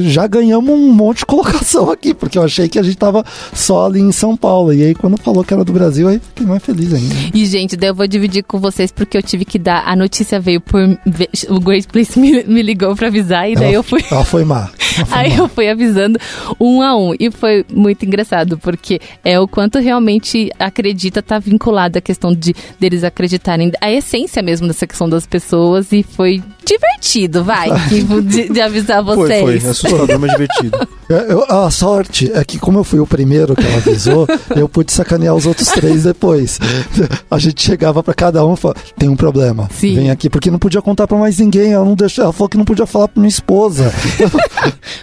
Já 0.00 0.26
ganhamos 0.26 0.70
um 0.70 0.92
monte 0.92 1.18
de 1.18 1.26
colocação 1.26 1.90
aqui, 1.90 2.14
porque 2.14 2.38
eu 2.38 2.42
achei 2.42 2.68
que 2.68 2.78
a 2.78 2.82
gente 2.82 2.96
tava 2.96 3.24
só 3.52 3.86
ali 3.86 4.00
em 4.00 4.12
São 4.12 4.36
Paulo. 4.36 4.72
E 4.72 4.82
aí, 4.82 4.94
quando 4.94 5.18
falou 5.18 5.44
que 5.44 5.52
era 5.52 5.64
do 5.64 5.72
Brasil, 5.72 6.08
aí 6.08 6.18
fiquei 6.18 6.46
mais 6.46 6.62
feliz 6.62 6.92
ainda. 6.92 7.14
E, 7.34 7.44
gente, 7.44 7.76
daí 7.76 7.90
eu 7.90 7.94
vou 7.94 8.06
dividir 8.06 8.42
com 8.42 8.58
vocês, 8.58 8.90
porque 8.90 9.16
eu 9.16 9.22
tive 9.22 9.44
que 9.44 9.58
dar. 9.58 9.84
A 9.86 9.94
notícia 9.94 10.40
veio 10.40 10.60
por. 10.60 10.80
O 11.48 11.60
Great 11.60 11.88
Place 11.88 12.18
me, 12.18 12.42
me 12.44 12.62
ligou 12.62 12.94
pra 12.96 13.08
avisar, 13.08 13.50
e 13.50 13.54
daí 13.54 13.66
ela, 13.66 13.74
eu 13.74 13.82
fui. 13.82 14.02
Ela 14.10 14.24
foi 14.24 14.44
má. 14.44 14.70
Ela 14.96 15.06
foi 15.06 15.18
aí 15.18 15.30
má. 15.30 15.36
eu 15.36 15.48
fui 15.48 15.68
avisando 15.68 16.18
um 16.58 16.80
a 16.80 16.96
um. 16.96 17.14
E 17.18 17.30
foi 17.30 17.64
muito 17.72 18.04
engraçado, 18.04 18.58
porque 18.58 19.00
é 19.24 19.38
o 19.38 19.46
quanto 19.46 19.78
realmente 19.78 20.50
acredita 20.58 21.22
tá 21.22 21.38
vinculado 21.38 21.98
à 21.98 22.00
questão 22.00 22.34
de 22.34 22.45
deles 22.78 23.04
acreditarem. 23.04 23.72
A 23.80 23.90
essência 23.90 24.42
mesmo 24.42 24.66
dessa 24.66 24.86
questão 24.86 25.08
das 25.08 25.26
pessoas 25.26 25.92
e 25.92 26.02
foi 26.02 26.42
divertido, 26.66 27.44
vai, 27.44 27.68
de, 27.88 28.48
de 28.52 28.60
avisar 28.60 29.02
vocês. 29.02 29.42
Foi, 29.42 29.60
foi 29.60 29.70
assustador, 29.70 30.18
mas 30.18 30.30
divertido. 30.32 30.88
É, 31.08 31.32
eu, 31.32 31.44
a 31.44 31.70
sorte 31.70 32.30
é 32.32 32.44
que 32.44 32.58
como 32.58 32.80
eu 32.80 32.84
fui 32.84 32.98
o 32.98 33.06
primeiro 33.06 33.54
que 33.54 33.64
ela 33.64 33.76
avisou, 33.76 34.26
eu 34.56 34.68
pude 34.68 34.90
sacanear 34.90 35.36
os 35.36 35.46
outros 35.46 35.68
três 35.68 36.02
depois. 36.02 36.58
A 37.30 37.38
gente 37.38 37.62
chegava 37.62 38.02
para 38.02 38.12
cada 38.12 38.44
um 38.44 38.54
e 38.54 38.56
falava, 38.56 38.80
tem 38.98 39.08
um 39.08 39.14
problema, 39.14 39.68
Sim. 39.72 39.94
vem 39.94 40.10
aqui, 40.10 40.28
porque 40.28 40.50
não 40.50 40.58
podia 40.58 40.82
contar 40.82 41.06
para 41.06 41.16
mais 41.16 41.38
ninguém, 41.38 41.72
ela 41.72 41.84
não 41.84 41.94
deixou, 41.94 42.24
ela 42.24 42.32
falou 42.32 42.48
que 42.48 42.56
não 42.56 42.64
podia 42.64 42.86
falar 42.86 43.06
para 43.06 43.20
minha 43.20 43.28
esposa. 43.28 43.92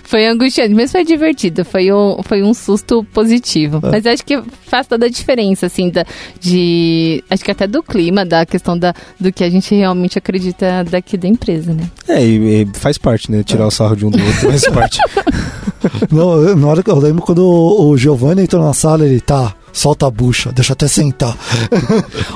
foi 0.03 0.27
angustiante, 0.27 0.73
mas 0.73 0.91
foi 0.91 1.05
divertido, 1.05 1.63
foi 1.63 1.91
um, 1.91 2.21
foi 2.23 2.43
um 2.43 2.53
susto 2.53 3.05
positivo. 3.13 3.79
É. 3.83 3.91
Mas 3.91 4.05
acho 4.05 4.25
que 4.25 4.41
faz 4.65 4.87
toda 4.87 5.05
a 5.05 5.09
diferença, 5.09 5.67
assim, 5.67 5.89
da, 5.89 6.05
de, 6.39 7.23
acho 7.29 7.45
que 7.45 7.51
até 7.51 7.65
do 7.65 7.81
clima, 7.81 8.25
da 8.25 8.45
questão 8.45 8.77
da, 8.77 8.93
do 9.19 9.31
que 9.31 9.43
a 9.43 9.49
gente 9.49 9.73
realmente 9.73 10.17
acredita 10.17 10.83
daqui 10.83 11.15
da 11.15 11.27
empresa, 11.27 11.52
né? 11.61 11.89
É, 12.07 12.23
e, 12.23 12.63
e 12.63 12.67
faz 12.73 12.97
parte, 12.97 13.31
né? 13.31 13.43
Tirar 13.43 13.67
o 13.67 13.71
sarro 13.71 13.95
de 13.95 14.05
um 14.05 14.09
do 14.09 14.23
outro 14.23 14.49
faz 14.49 14.67
parte. 14.69 14.99
Não, 16.11 16.55
na 16.55 16.67
hora 16.67 16.83
que 16.83 16.89
eu 16.89 16.97
lembro 16.97 17.21
quando 17.21 17.43
o, 17.43 17.89
o 17.89 17.97
Giovanni 17.97 18.43
entrou 18.43 18.63
na 18.63 18.73
sala, 18.73 19.05
ele 19.05 19.19
tá. 19.19 19.55
Solta 19.75 20.05
a 20.05 20.11
bucha, 20.11 20.51
deixa 20.51 20.73
até 20.73 20.87
sentar. 20.87 21.35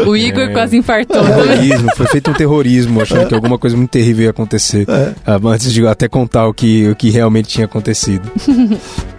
O 0.07 0.17
Igor 0.17 0.45
é, 0.45 0.53
quase 0.53 0.75
infartou. 0.75 1.23
Terrorismo, 1.23 1.89
foi 1.95 2.07
feito 2.07 2.31
um 2.31 2.33
terrorismo, 2.33 2.99
achando 2.99 3.21
é. 3.21 3.25
que 3.25 3.35
alguma 3.35 3.59
coisa 3.59 3.77
muito 3.77 3.91
terrível 3.91 4.23
ia 4.23 4.31
acontecer. 4.31 4.89
É. 4.89 5.13
Ah, 5.23 5.39
antes 5.45 5.71
de 5.71 5.85
até 5.85 6.07
contar 6.07 6.47
o 6.47 6.53
que, 6.53 6.89
o 6.89 6.95
que 6.95 7.11
realmente 7.11 7.47
tinha 7.47 7.65
acontecido. 7.65 8.27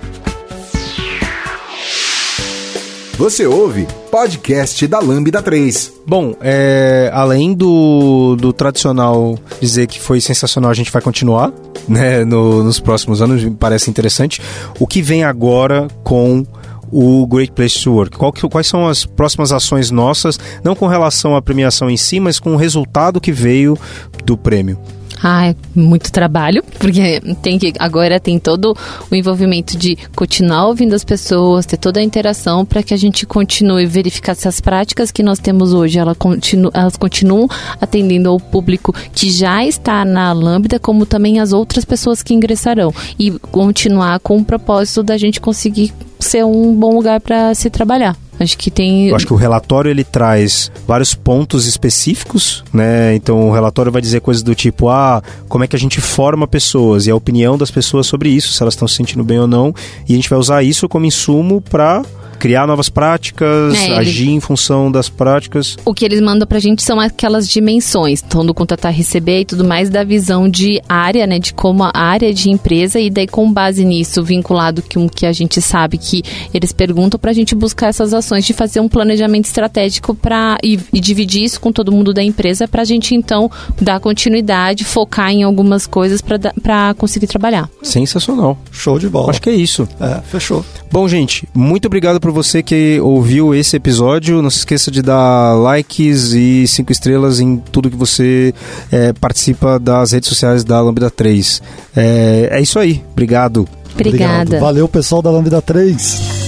Você 3.19 3.45
ouve 3.45 3.85
podcast 4.13 4.87
da 4.87 5.01
Lambda 5.01 5.43
3. 5.43 5.93
Bom, 6.07 6.37
é, 6.41 7.11
além 7.13 7.53
do, 7.53 8.37
do 8.37 8.53
tradicional 8.53 9.37
dizer 9.61 9.89
que 9.89 10.01
foi 10.01 10.21
sensacional, 10.21 10.71
a 10.71 10.75
gente 10.75 10.93
vai 10.93 11.03
continuar 11.03 11.53
né, 11.89 12.25
no, 12.25 12.63
nos 12.63 12.79
próximos 12.79 13.21
anos, 13.21 13.43
me 13.43 13.51
parece 13.51 13.91
interessante. 13.91 14.41
O 14.79 14.87
que 14.87 15.03
vem 15.03 15.25
agora 15.25 15.89
com 16.05 16.47
o 16.93 17.27
Great 17.27 17.51
Place 17.51 17.83
to 17.83 17.93
Work? 17.93 18.17
Que, 18.37 18.49
quais 18.49 18.69
são 18.69 18.87
as 18.87 19.05
próximas 19.05 19.51
ações 19.51 19.91
nossas, 19.91 20.39
não 20.63 20.77
com 20.77 20.87
relação 20.87 21.35
à 21.35 21.43
premiação 21.43 21.91
em 21.91 21.97
si, 21.97 22.21
mas 22.21 22.39
com 22.39 22.55
o 22.55 22.57
resultado 22.57 23.21
que 23.21 23.33
veio 23.33 23.77
do 24.25 24.39
prêmio? 24.39 24.79
Ah, 25.23 25.49
é 25.49 25.57
muito 25.75 26.13
trabalho, 26.13 26.63
porque 26.79 27.21
tem 27.43 27.59
que 27.59 27.73
agora 27.79 28.21
tem 28.21 28.39
todo 28.39 28.77
o 29.11 29.15
envolvimento 29.15 29.77
de 29.77 29.97
continuar 30.15 30.67
ouvindo 30.67 30.95
as 30.95 31.05
pessoas, 31.05 31.67
ter 31.67 31.77
toda 31.77 32.01
a 32.01 32.03
interação 32.03 32.65
para 32.65 32.83
que 32.83 32.95
a 32.95 32.97
gente 32.97 33.27
continue 33.27 33.87
verificar 33.87 34.35
se 34.35 34.47
as 34.47 34.61
práticas 34.61 35.11
que 35.11 35.23
nós 35.23 35.39
temos 35.39 35.73
hoje 35.73 35.99
ela 35.99 36.15
continu, 36.15 36.71
elas 36.73 36.97
continuam 36.97 37.49
atendendo 37.81 38.29
ao 38.29 38.39
público 38.39 38.95
que 39.13 39.31
já 39.31 39.65
está 39.65 40.05
na 40.05 40.33
Lambda, 40.33 40.79
como 40.79 41.05
também 41.05 41.41
as 41.41 41.53
outras 41.53 41.85
pessoas 41.85 42.23
que 42.23 42.35
ingressarão 42.35 42.93
e 43.19 43.31
continuar 43.31 44.21
com 44.21 44.39
o 44.39 44.45
propósito 44.45 45.03
da 45.03 45.17
gente 45.17 45.41
conseguir 45.41 45.93
ser 46.21 46.45
um 46.45 46.75
bom 46.75 46.95
lugar 46.95 47.21
para 47.21 47.55
se 47.55 47.71
trabalhar. 47.71 48.17
Acho 48.39 48.57
que 48.57 48.71
tem. 48.71 49.09
Eu 49.09 49.17
acho 49.17 49.27
que 49.27 49.33
o 49.33 49.37
relatório 49.37 49.91
ele 49.91 50.05
traz 50.05 50.71
vários 50.87 51.15
pontos 51.15 51.67
específicos, 51.67 52.63
né? 52.73 53.15
Então 53.15 53.49
o 53.49 53.53
relatório 53.53 53.91
vai 53.91 54.01
dizer 54.01 54.21
coisas 54.21 54.43
do 54.43 54.55
tipo, 54.55 54.89
ah, 54.89 55.23
como 55.49 55.65
é 55.65 55.67
que 55.67 55.75
a 55.75 55.79
gente 55.79 56.01
forma 56.01 56.47
pessoas 56.47 57.07
e 57.07 57.11
a 57.11 57.17
opinião 57.17 57.59
das 57.59 57.71
pessoas 57.71 58.07
sobre 58.07 58.29
isso, 58.31 58.53
se 58.53 58.63
elas 58.63 58.75
estão 58.75 58.87
se 58.87 58.95
sentindo 58.95 59.25
bem 59.25 59.39
ou 59.39 59.47
não, 59.47 59.75
e 60.09 60.13
a 60.13 60.17
gente 60.17 60.31
vai 60.31 60.39
usar 60.39 60.63
isso 60.63 60.89
como 60.89 61.07
insumo 61.07 61.61
para 61.61 62.03
criar 62.39 62.67
novas 62.67 62.89
práticas, 62.89 63.75
é, 63.75 63.97
agir 63.97 64.31
em 64.31 64.41
função 64.41 64.91
das 64.91 65.09
práticas. 65.09 65.77
O 65.85 65.93
que 65.93 66.05
eles 66.05 66.21
mandam 66.21 66.47
pra 66.47 66.59
gente 66.59 66.83
são 66.83 67.01
aquelas 67.01 67.49
dimensões, 67.49 68.23
então 68.27 68.45
do 68.45 68.55
contratar 68.55 68.93
receber 68.93 69.41
e 69.41 69.45
tudo 69.45 69.65
mais 69.65 69.91
da 69.91 70.05
visão 70.05 70.49
de 70.49 70.81
área, 70.89 71.27
né, 71.27 71.39
de 71.39 71.53
como 71.53 71.85
a 71.85 71.91
área 71.95 72.33
de 72.33 72.51
empresa 72.51 73.01
e 73.01 73.11
daí 73.11 73.27
com 73.27 73.53
base 73.53 73.85
nisso, 73.85 74.23
vinculado 74.23 74.83
com 74.83 75.07
o 75.07 75.11
que 75.11 75.27
a 75.27 75.33
gente 75.33 75.61
sabe 75.61 75.99
que 75.99 76.23
eles 76.55 76.73
perguntam 76.73 77.19
pra 77.19 77.33
gente 77.33 77.55
buscar 77.55 77.89
essas 77.89 78.15
ações 78.15 78.45
de 78.45 78.53
fazer 78.53 78.81
um 78.81 78.89
planejamento 78.89 79.47
estratégico 79.47 80.15
para 80.15 80.57
e, 80.63 80.79
e, 80.93 81.01
dividir 81.01 81.45
isso 81.45 81.61
com 81.61 81.73
todo 81.73 81.93
mundo 81.93 82.13
da 82.13 82.23
empresa 82.23 82.69
pra 82.69 82.85
gente 82.85 83.15
então 83.15 83.51
dar 83.81 84.01
continuidade, 84.01 84.85
focar 84.85 85.31
em 85.31 85.43
algumas 85.43 85.87
coisas 85.87 86.23
para 86.23 86.95
conseguir 86.95 87.27
trabalhar. 87.27 87.69
Sensacional. 87.83 88.59
Show 88.71 88.99
de 88.99 89.09
bola. 89.09 89.31
Acho 89.31 89.43
que 89.43 89.51
é 89.51 89.55
isso. 89.55 89.89
É, 90.01 90.21
fechou. 90.23 90.65
Bom, 90.91 91.09
gente, 91.09 91.49
muito 91.55 91.87
obrigado 91.87 92.21
por 92.21 92.28
por 92.29 92.33
você 92.33 92.63
que 92.63 93.01
ouviu 93.01 93.55
esse 93.55 93.77
episódio. 93.77 94.43
Não 94.43 94.51
se 94.51 94.59
esqueça 94.59 94.91
de 94.91 95.01
dar 95.01 95.55
likes 95.55 96.33
e 96.33 96.67
cinco 96.69 96.93
estrelas 96.93 97.41
em 97.41 97.57
tudo 97.57 97.91
que 97.91 97.97
você 97.97 98.55
é, 98.93 99.15
participa 99.15 99.79
das 99.79 100.13
redes 100.13 100.29
sociais 100.29 100.63
da 100.63 100.81
Lambda 100.81 101.11
3. 101.11 101.63
É, 101.97 102.49
é 102.53 102.61
isso 102.61 102.79
aí. 102.79 103.03
Obrigado. 103.13 103.67
Obrigada. 103.95 104.43
Obrigado. 104.43 104.61
Valeu, 104.61 104.87
pessoal 104.89 105.23
da 105.23 105.31
Lambda 105.31 105.63
3. 105.63 106.48